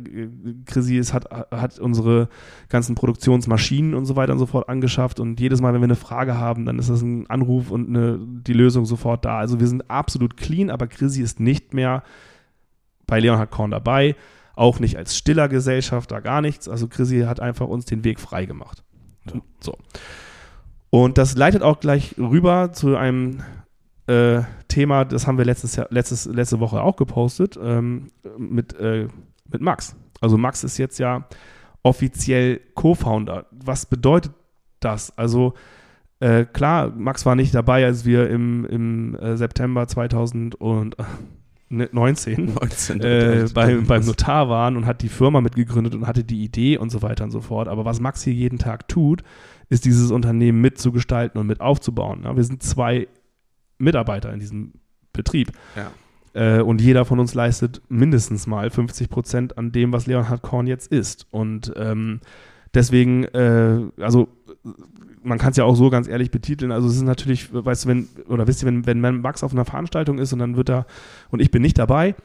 Chrissy 0.65 0.97
ist, 0.97 1.13
hat, 1.13 1.29
hat 1.51 1.77
unsere 1.77 2.29
ganzen 2.69 2.95
Produktionsmaschinen 2.95 3.93
und 3.93 4.05
so 4.05 4.15
weiter 4.15 4.31
und 4.31 4.39
so 4.39 4.45
fort 4.45 4.69
angeschafft. 4.69 5.19
Und 5.19 5.41
jedes 5.41 5.59
Mal, 5.59 5.73
wenn 5.73 5.81
wir 5.81 5.85
eine 5.85 5.95
Frage 5.95 6.37
haben, 6.37 6.65
dann 6.65 6.79
ist 6.79 6.89
das 6.89 7.01
ein 7.01 7.29
Anruf 7.29 7.71
und 7.71 7.89
eine, 7.89 8.17
die 8.19 8.53
Lösung 8.53 8.85
sofort 8.85 9.25
da. 9.25 9.39
Also 9.39 9.59
wir 9.59 9.67
sind 9.67 9.89
absolut 9.91 10.37
clean, 10.37 10.69
aber 10.69 10.87
Chrissy 10.87 11.21
ist 11.21 11.41
nicht 11.41 11.73
mehr. 11.73 12.03
Bei 13.07 13.19
Leonhard 13.19 13.49
Korn 13.49 13.71
dabei 13.71 14.15
auch 14.59 14.79
nicht 14.79 14.97
als 14.97 15.15
stiller 15.15 15.47
Gesellschafter, 15.47 16.21
gar 16.21 16.41
nichts. 16.41 16.67
Also 16.67 16.87
Chrissy 16.87 17.21
hat 17.21 17.39
einfach 17.39 17.67
uns 17.67 17.85
den 17.85 18.03
Weg 18.03 18.19
frei 18.19 18.45
gemacht. 18.45 18.83
So. 19.61 19.77
Und 20.89 21.17
das 21.17 21.37
leitet 21.37 21.61
auch 21.61 21.79
gleich 21.79 22.15
rüber 22.17 22.71
zu 22.73 22.97
einem 22.97 23.41
äh, 24.07 24.41
Thema, 24.67 25.05
das 25.05 25.27
haben 25.27 25.37
wir 25.37 25.45
letztes 25.45 25.75
Jahr, 25.75 25.87
letztes, 25.91 26.25
letzte 26.25 26.59
Woche 26.59 26.81
auch 26.81 26.95
gepostet, 26.95 27.57
ähm, 27.61 28.07
mit, 28.37 28.73
äh, 28.79 29.07
mit 29.45 29.61
Max. 29.61 29.95
Also 30.19 30.37
Max 30.37 30.63
ist 30.63 30.77
jetzt 30.77 30.99
ja 30.99 31.27
offiziell 31.83 32.59
Co-Founder. 32.75 33.45
Was 33.51 33.85
bedeutet 33.85 34.33
das? 34.79 35.17
Also 35.17 35.53
äh, 36.19 36.45
klar, 36.45 36.91
Max 36.95 37.25
war 37.25 37.35
nicht 37.35 37.55
dabei, 37.55 37.85
als 37.85 38.03
wir 38.03 38.29
im, 38.29 38.65
im 38.65 39.15
äh, 39.15 39.37
September 39.37 39.87
2000 39.87 40.55
und 40.55 40.97
19, 41.69 42.53
19 42.53 43.01
äh, 43.01 43.47
bei, 43.53 43.75
beim 43.75 44.05
Notar 44.05 44.49
waren 44.49 44.75
und 44.75 44.85
hat 44.85 45.01
die 45.01 45.09
Firma 45.09 45.39
mitgegründet 45.39 45.93
und 45.93 46.07
hatte 46.07 46.23
die 46.23 46.43
Idee 46.43 46.77
und 46.77 46.89
so 46.89 47.01
weiter 47.01 47.23
und 47.23 47.31
so 47.31 47.41
fort. 47.41 47.67
Aber 47.67 47.85
was 47.85 47.99
Max 47.99 48.23
hier 48.23 48.33
jeden 48.33 48.57
Tag 48.57 48.87
tut, 48.87 49.21
ist 49.69 49.85
dieses 49.85 50.11
Unternehmen 50.11 50.61
mitzugestalten 50.61 51.39
und 51.39 51.47
mit 51.47 51.61
aufzubauen. 51.61 52.23
Ja, 52.23 52.35
wir 52.35 52.43
sind 52.43 52.63
zwei 52.63 53.07
Mitarbeiter 53.77 54.33
in 54.33 54.39
diesem 54.39 54.73
Betrieb. 55.13 55.51
Ja. 55.75 55.91
Äh, 56.33 56.61
und 56.61 56.81
jeder 56.81 57.05
von 57.05 57.19
uns 57.19 57.33
leistet 57.33 57.81
mindestens 57.89 58.47
mal 58.47 58.69
50 58.69 59.09
Prozent 59.09 59.57
an 59.57 59.71
dem, 59.71 59.93
was 59.93 60.07
Leonhard 60.07 60.41
Korn 60.41 60.67
jetzt 60.67 60.91
ist. 60.91 61.27
Und 61.31 61.71
ähm, 61.75 62.19
deswegen, 62.73 63.25
äh, 63.25 63.81
also 63.99 64.29
man 65.23 65.37
kann 65.37 65.51
es 65.51 65.57
ja 65.57 65.63
auch 65.63 65.75
so 65.75 65.89
ganz 65.89 66.07
ehrlich 66.07 66.31
betiteln. 66.31 66.71
Also 66.71 66.87
es 66.87 66.95
ist 66.95 67.01
natürlich, 67.01 67.53
weißt 67.53 67.85
du, 67.85 67.89
wenn, 67.89 68.07
oder 68.27 68.47
wisst 68.47 68.63
ihr, 68.63 68.67
wenn, 68.67 68.85
wenn 68.85 69.21
Max 69.21 69.43
auf 69.43 69.51
einer 69.51 69.65
Veranstaltung 69.65 70.17
ist 70.17 70.33
und 70.33 70.39
dann 70.39 70.55
wird 70.55 70.69
er, 70.69 70.85
und 71.29 71.41
ich 71.41 71.51
bin 71.51 71.61
nicht 71.61 71.77
dabei, 71.77 72.15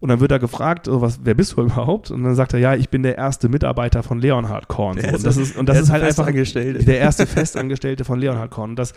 und 0.00 0.10
dann 0.10 0.20
wird 0.20 0.32
er 0.32 0.38
gefragt, 0.38 0.86
oh, 0.88 1.00
was, 1.00 1.20
wer 1.22 1.34
bist 1.34 1.56
du 1.56 1.62
überhaupt? 1.62 2.10
Und 2.10 2.24
dann 2.24 2.34
sagt 2.34 2.52
er, 2.52 2.58
ja, 2.58 2.74
ich 2.74 2.90
bin 2.90 3.02
der 3.02 3.16
erste 3.16 3.48
Mitarbeiter 3.48 4.02
von 4.02 4.18
Leonhard 4.18 4.68
Korn. 4.68 5.00
So. 5.00 5.08
Und 5.08 5.24
das 5.24 5.36
ist, 5.36 5.56
und 5.56 5.68
das 5.68 5.80
ist 5.80 5.90
halt 5.90 6.02
einfach 6.02 6.30
der 6.30 6.98
erste 6.98 7.26
Festangestellte 7.26 8.04
von 8.04 8.18
Leonhard 8.18 8.50
Korn. 8.50 8.70
Und 8.70 8.76
das, 8.76 8.92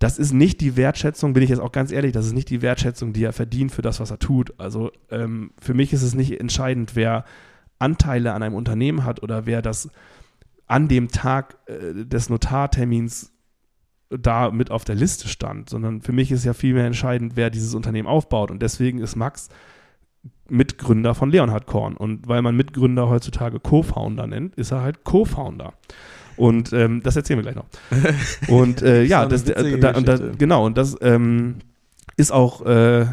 das 0.00 0.18
ist 0.18 0.32
nicht 0.32 0.60
die 0.60 0.76
Wertschätzung, 0.76 1.34
bin 1.34 1.42
ich 1.42 1.50
jetzt 1.50 1.60
auch 1.60 1.72
ganz 1.72 1.92
ehrlich, 1.92 2.12
das 2.12 2.26
ist 2.26 2.32
nicht 2.32 2.50
die 2.50 2.62
Wertschätzung, 2.62 3.12
die 3.12 3.22
er 3.22 3.32
verdient 3.32 3.70
für 3.70 3.82
das, 3.82 4.00
was 4.00 4.10
er 4.10 4.18
tut. 4.18 4.52
Also 4.58 4.90
ähm, 5.10 5.52
für 5.60 5.74
mich 5.74 5.92
ist 5.92 6.02
es 6.02 6.14
nicht 6.14 6.40
entscheidend, 6.40 6.96
wer 6.96 7.24
Anteile 7.78 8.32
an 8.32 8.42
einem 8.42 8.54
Unternehmen 8.54 9.04
hat 9.04 9.22
oder 9.22 9.46
wer 9.46 9.62
das 9.62 9.90
an 10.70 10.86
dem 10.86 11.08
Tag 11.08 11.58
äh, 11.66 12.04
des 12.04 12.30
Notartermins 12.30 13.32
da 14.08 14.50
mit 14.50 14.70
auf 14.70 14.84
der 14.84 14.94
Liste 14.94 15.28
stand, 15.28 15.68
sondern 15.68 16.00
für 16.00 16.12
mich 16.12 16.30
ist 16.30 16.44
ja 16.44 16.52
vielmehr 16.52 16.86
entscheidend, 16.86 17.32
wer 17.34 17.50
dieses 17.50 17.74
Unternehmen 17.74 18.08
aufbaut. 18.08 18.50
Und 18.50 18.62
deswegen 18.62 19.00
ist 19.00 19.16
Max 19.16 19.48
Mitgründer 20.48 21.14
von 21.14 21.30
Leonhard 21.30 21.66
Korn. 21.66 21.96
Und 21.96 22.28
weil 22.28 22.42
man 22.42 22.56
Mitgründer 22.56 23.08
heutzutage 23.08 23.58
Co-Founder 23.58 24.26
nennt, 24.28 24.54
ist 24.54 24.70
er 24.70 24.82
halt 24.82 25.02
Co-Founder. 25.02 25.74
Und 26.36 26.72
ähm, 26.72 27.02
das 27.02 27.16
erzählen 27.16 27.38
wir 27.38 27.52
gleich 27.52 27.56
noch. 27.56 27.68
Und 28.48 28.82
äh, 28.82 29.02
ja, 29.02 29.26
das, 29.26 29.48
äh, 29.48 29.78
da, 29.78 29.92
da, 29.92 30.16
genau, 30.38 30.64
und 30.64 30.78
das 30.78 30.96
ähm, 31.02 31.56
ist 32.16 32.32
auch 32.32 32.64
äh, 32.64 33.06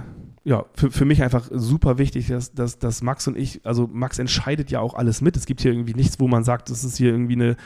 ja, 0.47 0.65
für, 0.75 0.91
für 0.91 1.03
mich 1.03 1.23
einfach 1.23 1.49
super 1.51 1.97
wichtig, 1.97 2.27
dass, 2.27 2.53
dass, 2.53 2.79
dass 2.79 3.01
Max 3.01 3.27
und 3.27 3.37
ich, 3.37 3.59
also 3.65 3.89
Max 3.91 4.17
entscheidet 4.17 4.71
ja 4.71 4.79
auch 4.79 4.93
alles 4.93 5.19
mit. 5.19 5.35
Es 5.35 5.45
gibt 5.45 5.59
hier 5.59 5.73
irgendwie 5.73 5.93
nichts, 5.93 6.21
wo 6.21 6.29
man 6.29 6.45
sagt, 6.45 6.69
das 6.69 6.85
ist 6.85 6.95
hier 6.95 7.11
irgendwie 7.11 7.33
eine 7.33 7.57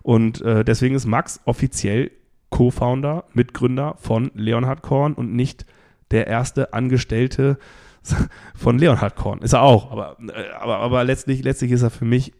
Und 0.03 0.41
äh, 0.43 0.65
deswegen 0.65 0.95
ist 0.95 1.07
Max 1.07 1.41
offiziell 1.45 2.13
Co-Founder, 2.51 3.25
Mitgründer 3.35 3.97
von 3.99 4.31
Leonhard 4.35 4.83
Korn 4.83 5.15
und 5.15 5.35
nicht 5.35 5.67
der 6.11 6.29
erste 6.29 6.73
Angestellte 6.73 7.59
von 8.55 8.79
Leonhard 8.79 9.17
Korn. 9.17 9.41
Ist 9.41 9.53
er 9.53 9.63
auch, 9.63 9.91
aber, 9.91 10.17
äh, 10.21 10.51
aber, 10.59 10.79
aber 10.79 11.05
letztlich, 11.05 11.43
letztlich 11.43 11.73
ist 11.73 11.83
er 11.83 11.91
für 11.91 12.05
mich 12.05 12.33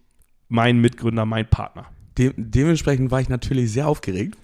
mein 0.49 0.79
Mitgründer, 0.81 1.25
mein 1.25 1.49
Partner. 1.49 1.87
De 2.17 2.33
dementsprechend 2.37 3.11
war 3.11 3.21
ich 3.21 3.29
natürlich 3.29 3.73
sehr 3.73 3.87
aufgeregt. 3.87 4.37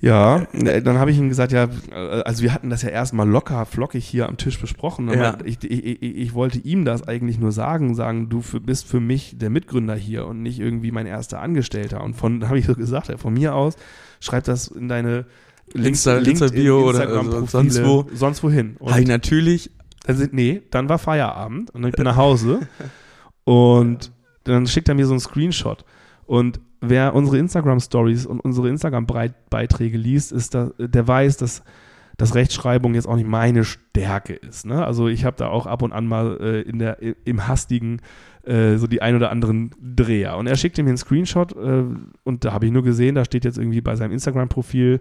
Ja, 0.00 0.46
äh, 0.52 0.82
dann 0.82 0.98
habe 0.98 1.10
ich 1.10 1.18
ihm 1.18 1.30
gesagt, 1.30 1.52
ja, 1.52 1.66
äh, 1.90 1.94
also 1.94 2.42
wir 2.42 2.52
hatten 2.52 2.68
das 2.68 2.82
ja 2.82 2.90
erstmal 2.90 3.26
locker, 3.26 3.64
flockig 3.64 4.04
hier 4.04 4.28
am 4.28 4.36
Tisch 4.36 4.60
besprochen. 4.60 5.08
Ja. 5.08 5.38
Ich, 5.44 5.64
ich, 5.64 6.02
ich, 6.02 6.34
wollte 6.34 6.58
ihm 6.58 6.84
das 6.84 7.08
eigentlich 7.08 7.38
nur 7.38 7.52
sagen, 7.52 7.94
sagen, 7.94 8.28
du 8.28 8.42
für, 8.42 8.60
bist 8.60 8.86
für 8.86 9.00
mich 9.00 9.38
der 9.38 9.48
Mitgründer 9.48 9.94
hier 9.94 10.26
und 10.26 10.42
nicht 10.42 10.60
irgendwie 10.60 10.90
mein 10.90 11.06
erster 11.06 11.40
Angestellter. 11.40 12.04
Und 12.04 12.14
von, 12.14 12.46
habe 12.46 12.58
ich 12.58 12.66
so 12.66 12.74
gesagt, 12.74 13.10
von 13.18 13.32
mir 13.32 13.54
aus, 13.54 13.76
schreib 14.20 14.44
das 14.44 14.68
in 14.68 14.88
deine 14.88 15.24
Links, 15.72 16.04
Insta, 16.04 16.18
Insta 16.18 16.48
Bio 16.48 16.86
oder 16.86 17.08
also 17.08 17.46
sonst 17.46 17.82
wo. 17.82 18.06
Sonst 18.12 18.42
wohin. 18.42 18.76
Und 18.78 18.98
ich 18.98 19.06
natürlich. 19.06 19.70
Also, 20.06 20.26
nee, 20.30 20.60
dann 20.70 20.90
war 20.90 20.98
Feierabend 20.98 21.70
und 21.70 21.86
ich 21.86 21.92
bin 21.92 22.04
nach 22.04 22.16
Hause 22.16 22.60
und 23.44 24.12
dann 24.44 24.66
schickt 24.66 24.88
er 24.88 24.94
mir 24.94 25.06
so 25.06 25.12
einen 25.12 25.20
Screenshot. 25.20 25.84
Und 26.26 26.60
wer 26.80 27.14
unsere 27.14 27.38
Instagram-Stories 27.38 28.26
und 28.26 28.40
unsere 28.40 28.68
Instagram-Beiträge 28.68 29.98
liest, 29.98 30.32
ist 30.32 30.54
da, 30.54 30.70
der 30.78 31.06
weiß, 31.06 31.36
dass, 31.36 31.62
dass 32.16 32.34
Rechtschreibung 32.34 32.94
jetzt 32.94 33.06
auch 33.06 33.16
nicht 33.16 33.28
meine 33.28 33.64
Stärke 33.64 34.34
ist. 34.34 34.66
Ne? 34.66 34.84
Also 34.84 35.08
ich 35.08 35.24
habe 35.24 35.36
da 35.36 35.48
auch 35.48 35.66
ab 35.66 35.82
und 35.82 35.92
an 35.92 36.06
mal 36.06 36.38
äh, 36.40 36.60
in 36.62 36.78
der, 36.78 36.98
im 37.24 37.46
hastigen 37.46 38.00
äh, 38.44 38.76
so 38.76 38.86
die 38.86 39.02
ein 39.02 39.16
oder 39.16 39.30
anderen 39.30 39.70
Dreher. 39.80 40.36
Und 40.36 40.46
er 40.46 40.56
schickte 40.56 40.82
mir 40.82 40.90
einen 40.90 40.98
Screenshot 40.98 41.56
äh, 41.56 41.84
und 42.24 42.44
da 42.44 42.52
habe 42.52 42.66
ich 42.66 42.72
nur 42.72 42.82
gesehen, 42.82 43.14
da 43.14 43.24
steht 43.24 43.44
jetzt 43.44 43.58
irgendwie 43.58 43.80
bei 43.80 43.96
seinem 43.96 44.12
Instagram-Profil 44.12 45.00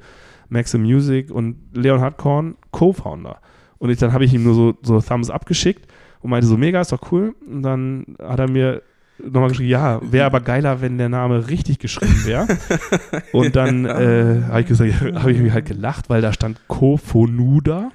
Maxim 0.49 0.84
Music 0.84 1.32
und 1.32 1.58
Leon 1.73 2.01
Hartkorn, 2.01 2.56
Co-Founder. 2.71 3.39
Und 3.79 3.89
ich, 3.89 3.97
dann 3.97 4.13
habe 4.13 4.23
ich 4.23 4.34
ihm 4.34 4.43
nur 4.43 4.53
so, 4.53 4.77
so 4.82 5.01
Thumbs 5.01 5.29
up 5.29 5.45
geschickt 5.45 5.91
und 6.21 6.29
meinte 6.29 6.47
so, 6.47 6.58
mega, 6.58 6.79
ist 6.79 6.91
doch 6.91 7.12
cool. 7.12 7.36
Und 7.45 7.63
dann 7.63 8.15
hat 8.21 8.39
er 8.39 8.49
mir 8.49 8.82
nochmal 9.23 9.49
geschrieben, 9.49 9.69
ja, 9.69 9.99
wäre 10.03 10.25
aber 10.25 10.41
geiler, 10.41 10.81
wenn 10.81 10.97
der 10.97 11.09
Name 11.09 11.47
richtig 11.47 11.79
geschrieben 11.79 12.25
wäre. 12.25 12.47
Und 13.31 13.55
dann 13.55 13.86
äh, 13.86 14.43
habe 14.47 14.62
ich, 14.62 14.67
gesagt, 14.67 14.91
ich 15.27 15.39
mir 15.39 15.53
halt 15.53 15.65
gelacht, 15.65 16.09
weil 16.09 16.21
da 16.21 16.33
stand 16.33 16.59
Kofonuda. 16.67 17.91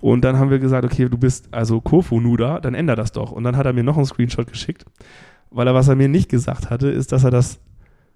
Und 0.00 0.22
dann 0.22 0.38
haben 0.38 0.50
wir 0.50 0.58
gesagt, 0.58 0.84
okay, 0.84 1.08
du 1.08 1.16
bist 1.16 1.48
also 1.50 1.80
Kofonuda, 1.80 2.60
dann 2.60 2.74
änder 2.74 2.96
das 2.96 3.12
doch. 3.12 3.32
Und 3.32 3.44
dann 3.44 3.56
hat 3.56 3.66
er 3.66 3.72
mir 3.72 3.84
noch 3.84 3.96
einen 3.96 4.06
Screenshot 4.06 4.46
geschickt, 4.46 4.84
weil 5.50 5.66
er, 5.66 5.74
was 5.74 5.88
er 5.88 5.96
mir 5.96 6.08
nicht 6.08 6.28
gesagt 6.28 6.70
hatte, 6.70 6.88
ist, 6.88 7.12
dass 7.12 7.24
er 7.24 7.30
das 7.30 7.58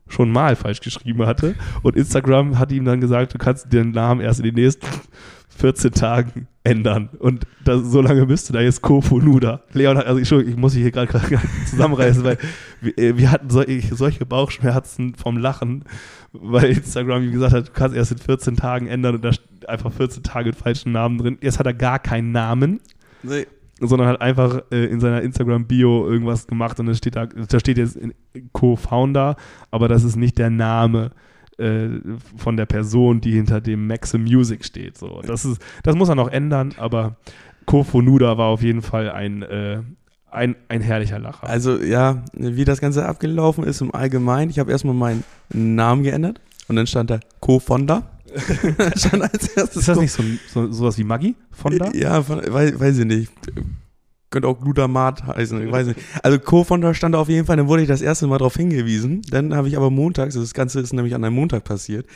schon 0.09 0.31
mal 0.31 0.57
falsch 0.57 0.81
geschrieben 0.81 1.27
hatte. 1.27 1.55
Und 1.83 1.97
Instagram 1.97 2.59
hat 2.59 2.73
ihm 2.73 2.85
dann 2.85 3.01
gesagt, 3.01 3.35
du 3.35 3.39
kannst 3.39 3.73
den 3.73 3.91
Namen 3.91 4.21
erst 4.21 4.41
in 4.41 4.47
den 4.47 4.55
nächsten 4.55 4.87
14 5.59 5.93
Tagen 5.93 6.49
ändern. 6.63 7.09
Und 7.19 7.47
das, 7.65 7.83
so 7.91 8.01
lange 8.01 8.27
müsste 8.27 8.53
da 8.53 8.61
jetzt 8.61 8.81
Kofu 8.81 9.19
Nuda. 9.19 9.63
Leon 9.73 9.99
hat, 9.99 10.07
also 10.07 10.21
ich, 10.21 10.31
ich 10.49 10.57
muss 10.57 10.75
mich 10.75 10.83
hier 10.83 10.93
gerade 10.93 11.11
zusammenreißen, 11.67 12.23
weil 12.23 12.39
wir, 12.81 12.97
äh, 12.97 13.17
wir 13.19 13.31
hatten 13.31 13.51
solche, 13.51 13.95
solche 13.95 14.25
Bauchschmerzen 14.25 15.15
vom 15.15 15.37
Lachen, 15.37 15.85
weil 16.33 16.71
Instagram 16.71 17.25
ihm 17.25 17.33
gesagt 17.33 17.55
hat, 17.55 17.69
du 17.69 17.73
kannst 17.73 17.97
erst 17.97 18.13
in 18.13 18.19
14 18.19 18.57
Tagen 18.57 18.87
ändern 18.87 19.17
und 19.17 19.25
da 19.25 19.31
einfach 19.67 19.93
14 19.93 20.23
Tage 20.23 20.51
mit 20.51 20.57
falschen 20.57 20.93
Namen 20.93 21.19
drin. 21.19 21.39
Jetzt 21.41 21.59
hat 21.59 21.67
er 21.67 21.75
gar 21.75 21.99
keinen 21.99 22.31
Namen. 22.31 22.81
Nee. 23.23 23.47
Sondern 23.81 24.09
hat 24.09 24.21
einfach 24.21 24.63
äh, 24.73 24.87
in 24.87 25.01
seiner 25.01 25.23
Instagram-Bio 25.23 26.09
irgendwas 26.09 26.47
gemacht 26.47 26.81
und 26.81 26.87
da 26.87 26.95
steht 26.95 27.17
da, 27.17 27.27
da 27.27 27.61
steht 27.61 27.79
jetzt 27.79 27.99
Co-Founder, 28.53 29.37
aber 29.71 29.89
das 29.89 30.03
ist 30.03 30.17
nicht 30.17 30.39
der 30.39 30.51
Name 30.51 31.13
äh, 31.59 31.89
von 32.37 32.57
der 32.57 32.67
Person, 32.67 33.21
die 33.21 33.33
hinter 33.33 33.61
dem 33.61 33.87
Maxim 33.87 34.25
Music 34.25 34.65
steht. 34.65 34.97
So, 34.97 35.23
das, 35.27 35.45
ist, 35.45 35.61
das 35.83 35.97
muss 35.97 36.09
er 36.09 36.15
noch 36.15 36.31
ändern, 36.31 36.75
aber 36.77 37.17
Kofo 37.67 38.01
Nuda 38.01 38.39
war 38.39 38.47
auf 38.47 38.63
jeden 38.63 38.81
Fall 38.83 39.11
ein, 39.11 39.43
äh, 39.43 39.83
ein, 40.31 40.57
ein 40.69 40.81
herrlicher 40.81 41.19
Lacher. 41.19 41.49
Also 41.49 41.77
ja, 41.79 42.25
wie 42.33 42.65
das 42.65 42.81
Ganze 42.81 43.07
abgelaufen 43.07 43.65
ist 43.65 43.81
im 43.81 43.95
Allgemeinen, 43.95 44.51
ich 44.51 44.59
habe 44.59 44.71
erstmal 44.71 44.95
meinen 44.95 45.25
Namen 45.53 46.03
geändert 46.03 46.41
und 46.69 46.77
dann 46.77 46.87
stand 46.87 47.11
da 47.11 47.21
Co-Fonda. 47.41 48.05
stand 48.97 49.23
als 49.23 49.49
erstes 49.49 49.77
ist 49.77 49.89
das 49.89 49.99
nicht 49.99 50.13
so, 50.13 50.23
so 50.53 50.73
sowas 50.73 50.99
wie 50.99 51.05
Maggi? 51.05 51.35
Fonda? 51.51 51.91
Ja, 51.95 52.23
von, 52.23 52.39
weiß, 52.39 52.79
weiß 52.79 52.99
ich 52.99 53.05
nicht 53.05 53.33
könnte 54.31 54.49
auch 54.49 54.61
Glutamat 54.61 55.27
heißen, 55.27 55.67
ich 55.67 55.73
weiß 55.73 55.89
nicht. 55.89 56.01
Also 56.23 56.39
Co-Founder 56.39 56.95
stand 56.95 57.15
auf 57.15 57.29
jeden 57.29 57.47
Fall, 57.47 57.57
dann 57.57 57.69
wurde 57.69 57.83
ich 57.83 57.89
das 57.89 58.03
erste 58.03 58.27
Mal 58.27 58.39
darauf 58.39 58.57
hingewiesen. 58.57 59.23
Dann 59.31 59.55
habe 59.55 59.69
ich 59.69 59.77
aber 59.77 59.91
montags, 59.91 60.35
das 60.35 60.55
Ganze 60.55 60.81
ist 60.81 60.93
nämlich 60.93 61.15
an 61.15 61.25
einem 61.25 61.35
Montag 61.35 61.65
passiert. 61.65 62.07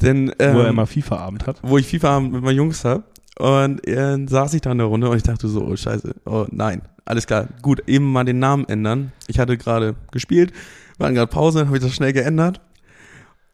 Denn, 0.00 0.32
ähm, 0.38 0.54
wo 0.54 0.60
er 0.60 0.68
immer 0.68 0.86
FIFA-Abend 0.86 1.46
hat. 1.46 1.58
Wo 1.62 1.76
ich 1.76 1.86
FIFA-Abend 1.86 2.32
mit 2.32 2.42
meinen 2.42 2.56
Jungs 2.56 2.84
habe. 2.84 3.04
Und 3.38 3.86
äh, 3.88 4.18
saß 4.26 4.54
ich 4.54 4.60
da 4.60 4.70
in 4.70 4.78
der 4.78 4.86
Runde 4.86 5.08
und 5.08 5.16
ich 5.16 5.22
dachte 5.22 5.48
so, 5.48 5.64
oh 5.64 5.74
scheiße, 5.74 6.14
oh 6.26 6.46
nein, 6.50 6.82
alles 7.06 7.26
klar, 7.26 7.48
gut, 7.62 7.82
eben 7.86 8.12
mal 8.12 8.24
den 8.24 8.38
Namen 8.38 8.66
ändern. 8.68 9.12
Ich 9.28 9.38
hatte 9.38 9.56
gerade 9.56 9.94
gespielt, 10.12 10.52
war 10.98 11.10
gerade 11.10 11.30
Pause, 11.30 11.66
habe 11.66 11.78
ich 11.78 11.82
das 11.82 11.94
schnell 11.94 12.12
geändert. 12.12 12.60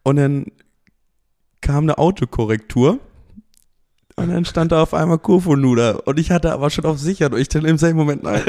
Und 0.02 0.16
dann 0.16 0.46
kam 1.60 1.84
eine 1.84 1.98
Autokorrektur 1.98 3.00
und 4.16 4.30
dann 4.30 4.46
stand 4.46 4.72
da 4.72 4.82
auf 4.82 4.94
einmal 4.94 5.18
Kofonuda. 5.18 6.00
Und 6.06 6.18
ich 6.18 6.30
hatte 6.30 6.52
aber 6.52 6.70
schon 6.70 6.86
auf 6.86 6.98
sicher. 6.98 7.30
Und 7.30 7.38
ich 7.38 7.48
dann 7.48 7.66
im 7.66 7.76
selben 7.76 7.98
Moment, 7.98 8.22
nein. 8.22 8.42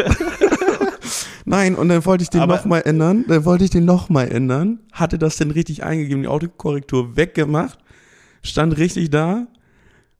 nein, 1.46 1.76
und 1.76 1.90
dann 1.90 2.06
wollte 2.06 2.24
ich 2.24 2.30
den 2.30 2.48
nochmal 2.48 2.84
ändern. 2.86 3.26
Dann 3.28 3.44
wollte 3.44 3.66
ich 3.66 3.70
den 3.70 3.84
nochmal 3.84 4.32
ändern. 4.32 4.80
Hatte 4.94 5.20
das 5.20 5.36
denn 5.36 5.52
richtig 5.52 5.84
eingegeben, 5.84 6.22
die 6.24 6.30
Autokorrektur 6.30 7.18
weggemacht. 7.18 7.78
Stand 8.44 8.78
richtig 8.78 9.10
da. 9.10 9.48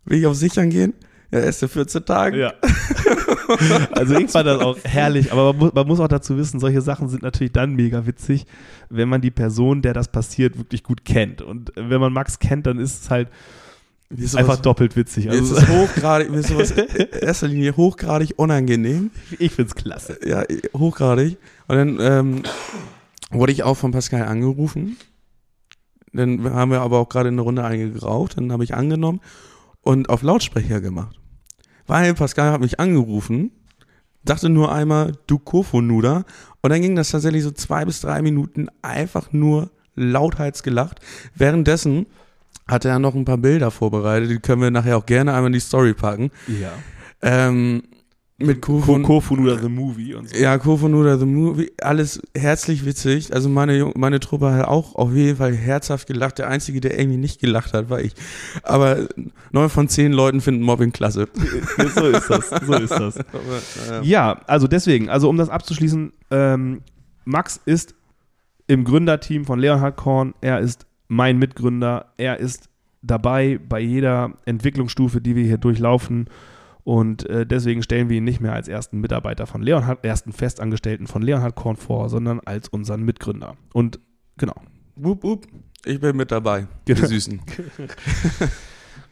Will 0.04 0.20
ich 0.20 0.28
auf 0.28 0.36
sichern 0.36 0.70
gehen? 0.70 0.94
Ja, 1.32 1.40
erste 1.40 1.68
14 1.68 2.06
Tage. 2.06 2.40
Ja. 2.40 2.54
also 3.92 4.16
ich 4.16 4.32
fand 4.32 4.48
das 4.48 4.62
auch 4.62 4.78
herrlich, 4.84 5.32
aber 5.32 5.52
man 5.52 5.58
muss, 5.58 5.74
man 5.74 5.88
muss, 5.88 6.00
auch 6.00 6.08
dazu 6.08 6.38
wissen, 6.38 6.60
solche 6.60 6.82
Sachen 6.82 7.10
sind 7.10 7.22
natürlich 7.22 7.52
dann 7.52 7.76
mega 7.76 8.06
witzig, 8.06 8.46
wenn 8.90 9.10
man 9.10 9.20
die 9.20 9.32
Person, 9.32 9.82
der 9.82 9.94
das 9.94 10.08
passiert, 10.08 10.58
wirklich 10.58 10.84
gut 10.84 11.04
kennt. 11.04 11.42
Und 11.42 11.74
wenn 11.76 12.00
man 12.00 12.14
Max 12.14 12.40
kennt, 12.40 12.66
dann 12.66 12.80
ist 12.80 13.04
es 13.04 13.10
halt 13.10 13.30
ist 14.10 14.38
Einfach 14.38 14.56
doppelt 14.58 14.96
witzig. 14.96 15.26
mir 15.26 15.34
ist 15.34 15.52
Also, 15.52 15.58
es 15.58 15.68
hochgradig, 15.68 16.30
mir 16.32 16.40
ist 16.40 16.48
sowas 16.48 16.72
in 16.72 17.10
erster 17.20 17.50
Linie 17.50 17.76
hochgradig 17.76 18.36
unangenehm. 18.38 19.12
ich 19.38 19.52
find's 19.52 19.76
klasse. 19.76 20.18
Ja, 20.26 20.44
hochgradig. 20.74 21.38
Und 21.68 21.76
dann 21.76 21.98
ähm, 22.00 22.44
wurde 23.32 23.52
ich 23.52 23.64
auch 23.64 23.76
von 23.76 23.92
Pascal 23.92 24.24
angerufen. 24.24 24.96
Dann 26.14 26.54
haben 26.54 26.72
wir 26.72 26.80
aber 26.80 27.00
auch 27.00 27.10
gerade 27.10 27.28
eine 27.28 27.42
Runde 27.42 27.66
eingeraucht. 27.66 28.38
Dann 28.38 28.54
habe 28.54 28.64
ich 28.64 28.74
angenommen 28.74 29.20
und 29.88 30.10
auf 30.10 30.22
Lautsprecher 30.22 30.82
gemacht. 30.82 31.18
Weil 31.86 32.14
Pascal 32.14 32.52
hat 32.52 32.60
mich 32.60 32.78
angerufen, 32.78 33.52
dachte 34.26 34.50
nur 34.50 34.70
einmal, 34.70 35.14
du 35.28 35.40
Kofonuder. 35.40 36.26
Und 36.62 36.70
dann 36.72 36.82
ging 36.82 36.98
das 36.98 37.12
tatsächlich 37.12 37.44
so 37.44 37.52
zwei 37.52 37.86
bis 37.86 38.02
drei 38.02 38.22
Minuten 38.22 38.68
einfach 38.82 39.32
nur 39.32 39.72
lauthals 39.96 40.62
gelacht. 40.62 41.00
Währenddessen 41.36 42.06
hatte 42.68 42.90
er 42.90 43.00
noch 43.00 43.16
ein 43.16 43.24
paar 43.24 43.38
Bilder 43.38 43.72
vorbereitet, 43.72 44.30
die 44.30 44.40
können 44.40 44.62
wir 44.62 44.72
nachher 44.72 44.98
auch 44.98 45.06
gerne 45.06 45.32
einmal 45.32 45.48
in 45.48 45.54
die 45.54 45.62
Story 45.62 45.94
packen. 45.94 46.32
Ja. 46.48 46.74
Ähm, 47.22 47.84
mit 48.40 48.62
Kofon, 48.62 49.02
Kofunuda 49.02 49.58
the 49.58 49.68
Movie 49.68 50.14
und 50.14 50.30
so. 50.30 50.38
ja, 50.38 50.60
Kofonuda 50.60 51.18
the 51.18 51.26
Movie, 51.26 51.72
alles 51.82 52.22
herzlich 52.38 52.86
witzig. 52.86 53.34
Also 53.34 53.50
meine, 53.50 53.92
meine 53.96 54.20
Truppe 54.20 54.52
hat 54.52 54.68
auch 54.68 54.94
auf 54.94 55.12
jeden 55.14 55.38
Fall 55.38 55.56
herzhaft 55.56 56.08
gelacht. 56.08 56.38
Der 56.38 56.48
Einzige, 56.48 56.80
der 56.80 57.00
irgendwie 57.00 57.18
nicht 57.18 57.42
gelacht 57.42 57.74
hat, 57.74 57.90
war 57.90 58.00
ich. 58.00 58.14
Aber 58.62 59.08
neun 59.52 59.70
von 59.70 59.90
zehn 59.90 60.14
Leuten 60.14 60.42
finden 60.42 60.62
Mobbing 60.62 60.92
klasse. 60.92 61.28
so 61.96 62.06
ist 62.06 62.30
das. 62.30 62.50
So 62.50 62.74
ist 62.74 62.92
das. 62.92 63.16
Ja, 64.04 64.42
also 64.46 64.68
deswegen, 64.68 65.10
also 65.10 65.30
um 65.30 65.38
das 65.38 65.50
abzuschließen, 65.50 66.14
ähm, 66.30 66.82
Max 67.26 67.60
ist 67.66 67.96
im 68.68 68.84
Gründerteam 68.84 69.46
von 69.46 69.60
Leonhard 69.60 69.96
Korn, 69.96 70.34
er 70.42 70.60
ist 70.60 70.86
mein 71.08 71.40
Mitgründer, 71.40 72.14
er 72.18 72.40
ist 72.40 72.70
dabei 73.02 73.60
bei 73.68 73.80
jeder 73.80 74.34
Entwicklungsstufe, 74.46 75.22
die 75.22 75.36
wir 75.36 75.44
hier 75.44 75.58
durchlaufen 75.58 76.28
und 76.88 77.30
äh, 77.30 77.46
deswegen 77.46 77.84
stellen 77.84 78.08
wir 78.08 78.16
ihn 78.16 78.24
nicht 78.24 78.40
mehr 78.40 78.54
als 78.54 78.70
ersten 78.70 79.02
Mitarbeiter 79.02 79.46
von 79.46 79.62
Leonhard, 79.62 80.06
ersten 80.06 80.32
Festangestellten 80.32 81.06
von 81.06 81.22
Leonhard 81.22 81.54
Korn 81.54 81.76
vor, 81.76 82.08
sondern 82.08 82.40
als 82.46 82.70
unseren 82.70 83.04
Mitgründer. 83.04 83.58
Und 83.74 84.00
genau. 84.38 84.56
wup, 84.96 85.22
wup, 85.22 85.48
ich 85.84 86.00
bin 86.00 86.16
mit 86.16 86.32
dabei. 86.32 86.68
Genau. 86.86 87.02
Die 87.02 87.08
Süßen. 87.08 87.42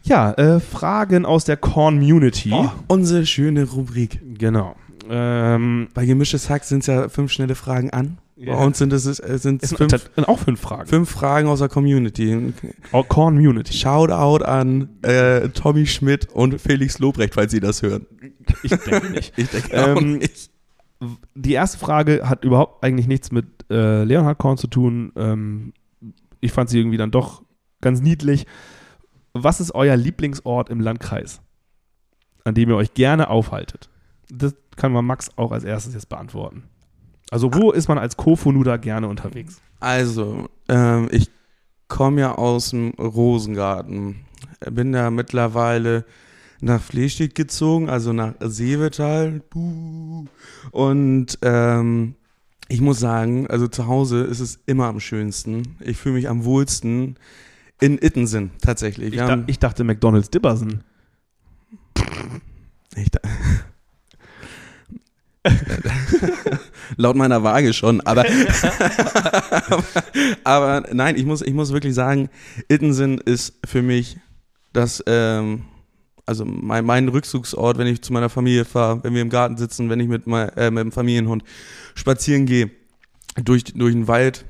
Ja, 0.02 0.32
äh, 0.34 0.60
Fragen 0.60 1.26
aus 1.26 1.46
der 1.46 1.56
Corn-Munity. 1.56 2.52
Oh, 2.52 2.70
unsere 2.86 3.26
schöne 3.26 3.64
Rubrik. 3.64 4.20
Genau. 4.38 4.76
Ähm, 5.10 5.88
Bei 5.94 6.06
gemischtes 6.06 6.48
Hack 6.48 6.62
sind 6.62 6.80
es 6.80 6.86
ja 6.86 7.08
fünf 7.08 7.32
schnelle 7.32 7.56
Fragen 7.56 7.90
an. 7.90 8.18
Ja. 8.38 8.54
Bei 8.54 8.66
uns 8.66 8.76
sind 8.76 8.92
es 8.92 9.04
sind 9.04 9.62
es 9.62 9.72
fünf, 9.72 9.90
sind 10.14 10.28
auch 10.28 10.38
fünf 10.38 10.60
Fragen. 10.60 10.86
fünf 10.86 11.08
Fragen 11.10 11.48
aus 11.48 11.60
der 11.60 11.70
Community. 11.70 12.52
Oh, 12.92 13.02
Corn-Munity. 13.02 13.72
Shoutout 13.72 14.44
an 14.44 14.90
äh, 15.02 15.48
Tommy 15.48 15.86
Schmidt 15.86 16.28
und 16.34 16.60
Felix 16.60 16.98
Lobrecht, 16.98 17.32
falls 17.34 17.50
Sie 17.52 17.60
das 17.60 17.80
hören. 17.82 18.04
Ich 18.62 18.70
denke 18.72 19.10
nicht. 19.10 19.32
Ich 19.38 19.48
denke 19.48 19.82
auch 19.82 19.96
Ähm, 19.96 20.18
nicht. 20.18 20.50
die 21.34 21.52
erste 21.54 21.78
Frage 21.78 22.28
hat 22.28 22.44
überhaupt 22.44 22.84
eigentlich 22.84 23.06
nichts 23.06 23.32
mit 23.32 23.46
äh, 23.70 24.04
Leonhard 24.04 24.36
Korn 24.36 24.58
zu 24.58 24.66
tun. 24.66 25.12
Ähm, 25.16 25.72
ich 26.40 26.52
fand 26.52 26.68
sie 26.68 26.78
irgendwie 26.78 26.98
dann 26.98 27.10
doch 27.10 27.42
ganz 27.80 28.02
niedlich. 28.02 28.44
Was 29.32 29.60
ist 29.62 29.74
euer 29.74 29.96
Lieblingsort 29.96 30.68
im 30.68 30.80
Landkreis, 30.80 31.40
an 32.44 32.54
dem 32.54 32.68
ihr 32.68 32.76
euch 32.76 32.92
gerne 32.92 33.30
aufhaltet? 33.30 33.88
Das 34.28 34.54
kann 34.76 34.92
man 34.92 35.06
Max 35.06 35.30
auch 35.36 35.52
als 35.52 35.64
erstes 35.64 35.94
jetzt 35.94 36.10
beantworten. 36.10 36.64
Also 37.30 37.52
wo 37.52 37.72
ist 37.72 37.88
man 37.88 37.98
als 37.98 38.16
Kofonuda 38.16 38.76
gerne 38.76 39.08
unterwegs? 39.08 39.60
Also, 39.80 40.48
ähm, 40.68 41.08
ich 41.10 41.30
komme 41.88 42.20
ja 42.20 42.34
aus 42.34 42.70
dem 42.70 42.90
Rosengarten. 42.90 44.26
Bin 44.70 44.92
da 44.92 45.10
mittlerweile 45.10 46.04
nach 46.60 46.80
Flestedt 46.80 47.34
gezogen, 47.34 47.88
also 47.88 48.12
nach 48.12 48.34
Seevetal. 48.40 49.42
Und 50.70 51.38
ähm, 51.42 52.14
ich 52.68 52.80
muss 52.80 52.98
sagen, 52.98 53.46
also 53.48 53.68
zu 53.68 53.86
Hause 53.86 54.22
ist 54.22 54.40
es 54.40 54.58
immer 54.66 54.86
am 54.86 55.00
schönsten. 55.00 55.76
Ich 55.80 55.96
fühle 55.98 56.16
mich 56.16 56.28
am 56.28 56.44
wohlsten 56.44 57.16
in 57.80 57.98
Ittensen 57.98 58.52
tatsächlich. 58.60 59.12
Ich, 59.14 59.18
da, 59.18 59.44
ich 59.46 59.58
dachte 59.58 59.84
McDonalds 59.84 60.30
Dibbersen. 60.30 60.82
Ich 62.96 63.10
da 63.10 63.20
Laut 66.96 67.16
meiner 67.16 67.42
Waage 67.42 67.72
schon, 67.72 68.00
aber, 68.02 68.24
aber, 69.64 69.84
aber 70.44 70.88
nein, 70.92 71.16
ich 71.16 71.24
muss, 71.24 71.42
ich 71.42 71.54
muss 71.54 71.72
wirklich 71.72 71.94
sagen, 71.94 72.28
Ittensen 72.68 73.18
ist 73.18 73.54
für 73.64 73.82
mich 73.82 74.18
das, 74.72 75.02
ähm, 75.06 75.64
also 76.26 76.44
mein, 76.44 76.84
mein 76.84 77.08
Rückzugsort, 77.08 77.78
wenn 77.78 77.86
ich 77.86 78.02
zu 78.02 78.12
meiner 78.12 78.28
Familie 78.28 78.64
fahre, 78.64 79.02
wenn 79.04 79.14
wir 79.14 79.22
im 79.22 79.30
Garten 79.30 79.56
sitzen, 79.56 79.90
wenn 79.90 80.00
ich 80.00 80.08
mit, 80.08 80.26
mein, 80.26 80.48
äh, 80.50 80.70
mit 80.70 80.84
dem 80.84 80.92
Familienhund 80.92 81.42
spazieren 81.94 82.46
gehe, 82.46 82.70
durch, 83.42 83.64
durch 83.64 83.92
den 83.92 84.08
Wald 84.08 84.44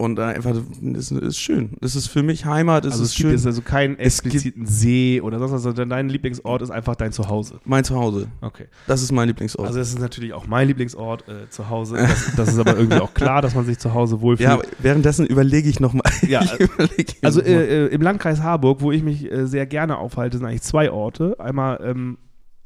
und 0.00 0.20
einfach, 0.20 0.54
das 0.80 1.10
ist 1.10 1.38
schön. 1.38 1.76
Das 1.80 1.96
ist 1.96 2.06
für 2.06 2.22
mich 2.22 2.44
Heimat, 2.44 2.84
das 2.84 2.92
Also 2.92 3.02
ist 3.04 3.10
es 3.10 3.16
schön. 3.16 3.32
also 3.32 3.62
keinen 3.62 3.98
Es 3.98 4.22
gibt- 4.22 4.32
expliziten 4.36 4.64
See 4.64 5.20
oder 5.20 5.40
sonst 5.40 5.50
was, 5.52 5.62
sondern 5.64 5.90
dein 5.90 6.08
Lieblingsort 6.08 6.62
ist 6.62 6.70
einfach 6.70 6.94
dein 6.94 7.10
Zuhause. 7.10 7.58
mein 7.64 7.82
Zuhause, 7.82 8.28
Okay. 8.40 8.66
das 8.86 9.02
ist 9.02 9.10
mein 9.10 9.26
Lieblingsort. 9.26 9.66
Also 9.66 9.80
es 9.80 9.88
ist 9.88 9.98
natürlich 9.98 10.32
auch 10.32 10.46
mein 10.46 10.68
Lieblingsort 10.68 11.28
äh, 11.28 11.50
zu 11.50 11.68
Hause. 11.68 11.96
Das, 11.96 12.32
das 12.36 12.48
ist 12.50 12.58
aber 12.60 12.76
irgendwie 12.76 13.00
auch 13.00 13.12
klar, 13.12 13.42
dass 13.42 13.56
man 13.56 13.64
sich 13.66 13.78
zu 13.78 13.92
Hause 13.92 14.20
wohlfühlt. 14.20 14.48
ja, 14.48 14.60
währenddessen 14.78 15.26
überlege 15.26 15.68
ich 15.68 15.80
nochmal. 15.80 16.04
Ja, 16.28 16.42
ich 16.44 16.60
überlege 16.60 17.14
also 17.22 17.40
noch 17.40 17.46
mal. 17.48 17.52
äh, 17.52 17.86
äh, 17.86 17.88
im 17.88 18.00
Landkreis 18.00 18.40
Harburg, 18.40 18.80
wo 18.80 18.92
ich 18.92 19.02
mich 19.02 19.30
äh, 19.30 19.46
sehr 19.48 19.66
gerne 19.66 19.98
aufhalte, 19.98 20.38
sind 20.38 20.46
eigentlich 20.46 20.62
zwei 20.62 20.92
Orte. 20.92 21.34
Einmal, 21.40 21.80
ähm, 21.82 22.18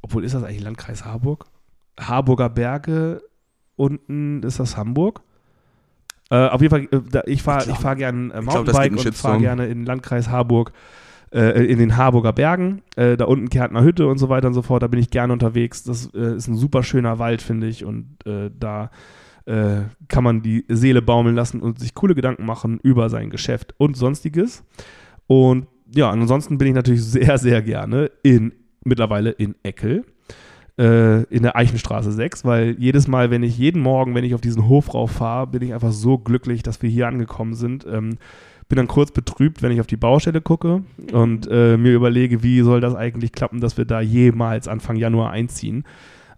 obwohl 0.03 0.23
ist 0.25 0.35
das 0.35 0.43
eigentlich 0.43 0.63
Landkreis 0.63 1.07
Harburg? 1.07 1.47
Harburger 1.99 2.51
Berge, 2.51 3.23
unten 3.77 4.43
ist 4.43 4.61
das 4.61 4.77
Hamburg. 4.77 5.23
Äh, 6.33 6.49
auf 6.49 6.63
jeden 6.63 6.89
Fall, 6.89 7.01
äh, 7.13 7.31
ich 7.31 7.43
fahre 7.43 7.61
Ich 7.61 7.67
glaub- 7.67 7.79
fahr 7.79 7.95
gerne 7.97 8.29
äh, 8.29 8.41
glaub, 8.41 8.45
Mountainbike 8.45 8.93
einen 8.93 8.99
und 8.99 9.15
fahre 9.15 9.39
gerne 9.39 9.67
in 9.67 9.81
den 9.81 9.87
Landkreis 9.87 10.31
Harburg, 10.31 10.73
äh, 11.31 11.63
in 11.67 11.79
den 11.79 11.99
Harburger 11.99 12.33
Bergen. 12.33 12.81
Äh, 12.97 13.19
da 13.19 13.27
unten 13.27 13.51
Kärntner 13.51 13.85
Hütte 13.85 14.07
und 14.07 14.17
so 14.17 14.31
weiter 14.31 14.49
und 14.49 14.55
so 14.55 14.63
fort. 14.63 14.83
Da 14.83 14.87
bin 14.87 14.99
ich 14.99 15.11
gerne 15.11 15.35
unterwegs. 15.35 15.85
Das 15.85 16.07
äh, 16.15 16.35
ist 16.37 16.49
ein 16.49 16.57
super 16.57 16.83
schöner 16.83 17.19
Wald, 17.19 17.43
finde 17.43 17.67
ich. 17.67 17.85
Und 17.85 18.17
da 18.25 18.91
kann 19.45 20.23
man 20.23 20.43
die 20.43 20.65
Seele 20.69 21.03
baumeln 21.03 21.35
lassen 21.35 21.61
und 21.63 21.81
sich 21.81 21.95
coole 21.95 22.15
Gedanken 22.15 22.47
machen 22.47 22.79
über 22.81 23.11
sein 23.11 23.29
Geschäft 23.29 23.75
und 23.77 23.97
sonstiges. 23.97 24.63
Und 25.27 25.67
ja, 25.93 26.09
ansonsten 26.11 26.59
bin 26.59 26.69
ich 26.69 26.75
natürlich 26.75 27.03
sehr, 27.05 27.37
sehr 27.39 27.61
gerne 27.61 28.13
in 28.23 28.53
mittlerweile 28.85 29.31
in 29.31 29.57
Eckel 29.65 30.05
äh, 30.83 31.23
in 31.25 31.45
der 31.45 31.55
Eichenstraße 31.55 32.11
6, 32.11 32.45
weil 32.45 32.75
jedes 32.79 33.07
Mal, 33.07 33.31
wenn 33.31 33.45
ich 33.45 33.57
jeden 33.57 33.81
Morgen, 33.81 34.15
wenn 34.17 34.25
ich 34.25 34.35
auf 34.35 34.41
diesen 34.41 34.69
Hof 34.69 34.93
rauf 34.95 35.13
fahre, 35.13 35.47
bin 35.47 35.63
ich 35.63 35.73
einfach 35.73 35.93
so 35.93 36.19
glücklich, 36.19 36.65
dass 36.65 36.83
wir 36.83 36.91
hier 36.91 37.07
angekommen 37.07 37.55
sind. 37.55 37.87
Ähm, 37.87 38.19
bin 38.69 38.77
dann 38.77 38.89
kurz 38.89 39.13
betrübt, 39.13 39.63
wenn 39.63 39.71
ich 39.71 39.81
auf 39.81 39.87
die 39.87 39.97
Baustelle 39.97 40.41
gucke 40.41 40.83
und 41.13 41.47
äh, 41.51 41.77
mir 41.77 41.93
überlege, 41.93 42.43
wie 42.43 42.63
soll 42.63 42.81
das 42.81 42.95
eigentlich 42.95 43.33
klappen, 43.33 43.61
dass 43.61 43.77
wir 43.77 43.85
da 43.85 44.01
jemals 44.01 44.67
Anfang 44.67 44.97
Januar 44.97 45.31
einziehen. 45.31 45.85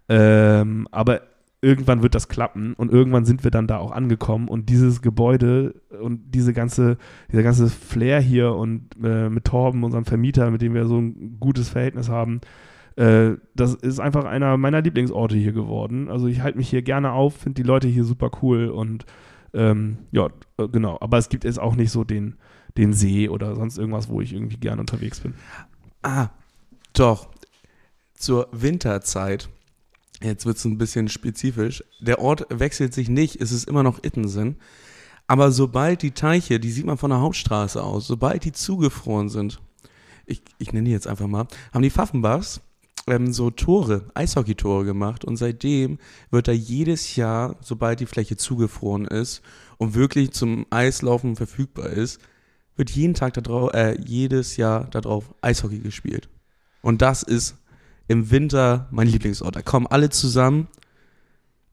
Ähm, 0.09 0.87
aber 0.91 1.21
irgendwann 1.61 2.03
wird 2.03 2.13
das 2.13 2.27
klappen 2.27 2.73
und 2.73 2.91
irgendwann 2.91 3.25
sind 3.25 3.43
wir 3.43 3.51
dann 3.51 3.67
da 3.67 3.77
auch 3.77 3.91
angekommen 3.91 4.49
und 4.49 4.69
dieses 4.69 5.01
Gebäude 5.01 5.81
und 5.99 6.35
diese 6.35 6.53
ganze, 6.53 6.97
dieser 7.31 7.41
ganze 7.41 7.69
Flair 7.69 8.19
hier 8.19 8.53
und 8.53 8.89
äh, 9.03 9.29
mit 9.29 9.45
Torben, 9.45 9.83
unserem 9.83 10.05
Vermieter, 10.05 10.51
mit 10.51 10.61
dem 10.61 10.75
wir 10.75 10.85
so 10.85 10.99
ein 10.99 11.37
gutes 11.39 11.69
Verhältnis 11.69 12.09
haben, 12.09 12.41
äh, 12.95 13.37
das 13.53 13.73
ist 13.73 13.99
einfach 13.99 14.25
einer 14.25 14.57
meiner 14.57 14.81
Lieblingsorte 14.81 15.35
hier 15.35 15.51
geworden. 15.51 16.09
Also 16.09 16.27
ich 16.27 16.41
halte 16.41 16.57
mich 16.57 16.69
hier 16.69 16.81
gerne 16.81 17.11
auf, 17.11 17.35
finde 17.35 17.61
die 17.61 17.67
Leute 17.67 17.87
hier 17.87 18.05
super 18.05 18.31
cool 18.41 18.69
und 18.69 19.05
ähm, 19.53 19.97
ja, 20.11 20.29
äh, 20.57 20.67
genau. 20.67 20.97
Aber 21.01 21.17
es 21.17 21.29
gibt 21.29 21.43
jetzt 21.43 21.59
auch 21.59 21.75
nicht 21.75 21.91
so 21.91 22.03
den, 22.03 22.35
den 22.77 22.93
See 22.93 23.29
oder 23.29 23.55
sonst 23.55 23.77
irgendwas, 23.77 24.09
wo 24.09 24.21
ich 24.21 24.33
irgendwie 24.33 24.57
gerne 24.57 24.81
unterwegs 24.81 25.19
bin. 25.19 25.33
Ah, 26.03 26.29
doch. 26.93 27.29
Zur 28.15 28.47
Winterzeit. 28.51 29.49
Jetzt 30.21 30.45
wird 30.45 30.57
es 30.57 30.65
ein 30.65 30.77
bisschen 30.77 31.09
spezifisch. 31.09 31.83
Der 31.99 32.19
Ort 32.19 32.47
wechselt 32.49 32.93
sich 32.93 33.09
nicht, 33.09 33.41
es 33.41 33.51
ist 33.51 33.67
immer 33.67 33.83
noch 33.83 34.03
Ittensen. 34.03 34.57
Aber 35.27 35.51
sobald 35.51 36.01
die 36.01 36.11
Teiche, 36.11 36.59
die 36.59 36.71
sieht 36.71 36.85
man 36.85 36.97
von 36.97 37.09
der 37.09 37.19
Hauptstraße 37.19 37.83
aus, 37.83 38.07
sobald 38.07 38.45
die 38.45 38.51
zugefroren 38.53 39.27
sind, 39.27 39.59
ich, 40.25 40.41
ich 40.57 40.71
nenne 40.71 40.85
die 40.85 40.91
jetzt 40.91 41.07
einfach 41.07 41.27
mal, 41.27 41.47
haben 41.73 41.81
die 41.81 41.89
Pfaffenbachs 41.89 42.61
ähm, 43.07 43.33
so 43.33 43.49
Tore, 43.51 44.05
Eishockeytore 44.13 44.85
gemacht. 44.85 45.25
Und 45.25 45.37
seitdem 45.37 45.99
wird 46.31 46.47
da 46.47 46.51
jedes 46.51 47.15
Jahr, 47.15 47.57
sobald 47.61 47.99
die 47.99 48.05
Fläche 48.05 48.37
zugefroren 48.37 49.05
ist 49.05 49.41
und 49.77 49.93
wirklich 49.93 50.31
zum 50.31 50.65
Eislaufen 50.69 51.35
verfügbar 51.35 51.89
ist, 51.89 52.19
wird 52.75 52.89
jeden 52.89 53.13
Tag 53.13 53.33
da 53.33 53.41
drauf, 53.41 53.73
äh, 53.73 53.97
jedes 54.05 54.57
Jahr 54.57 54.85
darauf 54.89 55.33
Eishockey 55.41 55.79
gespielt. 55.79 56.29
Und 56.81 57.01
das 57.01 57.23
ist 57.23 57.57
im 58.07 58.29
Winter 58.31 58.87
mein 58.91 59.07
Lieblingsort. 59.07 59.55
Da 59.55 59.61
kommen 59.61 59.87
alle 59.87 60.09
zusammen. 60.09 60.67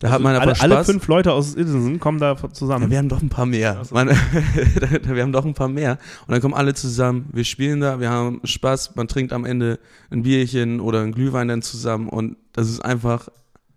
Da 0.03 0.11
hat 0.11 0.20
man 0.20 0.34
alle, 0.34 0.50
einfach 0.50 0.64
alle 0.64 0.74
Spaß. 0.74 0.86
fünf 0.86 1.07
Leute 1.07 1.32
aus 1.32 1.55
Isensen 1.55 2.00
kommen 2.00 2.18
da 2.18 2.36
zusammen. 2.53 2.86
Ja, 2.86 2.90
wir 2.90 2.98
haben 2.98 3.09
doch 3.09 3.22
ein 3.22 3.28
paar 3.28 3.46
mehr. 3.46 3.84
So. 3.84 3.94
Man, 3.94 4.09
wir 5.05 5.22
haben 5.22 5.30
doch 5.30 5.44
ein 5.44 5.55
paar 5.55 5.68
mehr. 5.68 5.92
Und 6.26 6.32
dann 6.32 6.40
kommen 6.40 6.55
alle 6.55 6.74
zusammen, 6.74 7.30
wir 7.32 7.44
spielen 7.44 7.80
da, 7.80 8.00
wir 8.00 8.11
haben 8.11 8.40
Spaß, 8.42 8.96
man 8.96 9.07
trinkt 9.07 9.32
am 9.32 9.44
Ende 9.44 9.78
ein 10.11 10.24
Bierchen 10.24 10.80
oder 10.80 11.03
ein 11.03 11.12
Glühwein 11.12 11.46
dann 11.46 11.62
zusammen 11.62 12.09
und 12.09 12.36
das 12.53 12.68
ist 12.68 12.80
einfach 12.80 13.28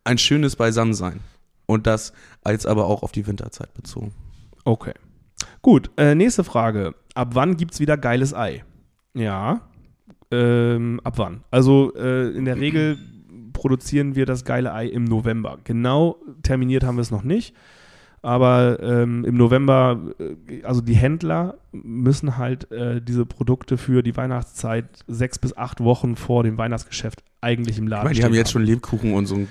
ein 0.03 0.17
schönes 0.17 0.55
Beisammensein. 0.55 1.19
Und 1.67 1.85
das 1.85 2.11
jetzt 2.47 2.65
aber 2.65 2.87
auch 2.87 3.03
auf 3.03 3.11
die 3.11 3.27
Winterzeit 3.27 3.71
bezogen. 3.75 4.11
Okay. 4.63 4.93
Gut, 5.61 5.91
äh, 5.95 6.15
nächste 6.15 6.43
Frage. 6.43 6.95
Ab 7.13 7.29
wann 7.33 7.55
gibt's 7.55 7.79
wieder 7.79 7.97
geiles 7.97 8.33
Ei? 8.33 8.63
Ja. 9.13 9.61
Ähm, 10.31 11.01
ab 11.03 11.19
wann? 11.19 11.43
Also 11.51 11.93
äh, 11.95 12.35
in 12.35 12.45
der 12.45 12.59
Regel 12.59 12.97
produzieren 13.55 14.15
wir 14.15 14.25
das 14.27 14.45
geile 14.45 14.73
Ei 14.73 14.85
im 14.85 15.05
November. 15.05 15.57
Genau 15.63 16.17
terminiert 16.43 16.83
haben 16.83 16.97
wir 16.97 17.01
es 17.01 17.11
noch 17.11 17.23
nicht. 17.23 17.55
Aber 18.21 18.79
ähm, 18.81 19.23
im 19.23 19.37
November, 19.37 19.99
äh, 20.19 20.63
also 20.63 20.81
die 20.81 20.95
Händler 20.95 21.57
müssen 21.71 22.37
halt 22.37 22.71
äh, 22.71 22.99
diese 22.99 23.25
Produkte 23.25 23.77
für 23.77 24.01
die 24.01 24.17
Weihnachtszeit 24.17 24.85
sechs 25.07 25.37
bis 25.37 25.55
acht 25.55 25.79
Wochen 25.79 26.15
vor 26.15 26.43
dem 26.43 26.57
Weihnachtsgeschäft 26.57 27.23
eigentlich 27.41 27.77
im 27.77 27.87
Laden 27.87 28.05
meine, 28.05 28.15
die 28.15 28.23
haben 28.23 28.33
jetzt 28.33 28.51
schon 28.51 28.63
Lebkuchen 28.63 29.13
und 29.13 29.27
so 29.27 29.35
ein 29.35 29.47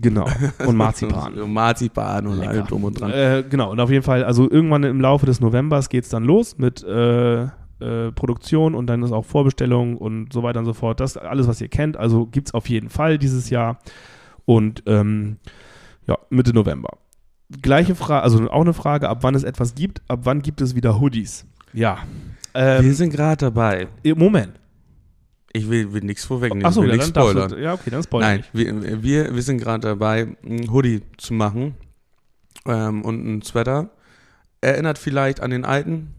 Genau. 0.00 0.28
Und 0.66 0.76
Marzipan. 0.76 1.52
Marzipan 1.52 2.26
und 2.26 2.38
Lecker. 2.38 2.50
allem 2.50 2.66
drum 2.66 2.84
und 2.84 3.00
dran. 3.00 3.10
Äh, 3.10 3.44
genau, 3.48 3.72
und 3.72 3.80
auf 3.80 3.90
jeden 3.90 4.04
Fall, 4.04 4.24
also 4.24 4.48
irgendwann 4.48 4.84
im 4.84 5.00
Laufe 5.00 5.26
des 5.26 5.40
Novembers 5.40 5.88
geht 5.88 6.04
es 6.04 6.10
dann 6.10 6.24
los 6.24 6.58
mit 6.58 6.82
äh, 6.84 7.46
äh, 7.80 8.12
Produktion 8.12 8.74
und 8.74 8.86
dann 8.86 9.02
ist 9.02 9.12
auch 9.12 9.24
Vorbestellung 9.24 9.96
und 9.96 10.32
so 10.32 10.42
weiter 10.42 10.60
und 10.60 10.66
so 10.66 10.72
fort. 10.72 11.00
Das 11.00 11.16
alles, 11.16 11.46
was 11.48 11.60
ihr 11.60 11.68
kennt, 11.68 11.96
also 11.96 12.26
gibt 12.26 12.48
es 12.48 12.54
auf 12.54 12.68
jeden 12.68 12.88
Fall 12.88 13.18
dieses 13.18 13.50
Jahr. 13.50 13.78
Und 14.44 14.82
ähm, 14.86 15.36
ja, 16.06 16.18
Mitte 16.28 16.52
November. 16.52 16.98
Gleiche 17.62 17.94
Frage, 17.94 18.22
also 18.22 18.50
auch 18.50 18.60
eine 18.60 18.74
Frage, 18.74 19.08
ab 19.08 19.18
wann 19.22 19.34
es 19.34 19.42
etwas 19.42 19.74
gibt, 19.74 20.02
ab 20.08 20.20
wann 20.24 20.42
gibt 20.42 20.60
es 20.60 20.74
wieder 20.74 21.00
Hoodies? 21.00 21.46
Ja. 21.72 21.98
wir 22.52 22.78
Ähm, 22.78 22.92
sind 22.92 23.10
gerade 23.10 23.36
dabei. 23.36 23.88
Moment. 24.16 24.60
Ich 25.52 25.68
will, 25.68 25.92
will 25.92 26.02
nichts 26.02 26.24
vorwegnehmen. 26.24 26.64
Achso, 26.64 26.84
ja, 26.84 26.96
dann 26.96 27.08
spoilern. 27.08 27.50
du, 27.50 27.60
ja, 27.60 27.74
okay, 27.74 27.90
dann 27.90 28.02
spoilern. 28.02 28.30
Nein, 28.30 28.44
wir, 28.52 29.02
wir, 29.02 29.34
wir 29.34 29.42
sind 29.42 29.58
gerade 29.58 29.88
dabei, 29.88 30.36
ein 30.44 30.70
Hoodie 30.70 31.02
zu 31.16 31.34
machen 31.34 31.74
ähm, 32.66 33.02
und 33.02 33.26
ein 33.26 33.42
Sweater. 33.42 33.90
Erinnert 34.60 34.98
vielleicht 34.98 35.40
an 35.40 35.50
den 35.50 35.64
alten, 35.64 36.14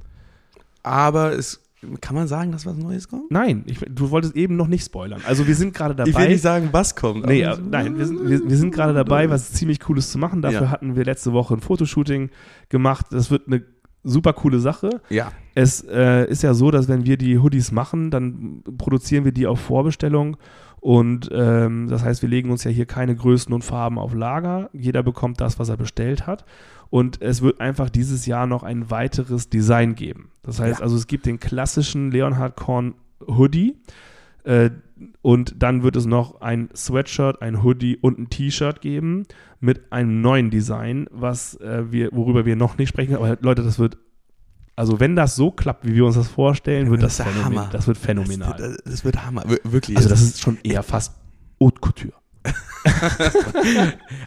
aber 0.83 1.33
es 1.33 1.61
kann 1.99 2.15
man 2.15 2.27
sagen, 2.27 2.51
dass 2.51 2.65
was 2.67 2.77
Neues 2.77 3.07
kommt? 3.07 3.31
Nein, 3.31 3.63
ich, 3.65 3.79
du 3.89 4.11
wolltest 4.11 4.35
eben 4.35 4.55
noch 4.55 4.67
nicht 4.67 4.85
spoilern. 4.85 5.19
Also 5.27 5.47
wir 5.47 5.55
sind 5.55 5.73
gerade 5.73 5.95
dabei. 5.95 6.09
Ich 6.11 6.17
will 6.17 6.27
nicht 6.29 6.41
sagen, 6.41 6.69
was 6.71 6.95
kommt. 6.95 7.25
Nee, 7.25 7.43
aber- 7.45 7.57
äh, 7.59 7.65
nein, 7.69 7.97
wir 7.97 8.05
sind, 8.05 8.29
wir, 8.29 8.49
wir 8.49 8.57
sind 8.57 8.71
gerade 8.73 8.93
dabei, 8.93 9.29
was 9.29 9.51
ziemlich 9.53 9.79
Cooles 9.79 10.11
zu 10.11 10.19
machen. 10.19 10.41
Dafür 10.43 10.61
Ja. 10.63 10.69
hatten 10.71 10.95
wir 10.95 11.03
letzte 11.05 11.33
Woche 11.33 11.55
ein 11.55 11.59
Fotoshooting 11.59 12.29
gemacht. 12.69 13.07
Das 13.09 13.31
wird 13.31 13.47
eine 13.47 13.63
super 14.03 14.33
coole 14.33 14.59
Sache. 14.59 15.01
Ja, 15.09 15.31
Es 15.55 15.81
äh, 15.89 16.25
ist 16.29 16.43
ja 16.43 16.53
so, 16.53 16.69
dass 16.71 16.87
wenn 16.87 17.05
wir 17.05 17.17
die 17.17 17.39
Hoodies 17.39 17.71
machen, 17.71 18.11
dann 18.11 18.63
produzieren 18.77 19.25
wir 19.25 19.31
die 19.31 19.47
auf 19.47 19.59
Vorbestellung. 19.59 20.37
Und 20.81 21.29
ähm, 21.31 21.87
das 21.89 22.03
heißt, 22.03 22.23
wir 22.23 22.29
legen 22.29 22.49
uns 22.49 22.63
ja 22.63 22.71
hier 22.71 22.87
keine 22.87 23.15
Größen 23.15 23.53
und 23.53 23.63
Farben 23.63 23.99
auf 23.99 24.13
Lager. 24.15 24.69
Jeder 24.73 25.03
bekommt 25.03 25.39
das, 25.39 25.59
was 25.59 25.69
er 25.69 25.77
bestellt 25.77 26.25
hat. 26.27 26.43
Und 26.89 27.21
es 27.21 27.41
wird 27.43 27.61
einfach 27.61 27.89
dieses 27.89 28.25
Jahr 28.25 28.47
noch 28.47 28.63
ein 28.63 28.89
weiteres 28.89 29.47
Design 29.49 29.93
geben. 29.95 30.31
Das 30.41 30.59
heißt 30.59 30.79
Ja. 30.79 30.83
also, 30.83 30.95
es 30.97 31.05
gibt 31.07 31.27
den 31.27 31.39
klassischen 31.39 32.11
Leonhard 32.11 32.55
Korn 32.57 32.95
Hoodie. 33.27 33.77
Äh, 34.43 34.71
und 35.21 35.61
dann 35.61 35.83
wird 35.83 35.95
es 35.95 36.07
noch 36.07 36.41
ein 36.41 36.69
Sweatshirt, 36.75 37.41
ein 37.43 37.63
Hoodie 37.63 37.97
und 37.97 38.17
ein 38.17 38.29
T-Shirt 38.29 38.81
geben 38.81 39.23
mit 39.59 39.91
einem 39.91 40.21
neuen 40.21 40.49
Design, 40.49 41.07
was 41.11 41.55
äh, 41.61 41.91
wir, 41.91 42.09
worüber 42.11 42.45
wir 42.45 42.55
noch 42.55 42.77
nicht 42.79 42.89
sprechen. 42.89 43.15
Aber 43.15 43.37
Leute, 43.41 43.61
das 43.63 43.77
wird, 43.77 43.97
also 44.81 44.99
wenn 44.99 45.15
das 45.15 45.35
so 45.35 45.51
klappt, 45.51 45.85
wie 45.85 45.93
wir 45.95 46.05
uns 46.05 46.15
das 46.15 46.27
vorstellen, 46.27 46.89
wird 46.89 47.03
das, 47.03 47.17
Das 47.17 47.27
phänomen, 47.27 47.45
Hammer. 47.59 47.69
das 47.71 47.87
wird 47.87 47.97
phänomenal. 47.97 48.55
Das, 48.57 48.75
das, 48.77 48.83
das 48.93 49.05
wird 49.05 49.23
Hammer, 49.25 49.43
wir- 49.47 49.59
wirklich. 49.63 49.95
also 49.97 50.09
das 50.09 50.21
ist 50.21 50.41
schon 50.41 50.57
eher 50.63 50.81
fast 50.83 51.13
Haute 51.59 51.79
Couture. 51.79 52.13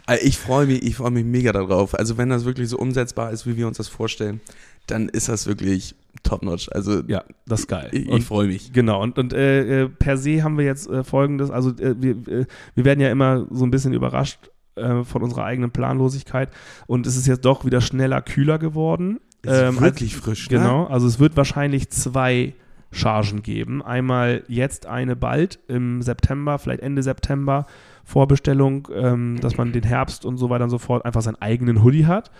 Also 0.05 0.25
ich 0.25 0.37
freue 0.37 0.65
mich, 0.67 0.83
ich 0.83 0.95
freue 0.95 1.11
mich 1.11 1.25
mega 1.25 1.51
darauf. 1.51 1.97
Also 1.97 2.17
wenn 2.17 2.29
das 2.29 2.45
wirklich 2.45 2.69
so 2.69 2.77
umsetzbar 2.77 3.31
ist, 3.31 3.45
wie 3.45 3.57
wir 3.57 3.67
uns 3.67 3.77
das 3.77 3.87
vorstellen, 3.87 4.39
dann 4.87 5.09
ist 5.09 5.27
das 5.29 5.47
wirklich 5.47 5.95
top-notch. 6.23 6.69
Also 6.71 7.01
Ja, 7.07 7.23
das 7.45 7.61
ist 7.61 7.67
geil. 7.67 7.89
ich, 7.91 8.07
ich 8.07 8.25
freue 8.25 8.47
mich. 8.47 8.71
Genau, 8.71 9.01
und, 9.01 9.17
und 9.17 9.33
äh, 9.33 9.83
äh, 9.83 9.89
per 9.89 10.17
se 10.17 10.43
haben 10.43 10.57
wir 10.57 10.65
jetzt 10.65 10.87
äh, 10.89 11.03
folgendes, 11.03 11.49
also 11.51 11.71
äh, 11.71 11.95
wir, 11.99 12.11
äh, 12.27 12.45
wir 12.75 12.85
werden 12.85 12.99
ja 13.01 13.09
immer 13.09 13.45
so 13.51 13.65
ein 13.65 13.71
bisschen 13.71 13.93
überrascht 13.93 14.49
äh, 14.75 15.03
von 15.03 15.23
unserer 15.23 15.43
eigenen 15.45 15.71
Planlosigkeit 15.71 16.49
und 16.87 17.07
es 17.07 17.17
ist 17.17 17.27
jetzt 17.27 17.43
doch 17.45 17.65
wieder 17.65 17.81
schneller, 17.81 18.21
kühler 18.21 18.57
geworden. 18.59 19.19
Ähm, 19.47 19.79
wirklich 19.79 20.15
frisch, 20.15 20.49
ne? 20.49 20.57
Genau, 20.57 20.85
also 20.85 21.07
es 21.07 21.19
wird 21.19 21.37
wahrscheinlich 21.37 21.89
zwei 21.89 22.53
Chargen 22.91 23.43
geben. 23.43 23.81
Einmal 23.81 24.43
jetzt 24.47 24.85
eine 24.85 25.15
bald 25.15 25.59
im 25.67 26.01
September, 26.01 26.57
vielleicht 26.59 26.81
Ende 26.81 27.03
September, 27.03 27.65
Vorbestellung, 28.03 28.87
ähm, 28.93 29.39
dass 29.41 29.57
man 29.57 29.71
den 29.71 29.83
Herbst 29.83 30.25
und 30.25 30.37
so 30.37 30.49
weiter 30.49 30.63
und 30.63 30.69
so 30.69 30.77
fort 30.77 31.05
einfach 31.05 31.21
seinen 31.21 31.41
eigenen 31.41 31.83
Hoodie 31.83 32.05
hat. 32.05 32.31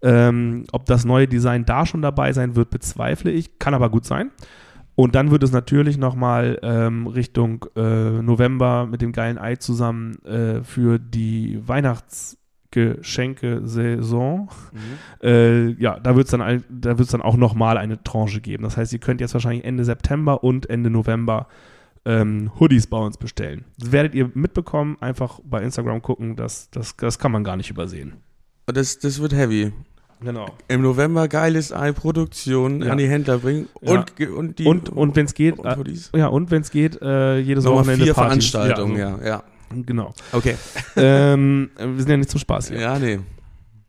Ähm, 0.00 0.64
ob 0.72 0.86
das 0.86 1.04
neue 1.04 1.26
Design 1.26 1.64
da 1.64 1.84
schon 1.84 2.02
dabei 2.02 2.32
sein 2.32 2.54
wird, 2.54 2.70
bezweifle 2.70 3.30
ich, 3.30 3.58
kann 3.58 3.74
aber 3.74 3.90
gut 3.90 4.04
sein. 4.04 4.30
Und 4.94 5.14
dann 5.14 5.30
wird 5.30 5.42
es 5.42 5.52
natürlich 5.52 5.96
nochmal 5.96 6.58
ähm, 6.62 7.06
Richtung 7.06 7.66
äh, 7.76 8.22
November 8.22 8.86
mit 8.86 9.00
dem 9.00 9.12
geilen 9.12 9.38
Ei 9.38 9.56
zusammen 9.56 10.20
äh, 10.24 10.62
für 10.64 10.98
die 10.98 11.60
Weihnachtsgeschenke-Saison 12.74 14.48
äh, 15.22 15.70
ja, 15.80 15.98
da 16.00 16.16
wird 16.16 16.26
es 16.26 16.30
dann, 16.30 16.64
da 16.68 16.98
wird's 16.98 17.10
dann 17.12 17.22
auch 17.22 17.36
nochmal 17.36 17.78
eine 17.78 18.02
Tranche 18.02 18.40
geben. 18.40 18.62
Das 18.64 18.76
heißt, 18.76 18.92
ihr 18.92 18.98
könnt 18.98 19.20
jetzt 19.20 19.34
wahrscheinlich 19.34 19.64
Ende 19.64 19.84
September 19.84 20.42
und 20.44 20.68
Ende 20.70 20.90
November 20.90 21.46
ähm, 22.04 22.50
Hoodies 22.58 22.86
bei 22.86 22.98
uns 22.98 23.16
bestellen. 23.18 23.64
Das 23.78 23.92
werdet 23.92 24.14
ihr 24.14 24.30
mitbekommen, 24.34 24.96
einfach 25.00 25.40
bei 25.44 25.62
Instagram 25.62 26.02
gucken, 26.02 26.36
das, 26.36 26.70
das, 26.70 26.96
das 26.96 27.18
kann 27.18 27.32
man 27.32 27.44
gar 27.44 27.56
nicht 27.56 27.70
übersehen. 27.70 28.14
Und 28.66 28.76
Das, 28.76 28.98
das 28.98 29.20
wird 29.20 29.34
heavy. 29.34 29.72
Genau. 30.20 30.46
Im 30.66 30.82
November 30.82 31.28
geiles 31.28 31.72
Ei-Produktion 31.72 32.82
Ja. 32.82 32.90
an 32.92 32.98
die 32.98 33.08
Händler 33.08 33.38
bringen 33.38 33.68
Ja. 33.82 34.00
und, 34.00 34.16
ge- 34.16 34.28
und 34.28 34.58
die 34.58 34.64
Und, 34.66 34.88
und 34.88 35.14
wenn 35.14 35.26
es 35.26 35.34
geht, 35.34 35.58
und 35.60 35.66
äh, 35.66 35.76
Hoodies. 35.76 36.10
ja, 36.14 36.26
und 36.26 36.50
wenn 36.50 36.62
es 36.62 36.70
geht, 36.72 37.00
äh, 37.00 37.38
jedes 37.38 37.64
Nochmal 37.64 37.80
Wochenende 37.82 38.04
vier 38.04 38.14
Partys. 38.14 38.50
Veranstaltungen, 38.50 38.96
so. 38.96 39.00
ja, 39.00 39.18
ja. 39.24 39.42
Genau. 39.86 40.12
Okay. 40.32 40.56
ähm, 40.96 41.70
wir 41.78 41.98
sind 41.98 42.08
ja 42.10 42.16
nicht 42.16 42.30
zum 42.30 42.40
Spaß 42.40 42.68
hier. 42.68 42.80
Ja, 42.80 42.98
nee. 42.98 43.18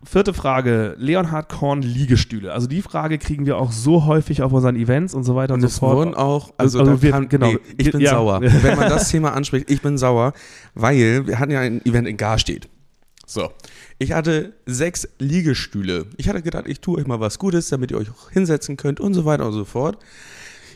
Vierte 0.03 0.33
Frage, 0.33 0.95
Leonhard 0.97 1.49
Korn 1.49 1.81
Liegestühle. 1.81 2.53
Also 2.53 2.67
die 2.67 2.81
Frage 2.81 3.17
kriegen 3.17 3.45
wir 3.45 3.57
auch 3.57 3.73
so 3.73 4.05
häufig 4.05 4.41
auf 4.41 4.53
unseren 4.53 4.77
Events 4.77 5.13
und 5.13 5.25
so 5.25 5.35
weiter 5.35 5.53
und, 5.55 5.61
Und 5.63 5.69
so 5.69 5.79
fort. 5.79 5.97
wurden 5.97 6.13
auch, 6.15 6.53
also, 6.57 6.79
Also 6.79 7.01
wir- 7.01 7.11
kann, 7.11 7.27
genau. 7.27 7.51
nee, 7.51 7.59
ich 7.77 7.91
bin 7.91 7.99
Ja. 7.99 8.11
sauer. 8.11 8.39
Wenn 8.41 8.77
man 8.77 8.87
das 8.89 9.09
Thema 9.09 9.33
anspricht, 9.33 9.69
ich 9.69 9.81
bin 9.81 9.97
sauer, 9.97 10.31
weil 10.73 11.27
wir 11.27 11.37
hatten 11.37 11.51
ja 11.51 11.59
ein 11.59 11.85
Event 11.85 12.07
in 12.07 12.15
Garstedt. 12.15 12.69
So. 13.27 13.51
Ich 13.99 14.13
hatte 14.13 14.53
sechs 14.65 15.05
Liegestühle. 15.19 16.05
Ich 16.15 16.29
hatte 16.29 16.41
gedacht, 16.41 16.63
ich 16.67 16.79
tue 16.79 16.97
euch 16.97 17.05
mal 17.05 17.19
was 17.19 17.37
Gutes, 17.37 17.67
damit 17.67 17.91
ihr 17.91 17.97
euch 17.97 18.09
auch 18.09 18.31
hinsetzen 18.31 18.77
könnt 18.77 19.01
und 19.01 19.13
so 19.13 19.25
weiter 19.25 19.45
und 19.45 19.53
so 19.53 19.65
fort. 19.65 19.97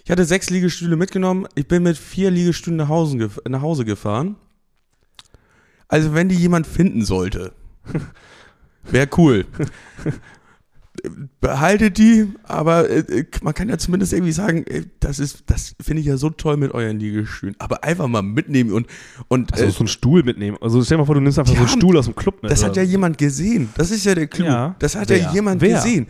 Ich 0.03 0.11
hatte 0.11 0.25
sechs 0.25 0.49
Liegestühle 0.49 0.97
mitgenommen. 0.97 1.47
Ich 1.55 1.65
bin 1.69 1.81
mit 1.83 1.97
vier 1.97 2.29
Liegestühlen 2.29 2.75
nach 2.75 2.89
Hause, 2.89 3.29
nach 3.47 3.61
Hause 3.61 3.85
gefahren. 3.85 4.35
Also, 5.93 6.13
wenn 6.15 6.27
die 6.27 6.35
jemand 6.35 6.65
finden 6.65 7.05
sollte, 7.05 7.51
wäre 8.83 9.07
cool. 9.17 9.45
Behaltet 11.41 11.97
die, 11.97 12.27
aber 12.43 12.89
äh, 12.89 13.25
man 13.41 13.53
kann 13.53 13.67
ja 13.67 13.77
zumindest 13.77 14.13
irgendwie 14.13 14.31
sagen, 14.31 14.63
äh, 14.67 14.83
das 15.01 15.19
ist, 15.19 15.43
das 15.47 15.75
finde 15.81 15.99
ich 16.01 16.07
ja 16.07 16.15
so 16.17 16.29
toll 16.29 16.55
mit 16.55 16.71
euren 16.73 16.97
Liegestühlen. 16.99 17.55
Aber 17.59 17.83
einfach 17.83 18.07
mal 18.07 18.21
mitnehmen 18.21 18.71
und, 18.71 18.87
und 19.27 19.51
Also 19.53 19.65
äh, 19.65 19.69
so 19.71 19.79
einen 19.79 19.87
Stuhl 19.89 20.23
mitnehmen. 20.23 20.57
Also 20.61 20.81
stell 20.83 20.95
dir 20.97 21.01
mal 21.01 21.05
vor, 21.05 21.15
du 21.15 21.21
nimmst 21.21 21.37
einfach 21.39 21.51
so 21.53 21.57
einen 21.59 21.67
haben- 21.69 21.77
Stuhl 21.79 21.97
aus 21.97 22.05
dem 22.05 22.15
Club 22.15 22.41
mit. 22.41 22.51
das 22.51 22.59
oder 22.61 22.69
hat 22.69 22.77
ja 22.77 22.83
jemand 22.83 23.17
gesehen. 23.17 23.69
Das 23.75 23.91
ist 23.91 24.05
ja 24.05 24.15
der 24.15 24.27
Clou. 24.27 24.45
Ja. 24.45 24.75
Das 24.79 24.95
hat 24.95 25.09
Wer? 25.09 25.17
ja 25.17 25.33
jemand 25.33 25.61
Wer? 25.61 25.75
gesehen. 25.75 26.07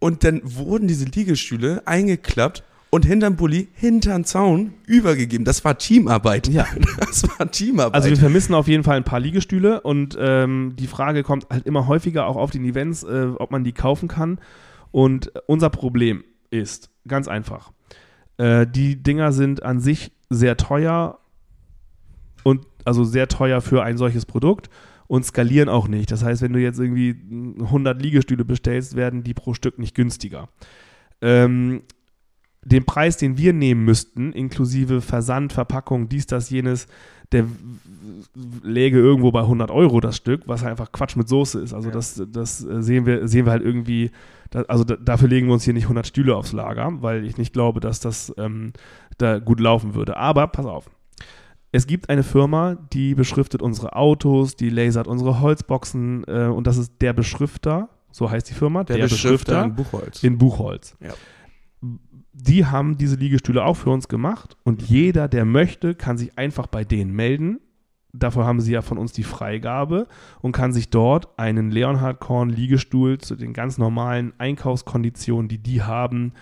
Und 0.00 0.24
dann 0.24 0.40
wurden 0.44 0.88
diese 0.88 1.04
Liegestühle 1.04 1.82
eingeklappt 1.86 2.64
und 2.94 3.06
hinterm 3.06 3.36
Bulli, 3.36 3.68
hinterm 3.72 4.24
Zaun 4.24 4.74
übergegeben. 4.86 5.46
Das 5.46 5.64
war 5.64 5.78
Teamarbeit. 5.78 6.46
Ja. 6.48 6.66
Das 6.98 7.24
war 7.38 7.50
Teamarbeit. 7.50 7.94
Also 7.94 8.10
wir 8.10 8.18
vermissen 8.18 8.54
auf 8.54 8.68
jeden 8.68 8.84
Fall 8.84 8.98
ein 8.98 9.04
paar 9.04 9.18
Liegestühle 9.18 9.80
und 9.80 10.16
ähm, 10.20 10.74
die 10.78 10.86
Frage 10.86 11.22
kommt 11.22 11.46
halt 11.48 11.66
immer 11.66 11.86
häufiger 11.86 12.26
auch 12.26 12.36
auf 12.36 12.50
den 12.50 12.64
Events, 12.64 13.02
äh, 13.02 13.28
ob 13.38 13.50
man 13.50 13.64
die 13.64 13.72
kaufen 13.72 14.08
kann. 14.08 14.38
Und 14.90 15.32
unser 15.46 15.70
Problem 15.70 16.22
ist 16.50 16.90
ganz 17.08 17.28
einfach. 17.28 17.72
Äh, 18.36 18.66
die 18.66 19.02
Dinger 19.02 19.32
sind 19.32 19.62
an 19.62 19.80
sich 19.80 20.12
sehr 20.28 20.58
teuer 20.58 21.18
und 22.44 22.66
also 22.84 23.04
sehr 23.04 23.28
teuer 23.28 23.62
für 23.62 23.82
ein 23.82 23.96
solches 23.96 24.26
Produkt 24.26 24.68
und 25.06 25.24
skalieren 25.24 25.70
auch 25.70 25.88
nicht. 25.88 26.10
Das 26.10 26.22
heißt, 26.22 26.42
wenn 26.42 26.52
du 26.52 26.60
jetzt 26.60 26.78
irgendwie 26.78 27.16
100 27.58 28.02
Liegestühle 28.02 28.44
bestellst, 28.44 28.96
werden 28.96 29.22
die 29.22 29.34
pro 29.34 29.54
Stück 29.54 29.78
nicht 29.78 29.94
günstiger. 29.94 30.48
Ähm, 31.22 31.82
den 32.64 32.84
Preis, 32.84 33.16
den 33.16 33.36
wir 33.38 33.52
nehmen 33.52 33.84
müssten, 33.84 34.32
inklusive 34.32 35.00
Versand, 35.00 35.52
Verpackung, 35.52 36.08
dies, 36.08 36.26
das, 36.26 36.50
jenes, 36.50 36.86
der 37.32 37.44
läge 38.62 38.98
irgendwo 38.98 39.32
bei 39.32 39.40
100 39.40 39.70
Euro 39.70 40.00
das 40.00 40.16
Stück, 40.16 40.42
was 40.46 40.64
einfach 40.64 40.92
Quatsch 40.92 41.16
mit 41.16 41.28
Soße 41.28 41.60
ist. 41.60 41.72
Also 41.72 41.88
Ja. 41.88 41.94
das, 41.94 42.22
das 42.30 42.64
äh, 42.64 42.82
sehen 42.82 43.06
wir, 43.06 43.26
sehen 43.26 43.46
wir 43.46 43.52
halt 43.52 43.62
irgendwie, 43.62 44.10
also 44.68 44.84
da, 44.84 44.96
dafür 44.96 45.28
legen 45.28 45.46
wir 45.48 45.54
uns 45.54 45.64
hier 45.64 45.74
nicht 45.74 45.84
100 45.84 46.06
Stühle 46.06 46.36
aufs 46.36 46.52
Lager, 46.52 46.90
weil 47.00 47.24
ich 47.24 47.36
nicht 47.38 47.52
glaube, 47.52 47.80
dass 47.80 48.00
das 48.00 48.32
ähm, 48.38 48.72
da 49.18 49.38
gut 49.38 49.60
laufen 49.60 49.94
würde. 49.94 50.16
Aber 50.16 50.46
pass 50.46 50.66
auf. 50.66 50.90
Es 51.74 51.86
gibt 51.86 52.10
eine 52.10 52.22
Firma, 52.22 52.76
die 52.92 53.14
beschriftet 53.14 53.62
unsere 53.62 53.96
Autos, 53.96 54.56
die 54.56 54.68
lasert 54.68 55.08
unsere 55.08 55.40
Holzboxen 55.40 56.24
äh, 56.28 56.44
und 56.46 56.66
das 56.66 56.76
ist 56.76 56.92
der 57.00 57.14
Beschrifter, 57.14 57.88
so 58.10 58.30
heißt 58.30 58.50
die 58.50 58.54
Firma, 58.54 58.84
Der, 58.84 58.98
Beschrifter 58.98 59.64
in 59.64 59.74
Buchholz. 59.74 60.22
in 60.22 60.36
Buchholz. 60.36 60.94
Ja. 61.00 61.14
Die 62.32 62.64
haben 62.66 62.96
diese 62.96 63.16
Liegestühle 63.16 63.64
auch 63.64 63.76
für 63.76 63.90
uns 63.90 64.08
gemacht 64.08 64.56
und 64.64 64.82
jeder, 64.82 65.28
der 65.28 65.44
möchte, 65.44 65.94
kann 65.94 66.16
sich 66.16 66.38
einfach 66.38 66.66
bei 66.66 66.84
denen 66.84 67.12
melden. 67.12 67.60
Dafür 68.14 68.44
haben 68.44 68.60
sie 68.60 68.72
ja 68.72 68.82
von 68.82 68.98
uns 68.98 69.12
die 69.12 69.22
Freigabe 69.22 70.06
und 70.40 70.52
kann 70.52 70.72
sich 70.72 70.90
dort 70.90 71.38
einen 71.38 71.70
Leonhard 71.70 72.20
Korn 72.20 72.50
Liegestuhl 72.50 73.18
zu 73.18 73.36
den 73.36 73.52
ganz 73.52 73.78
normalen 73.78 74.32
Einkaufskonditionen, 74.38 75.48
die 75.48 75.58
die 75.58 75.82
haben, 75.82 76.32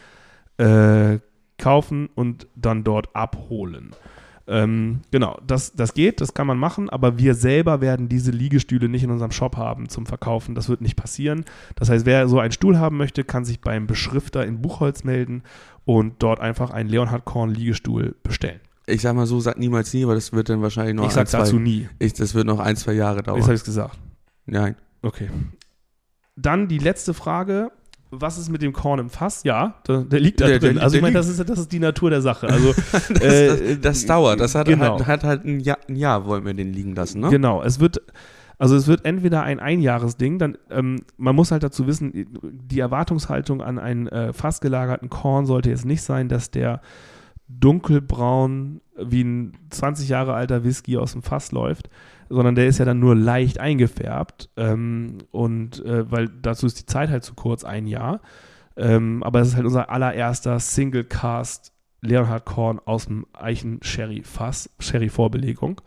äh, 0.59 1.19
kaufen 1.59 2.09
und 2.15 2.49
dann 2.57 2.83
dort 2.83 3.15
abholen. 3.15 3.95
Ähm, 4.51 5.03
genau, 5.13 5.39
das, 5.47 5.75
das 5.75 5.95
geht, 5.95 6.21
das 6.21 6.35
kann 6.35 6.49
man 6.49 6.59
machen, 6.59 6.91
aber 6.91 7.19
wir 7.19 7.35
selber 7.35 7.81
werden 7.81 8.09
diese 8.09 8.33
Liegestühle 8.33 8.89
nicht 8.89 9.05
in 9.05 9.13
unserem 9.13 9.31
Shop 9.31 9.57
haben 9.57 9.89
zum 9.89 10.07
Verkaufen. 10.07 10.57
Das 10.57 10.69
wird 10.69 10.81
nicht 10.81 10.97
passieren. 10.97 11.45
Das 11.77 11.89
heißt, 11.89 12.05
wer 12.05 12.27
so 12.27 12.41
einen 12.41 12.51
Stuhl 12.51 12.77
haben 12.79 12.97
möchte, 12.97 13.23
kann 13.23 13.45
sich 13.45 13.61
beim 13.61 13.87
Beschrifter 13.87 14.45
in 14.45 14.61
Buchholz 14.61 15.05
melden 15.05 15.45
und 15.85 16.23
dort 16.23 16.41
einfach 16.41 16.71
einen 16.71 16.89
Leonhard 16.89 17.25
Korn 17.25 17.51
Liegestuhl 17.51 18.15
bestellen. 18.23 18.61
Ich 18.87 19.03
sag 19.03 19.15
mal 19.15 19.27
so, 19.27 19.39
sag 19.41 19.59
niemals 19.59 19.93
nie, 19.95 20.03
aber 20.05 20.15
das 20.15 20.33
wird 20.33 20.49
dann 20.49 20.63
wahrscheinlich 20.63 20.95
noch 20.95 21.05
ich 21.05 21.11
ein, 21.11 21.15
sag 21.15 21.29
zwei, 21.29 21.39
dazu 21.39 21.59
nie. 21.59 21.89
ich, 21.99 22.13
das 22.15 22.35
wird 22.35 22.47
noch 22.47 22.59
ein, 22.59 22.77
zwei 22.77 22.93
Jahre 22.93 23.23
dauern. 23.23 23.37
Jetzt 23.39 23.45
habe 23.47 23.55
ich 23.55 23.61
es 23.61 23.65
gesagt. 23.65 23.99
Nein. 24.47 24.75
Okay. 25.03 25.29
Dann 26.37 26.69
die 26.69 26.79
letzte 26.79 27.15
Frage. 27.15 27.71
Was 28.13 28.39
ist 28.39 28.49
mit 28.51 28.61
dem 28.61 28.73
Korn 28.73 28.99
im 28.99 29.09
Fass? 29.09 29.45
Ja, 29.45 29.77
der, 29.87 29.99
der 30.03 30.19
liegt 30.19 30.41
da 30.41 30.49
Der- 30.49 30.59
drin. 30.59 30.75
der- 30.75 30.83
also 30.83 30.97
ich 30.97 31.03
meine, 31.03 31.15
das 31.15 31.29
ist, 31.29 31.49
das 31.49 31.59
ist 31.61 31.71
die 31.71 31.79
Natur 31.79 32.11
der 32.11 32.21
Sache. 32.21 32.49
Also 32.49 32.73
Das, 32.93 33.09
Äh, 33.11 33.77
das, 33.77 33.81
das 33.81 34.07
dauert. 34.07 34.41
Das 34.41 34.57
hat, 34.57 34.67
genau. 34.67 34.99
halt, 34.99 35.07
hat 35.07 35.23
halt 35.23 35.45
ein 35.45 35.61
Jahr, 35.61 35.79
ein 35.89 35.95
Jahr, 35.95 36.25
wollen 36.27 36.45
wir 36.45 36.53
den 36.53 36.73
liegen 36.73 36.97
lassen, 36.97 37.21
ne? 37.21 37.31
Genau, 37.31 37.63
es 37.63 37.79
wird, 37.79 38.03
also 38.61 38.77
es 38.77 38.87
wird 38.89 39.07
entweder 39.07 39.43
ein 39.43 39.59
Einjahresding, 39.59 40.39
dann, 40.39 40.59
ähm, 40.69 40.97
man 41.17 41.35
muss 41.35 41.51
halt 41.51 41.63
dazu 41.63 41.87
wissen, 41.87 42.27
die 42.43 42.79
Erwartungshaltung 42.79 43.63
an 43.63 43.79
einen 43.79 44.07
äh, 44.07 44.35
fast 44.35 44.61
gelagerten 44.61 45.09
Korn 45.09 45.47
sollte 45.47 45.71
jetzt 45.71 45.87
nicht 45.87 46.03
sein, 46.03 46.29
dass 46.29 46.51
der 46.51 46.83
dunkelbraun 47.49 48.83
wie 48.99 49.25
ein 49.25 49.53
20 49.71 50.11
Jahre 50.11 50.35
alter 50.35 50.63
Whisky 50.63 50.99
aus 50.99 51.13
dem 51.13 51.23
Fass 51.23 51.53
läuft, 51.53 51.89
sondern 52.29 52.55
der 52.55 52.67
ist 52.67 52.77
ja 52.77 52.85
dann 52.85 52.99
nur 52.99 53.17
leicht 53.17 53.59
eingefärbt 53.59 54.51
ähm, 54.59 55.17
und 55.31 55.83
äh, 55.87 56.11
weil 56.11 56.29
dazu 56.29 56.67
ist 56.67 56.79
die 56.79 56.87
Zeit 56.87 57.09
halt 57.09 57.25
zu 57.25 57.33
kurz, 57.33 57.65
ein 57.65 57.87
Jahr. 57.87 58.21
Ähm, 58.77 59.23
aber 59.23 59.41
es 59.41 59.49
ist 59.49 59.57
halt 59.57 59.65
unser 59.65 59.89
allererster 59.89 60.61
Single 60.61 61.05
Cast 61.05 61.73
Leonhard 62.03 62.45
Korn 62.45 62.79
aus 62.85 63.07
dem 63.07 63.25
Eichen 63.33 63.79
Sherry 63.83 64.21
Fass, 64.23 64.69
Sherry 64.81 65.09
Vorbelegung. 65.09 65.81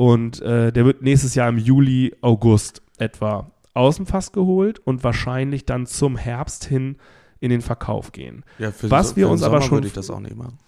Und 0.00 0.40
äh, 0.40 0.72
der 0.72 0.86
wird 0.86 1.02
nächstes 1.02 1.34
Jahr 1.34 1.50
im 1.50 1.58
Juli, 1.58 2.16
August 2.22 2.80
etwa 2.96 3.50
aus 3.74 3.96
dem 3.96 4.06
Fass 4.06 4.32
geholt 4.32 4.78
und 4.78 5.04
wahrscheinlich 5.04 5.66
dann 5.66 5.84
zum 5.84 6.16
Herbst 6.16 6.64
hin 6.64 6.96
in 7.38 7.50
den 7.50 7.60
Verkauf 7.60 8.10
gehen. 8.10 8.42
Ja, 8.58 8.70
für 8.70 8.90
Was 8.90 9.10
so- 9.10 9.16
wir 9.16 9.26
für 9.26 9.32
uns 9.32 9.42
aber 9.42 9.60
schon-. 9.60 9.84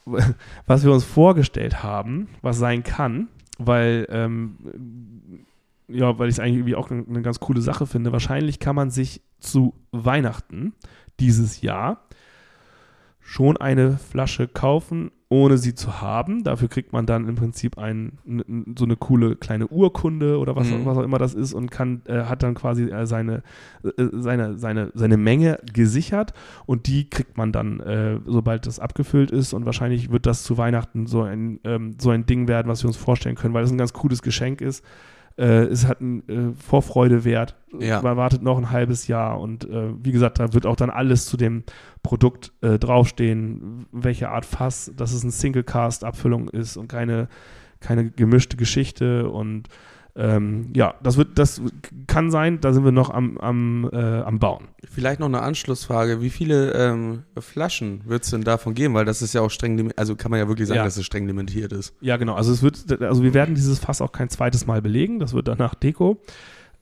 Was 0.67 0.85
wir 0.85 0.93
uns 0.93 1.05
vorgestellt 1.05 1.83
haben, 1.83 2.29
was 2.43 2.59
sein 2.59 2.83
kann, 2.83 3.29
weil, 3.57 4.07
ähm, 4.11 5.47
ja, 5.89 6.19
weil 6.19 6.29
ich 6.29 6.35
es 6.35 6.39
eigentlich 6.39 6.57
irgendwie 6.57 6.77
auch 6.77 6.91
eine 6.91 7.23
ganz 7.23 7.41
coole 7.41 7.63
Sache 7.63 7.87
finde. 7.87 8.13
Wahrscheinlich 8.13 8.59
kann 8.59 8.77
man 8.77 8.91
sich 8.91 9.23
zu 9.41 9.73
Weihnachten 9.93 10.75
dieses 11.21 11.63
Jahr 11.63 12.03
schon 13.19 13.57
eine 13.57 13.97
Flasche 13.97 14.47
kaufen, 14.47 15.11
ohne 15.33 15.57
sie 15.57 15.75
zu 15.75 16.01
haben. 16.03 16.45
Dafür 16.45 16.69
kriegt 16.69 16.93
man 16.93 17.07
dann 17.07 17.27
im 17.27 17.37
Prinzip 17.37 17.79
ein, 17.79 18.19
n- 18.27 18.75
so 18.79 18.85
eine 18.85 18.97
coole 18.97 19.35
kleine 19.37 19.67
Urkunde 19.67 20.39
oder 20.39 20.55
was, 20.57 20.69
Mhm. 20.69 20.85
was 20.85 20.99
auch 20.99 21.03
immer 21.03 21.19
das 21.19 21.33
ist 21.33 21.55
und 21.55 21.71
kann, 21.71 22.03
äh, 22.07 22.25
hat 22.25 22.43
dann 22.43 22.55
quasi 22.55 22.85
äh, 22.91 23.07
seine, 23.07 23.43
äh, 23.83 23.91
seine, 24.13 24.59
seine, 24.59 24.91
seine 24.95 25.17
Menge 25.17 25.59
gesichert 25.73 26.35
und 26.67 26.87
die 26.87 27.09
kriegt 27.09 27.39
man 27.39 27.51
dann, 27.51 27.81
äh, 27.81 28.19
sobald 28.27 28.67
das 28.67 28.79
abgefüllt 28.79 29.31
ist 29.31 29.55
und 29.55 29.65
wahrscheinlich 29.65 30.11
wird 30.13 30.27
das 30.27 30.43
zu 30.43 30.59
Weihnachten 30.59 31.07
so 31.07 31.23
ein, 31.23 31.61
ähm, 31.65 31.97
so 31.99 32.11
ein 32.11 32.27
Ding 32.27 32.47
werden, 32.47 32.69
was 32.69 32.83
wir 32.85 32.89
uns 32.89 32.97
vorstellen 32.99 33.35
können, 33.37 33.55
weil 33.55 33.65
es 33.65 33.73
ein 33.73 33.79
ganz 33.79 33.95
cooles 33.95 34.21
Geschenk 34.21 34.61
ist. 34.61 34.85
Äh, 35.37 35.65
es 35.65 35.87
hat 35.87 36.01
einen 36.01 36.29
äh, 36.29 36.55
Vorfreude 36.55 37.25
wert. 37.25 37.57
Ja. 37.79 38.03
Man 38.03 38.17
wartet 38.17 38.43
noch 38.43 38.59
ein 38.59 38.71
halbes 38.71 39.07
Jahr 39.09 39.41
und 39.41 39.65
äh, 39.65 39.91
wie 40.03 40.13
gesagt, 40.13 40.39
da 40.39 40.53
wird 40.53 40.67
auch 40.67 40.77
dann 40.77 40.91
alles 40.91 41.27
zu 41.27 41.37
dem 41.37 41.65
Produkt 42.03 42.53
äh, 42.61 42.79
draufstehen, 42.79 43.87
welche 43.93 44.29
Art 44.29 44.45
Fass, 44.45 44.93
dass 44.97 45.13
es 45.13 45.23
eine 45.23 45.33
Single-Cast-Abfüllung 45.33 46.49
ist 46.49 46.77
und 46.77 46.89
keine, 46.89 47.29
keine 47.81 48.11
gemischte 48.11 48.57
Geschichte 48.57 49.31
und 49.31 49.69
ähm, 50.15 50.71
ja, 50.75 50.95
das 51.03 51.17
wird, 51.17 51.39
das 51.39 51.63
kann 52.07 52.31
sein, 52.31 52.61
da 52.61 52.75
sind 52.75 52.85
wir 52.85 52.93
noch 52.93 53.09
am, 53.09 53.39
am, 53.39 53.89
äh, 53.93 53.97
am 54.21 54.39
Bauen. 54.39 54.69
Vielleicht 54.85 55.21
noch 55.21 55.27
eine 55.27 55.41
Anschlussfrage. 55.41 56.21
Wie 56.21 56.29
viele 56.29 56.73
ähm, 56.73 57.23
Flaschen 57.39 58.03
wird 58.05 58.25
es 58.25 58.31
denn 58.31 58.43
davon 58.43 58.75
geben? 58.75 58.93
Weil 58.93 59.07
das 59.07 59.23
ist 59.23 59.33
ja 59.33 59.41
auch 59.41 59.51
streng 59.51 59.77
limitiert. 59.77 59.99
Also 59.99 60.15
kann 60.15 60.31
man 60.31 60.39
ja 60.39 60.49
wirklich 60.49 60.69
sagen, 60.69 60.79
Ja. 60.79 60.85
dass 60.85 60.99
es 60.99 61.07
streng 61.07 61.27
limitiert 61.27 61.73
ist. 61.73 61.95
Ja, 62.03 62.19
genau. 62.19 62.35
Also 62.35 62.53
es 62.53 62.63
wird, 62.63 63.01
also 63.01 63.23
wir 63.23 63.33
werden 63.33 63.55
dieses 63.55 63.79
Fass 63.79 64.03
auch 64.03 64.13
kein 64.13 64.29
zweites 64.29 64.67
Mal 64.67 64.83
belegen. 64.83 65.19
Das 65.19 65.33
wird 65.33 65.49
danach 65.49 65.75
Deko. 65.75 66.21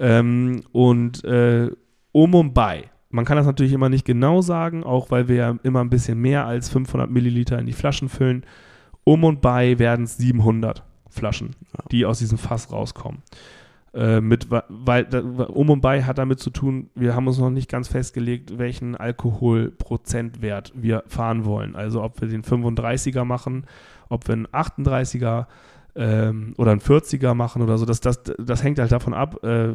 Ähm, 0.00 0.62
und 0.72 1.22
äh, 1.24 1.70
um 2.10 2.34
und 2.34 2.52
bei. 2.52 2.90
Man 3.10 3.24
kann 3.24 3.36
das 3.36 3.46
natürlich 3.46 3.72
immer 3.72 3.88
nicht 3.88 4.04
genau 4.04 4.40
sagen, 4.40 4.82
auch 4.82 5.10
weil 5.10 5.28
wir 5.28 5.36
ja 5.36 5.56
immer 5.62 5.80
ein 5.80 5.90
bisschen 5.90 6.18
mehr 6.20 6.46
als 6.46 6.68
500 6.68 7.10
Milliliter 7.10 7.58
in 7.58 7.66
die 7.66 7.72
Flaschen 7.72 8.08
füllen. 8.08 8.44
Um 9.04 9.22
und 9.24 9.40
bei 9.40 9.78
werden 9.78 10.04
es 10.04 10.16
700 10.16 10.84
Flaschen, 11.10 11.56
Ja. 11.76 11.84
die 11.90 12.06
aus 12.06 12.18
diesem 12.18 12.38
Fass 12.38 12.72
rauskommen. 12.72 13.22
Äh, 13.92 14.20
mit, 14.20 14.46
weil 14.68 15.04
da, 15.04 15.18
um 15.18 15.68
und 15.68 15.80
bei 15.80 16.04
hat 16.04 16.18
damit 16.18 16.38
zu 16.38 16.50
tun, 16.50 16.90
wir 16.94 17.16
haben 17.16 17.26
uns 17.26 17.38
noch 17.38 17.50
nicht 17.50 17.68
ganz 17.68 17.88
festgelegt, 17.88 18.56
welchen 18.56 18.94
Alkoholprozentwert 18.94 20.72
wir 20.76 21.02
fahren 21.08 21.44
wollen. 21.44 21.74
Also 21.74 22.02
ob 22.02 22.20
wir 22.20 22.28
den 22.28 22.42
35er 22.44 23.24
machen, 23.24 23.66
ob 24.08 24.28
wir 24.28 24.34
einen 24.34 24.46
38er 24.46 25.46
ähm, 25.96 26.54
oder 26.56 26.70
einen 26.70 26.80
40er 26.80 27.34
machen 27.34 27.62
oder 27.62 27.78
so. 27.78 27.84
Das, 27.84 28.00
das, 28.00 28.22
das 28.38 28.62
hängt 28.62 28.78
halt 28.78 28.92
davon 28.92 29.12
ab, 29.12 29.42
äh, 29.42 29.70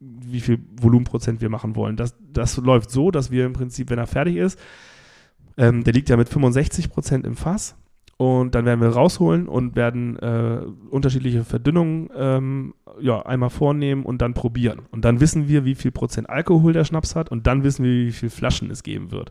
wie 0.00 0.40
viel 0.40 0.58
Volumenprozent 0.80 1.40
wir 1.40 1.48
machen 1.48 1.76
wollen. 1.76 1.96
Das, 1.96 2.16
das 2.32 2.56
läuft 2.56 2.90
so, 2.90 3.12
dass 3.12 3.30
wir 3.30 3.46
im 3.46 3.52
Prinzip, 3.52 3.88
wenn 3.90 3.98
er 3.98 4.08
fertig 4.08 4.36
ist, 4.36 4.58
ähm, 5.56 5.84
der 5.84 5.92
liegt 5.92 6.08
ja 6.08 6.16
mit 6.16 6.28
65 6.28 6.90
Prozent 6.90 7.24
im 7.24 7.36
Fass. 7.36 7.76
Und 8.16 8.54
dann 8.54 8.64
werden 8.64 8.80
wir 8.80 8.90
rausholen 8.90 9.48
und 9.48 9.74
werden 9.74 10.16
äh, 10.18 10.60
unterschiedliche 10.90 11.44
Verdünnungen 11.44 12.10
ähm, 12.16 12.74
ja, 13.00 13.20
einmal 13.22 13.50
vornehmen 13.50 14.04
und 14.04 14.22
dann 14.22 14.34
probieren. 14.34 14.82
Und 14.92 15.04
dann 15.04 15.20
wissen 15.20 15.48
wir, 15.48 15.64
wie 15.64 15.74
viel 15.74 15.90
Prozent 15.90 16.30
Alkohol 16.30 16.72
der 16.72 16.84
Schnaps 16.84 17.16
hat 17.16 17.30
und 17.30 17.46
dann 17.46 17.64
wissen 17.64 17.84
wir, 17.84 18.06
wie 18.06 18.12
viel 18.12 18.30
Flaschen 18.30 18.70
es 18.70 18.84
geben 18.84 19.10
wird. 19.10 19.30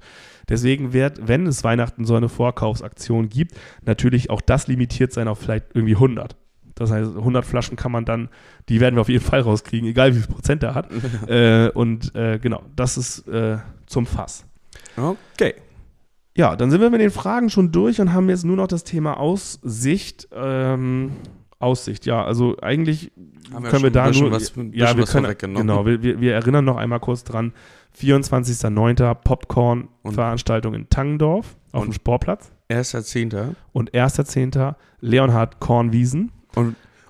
Deswegen 0.49 0.91
wird, 0.91 1.27
wenn 1.27 1.47
es 1.47 1.63
Weihnachten 1.63 2.03
so 2.03 2.15
eine 2.15 2.27
Vorkaufsaktion 2.27 3.29
gibt, 3.29 3.53
natürlich 3.85 4.29
auch 4.29 4.41
das 4.41 4.67
limitiert 4.67 5.13
sein 5.13 5.29
auf 5.29 5.39
vielleicht 5.39 5.67
irgendwie 5.73 5.95
100. 5.95 6.35
Das 6.75 6.91
heißt, 6.91 7.15
100 7.15 7.45
Flaschen 7.45 7.77
kann 7.77 7.91
man 7.91 8.03
dann, 8.03 8.29
die 8.67 8.79
werden 8.79 8.95
wir 8.95 9.01
auf 9.01 9.09
jeden 9.09 9.23
Fall 9.23 9.41
rauskriegen, 9.41 9.87
egal 9.87 10.15
wie 10.15 10.19
viel 10.19 10.33
Prozent 10.33 10.63
er 10.63 10.75
hat. 10.75 10.89
äh, 11.27 11.69
und 11.69 12.13
äh, 12.15 12.39
genau, 12.39 12.63
das 12.75 12.97
ist 12.97 13.27
äh, 13.27 13.57
zum 13.85 14.05
Fass. 14.05 14.45
Okay. 14.97 15.53
Ja, 16.35 16.55
dann 16.55 16.71
sind 16.71 16.81
wir 16.81 16.89
mit 16.89 17.01
den 17.01 17.11
Fragen 17.11 17.49
schon 17.49 17.71
durch 17.71 18.01
und 18.01 18.11
haben 18.13 18.27
jetzt 18.29 18.43
nur 18.43 18.55
noch 18.55 18.67
das 18.67 18.83
Thema 18.83 19.19
Aussicht. 19.19 20.27
Ähm, 20.33 21.11
Aussicht, 21.59 22.05
ja, 22.05 22.25
also 22.25 22.57
eigentlich 22.61 23.11
Haben 23.53 23.63
wir 23.63 23.69
können 23.71 23.83
wir 23.83 23.87
schon 23.89 23.93
da 23.93 24.19
nur. 24.19 24.31
was- 24.31 24.53
ja, 24.73 24.97
wir 24.97 25.05
können. 25.05 25.55
Genau, 25.55 25.85
wir, 25.85 26.01
wir, 26.03 26.19
wir 26.19 26.33
erinnern 26.33 26.65
noch 26.65 26.75
einmal 26.77 26.99
kurz 26.99 27.23
dran. 27.23 27.53
24.09. 27.97 29.13
Popcorn-Veranstaltung 29.15 30.73
in 30.73 30.89
Tangendorf 30.89 31.55
auf 31.71 31.81
Und- 31.83 31.89
dem 31.89 31.93
Sportplatz. 31.93 32.51
Erster 32.67 33.03
Zehnter. 33.03 33.55
Und 33.71 33.93
1.10. 33.93 34.75
Leonhard 34.99 35.59
Kornwiesen. 35.59 36.31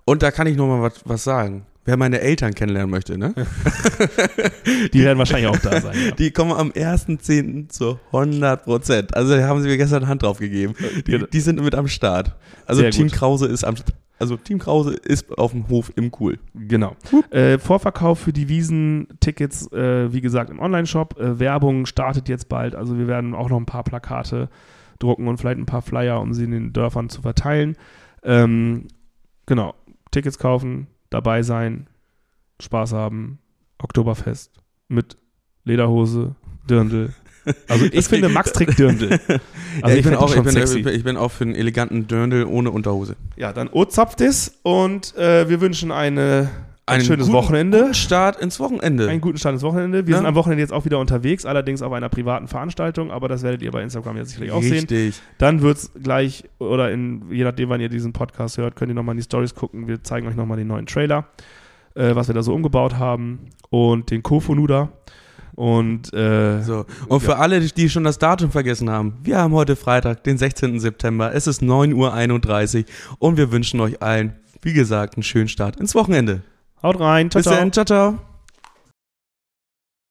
Und 0.05 0.23
da 0.23 0.31
kann 0.31 0.47
ich 0.47 0.57
noch 0.57 0.67
mal 0.67 0.81
was, 0.81 1.01
was 1.05 1.23
sagen. 1.23 1.65
Wer 1.85 1.97
meine 1.97 2.21
Eltern 2.21 2.53
kennenlernen 2.53 2.89
möchte, 2.89 3.17
ne? 3.17 3.33
Die 4.93 5.03
werden 5.03 5.17
wahrscheinlich 5.17 5.47
auch 5.47 5.57
da 5.57 5.81
sein. 5.81 5.97
Ja. 6.07 6.11
Die 6.11 6.31
kommen 6.31 6.53
am 6.53 6.69
1.10. 6.69 7.67
zu 7.67 7.99
100 8.13 8.63
Prozent. 8.63 9.15
Also 9.15 9.35
da 9.35 9.47
haben 9.47 9.61
sie 9.61 9.67
mir 9.67 9.77
gestern 9.77 10.07
Hand 10.07 10.23
drauf 10.23 10.39
gegeben. 10.39 10.75
Die, 11.05 11.25
die 11.31 11.39
sind 11.41 11.61
mit 11.61 11.75
am 11.75 11.89
Start. 11.89 12.35
Also 12.65 12.81
Sehr 12.81 12.91
Team 12.91 13.07
gut. 13.07 13.17
Krause 13.17 13.47
ist 13.47 13.65
am 13.65 13.75
also 14.19 14.37
Team 14.37 14.59
Krause 14.59 14.93
ist 14.93 15.37
auf 15.37 15.51
dem 15.51 15.67
Hof 15.67 15.91
im 15.97 16.09
Cool. 16.17 16.39
Genau. 16.53 16.95
Äh, 17.31 17.57
Vorverkauf 17.57 18.19
für 18.19 18.31
die 18.31 18.47
Wiesen-Tickets, 18.47 19.69
äh, 19.73 20.13
wie 20.13 20.21
gesagt, 20.21 20.49
im 20.49 20.59
Online-Shop. 20.59 21.19
Äh, 21.19 21.39
Werbung 21.39 21.85
startet 21.85 22.29
jetzt 22.29 22.47
bald. 22.47 22.73
Also 22.75 22.97
wir 22.97 23.07
werden 23.07 23.35
auch 23.35 23.49
noch 23.49 23.57
ein 23.57 23.65
paar 23.65 23.83
Plakate 23.83 24.49
drucken 24.99 25.27
und 25.27 25.37
vielleicht 25.37 25.57
ein 25.57 25.65
paar 25.65 25.81
Flyer, 25.81 26.21
um 26.21 26.33
sie 26.33 26.45
in 26.45 26.51
den 26.51 26.71
Dörfern 26.71 27.09
zu 27.09 27.21
verteilen. 27.21 27.75
Ähm, 28.23 28.87
genau, 29.45 29.73
Tickets 30.11 30.37
kaufen, 30.37 30.87
dabei 31.13 31.43
sein, 31.43 31.87
Spaß 32.59 32.93
haben, 32.93 33.39
Oktoberfest 33.77 34.51
mit 34.87 35.17
Lederhose, 35.63 36.35
Dirndl. 36.69 37.13
Also 37.67 37.83
ich 37.91 38.07
finde, 38.07 38.29
Max 38.29 38.53
trägt 38.53 38.79
Dirndl. 38.79 39.19
Also 39.81 39.97
ich, 39.97 40.03
bin 40.03 40.13
fänd 40.13 40.17
auch, 40.17 40.33
ich, 40.33 40.41
bin, 40.43 40.87
ich 40.87 41.03
bin 41.03 41.17
auch 41.17 41.29
für 41.29 41.43
einen 41.43 41.55
eleganten 41.55 42.07
Dirndl 42.07 42.45
ohne 42.45 42.71
Unterhose. 42.71 43.17
Ja, 43.35 43.51
dann 43.51 43.67
Ozapft 43.67 44.21
es 44.21 44.59
und 44.63 45.13
äh, 45.17 45.49
wir 45.49 45.59
wünschen 45.59 45.91
eine, 45.91 46.49
ein 46.85 47.01
schönes 47.01 47.27
guten- 47.27 47.37
Wochenende. 47.37 47.79
Guten 47.81 47.93
Start 47.93 48.39
ins 48.41 48.59
Wochenende. 48.59 49.07
Einen 49.07 49.21
guten 49.21 49.37
Start 49.37 49.53
ins 49.53 49.63
Wochenende. 49.63 50.05
Wir 50.05 50.11
Ja. 50.11 50.17
sind 50.17 50.25
am 50.27 50.35
Wochenende 50.35 50.61
jetzt 50.61 50.73
auch 50.73 50.83
wieder 50.85 50.99
unterwegs, 50.99 51.45
allerdings 51.45 51.81
auf 51.81 51.93
einer 51.93 52.09
privaten 52.09 52.47
Veranstaltung, 52.47 53.11
aber 53.11 53.27
das 53.29 53.41
werdet 53.43 53.61
ihr 53.61 53.71
bei 53.71 53.81
Instagram 53.81 54.17
jetzt 54.17 54.29
sicherlich 54.29 54.51
auch 54.51 54.61
sehen. 54.61 54.73
Richtig. 54.73 55.21
Dann 55.37 55.61
wird 55.61 55.77
es 55.77 55.91
gleich, 56.01 56.43
oder 56.59 56.91
in, 56.91 57.23
je 57.31 57.43
nachdem, 57.43 57.69
wann 57.69 57.79
ihr 57.81 57.89
diesen 57.89 58.11
Podcast 58.13 58.57
hört, 58.57 58.75
könnt 58.75 58.91
ihr 58.91 58.95
nochmal 58.95 59.13
in 59.13 59.17
die 59.19 59.23
Stories 59.23 59.55
gucken. 59.55 59.87
Wir 59.87 60.03
zeigen 60.03 60.27
euch 60.27 60.35
nochmal 60.35 60.57
den 60.57 60.67
neuen 60.67 60.85
Trailer, 60.85 61.25
äh, 61.95 62.15
was 62.15 62.27
wir 62.27 62.35
da 62.35 62.43
so 62.43 62.53
umgebaut 62.53 62.97
haben 62.97 63.39
und 63.69 64.11
den 64.11 64.21
Kofonuda. 64.23 64.89
Und 65.55 66.11
äh, 66.13 66.61
So. 66.63 66.85
Und 67.07 67.21
für 67.21 67.37
alle, 67.37 67.59
die 67.61 67.89
schon 67.89 68.03
das 68.03 68.17
Datum 68.17 68.49
vergessen 68.51 68.89
haben, 68.89 69.13
wir 69.23 69.37
haben 69.37 69.53
heute 69.53 69.75
Freitag, 69.75 70.23
den 70.23 70.37
16. 70.37 70.79
September. 70.79 71.33
Es 71.33 71.45
ist 71.47 71.61
9.31 71.61 72.85
Uhr 72.85 72.85
und 73.19 73.37
wir 73.37 73.51
wünschen 73.51 73.79
euch 73.79 74.01
allen, 74.01 74.33
wie 74.63 74.73
gesagt, 74.73 75.15
einen 75.15 75.23
schönen 75.23 75.47
Start 75.47 75.75
ins 75.77 75.93
Wochenende. 75.93 76.41
Haut 76.83 76.99
rein. 76.99 77.31
Ciao, 77.31 77.39
Bis 77.39 77.45
ciao. 77.45 77.55
dann. 77.55 77.71
Ciao, 77.71 77.85
ciao. 77.85 78.32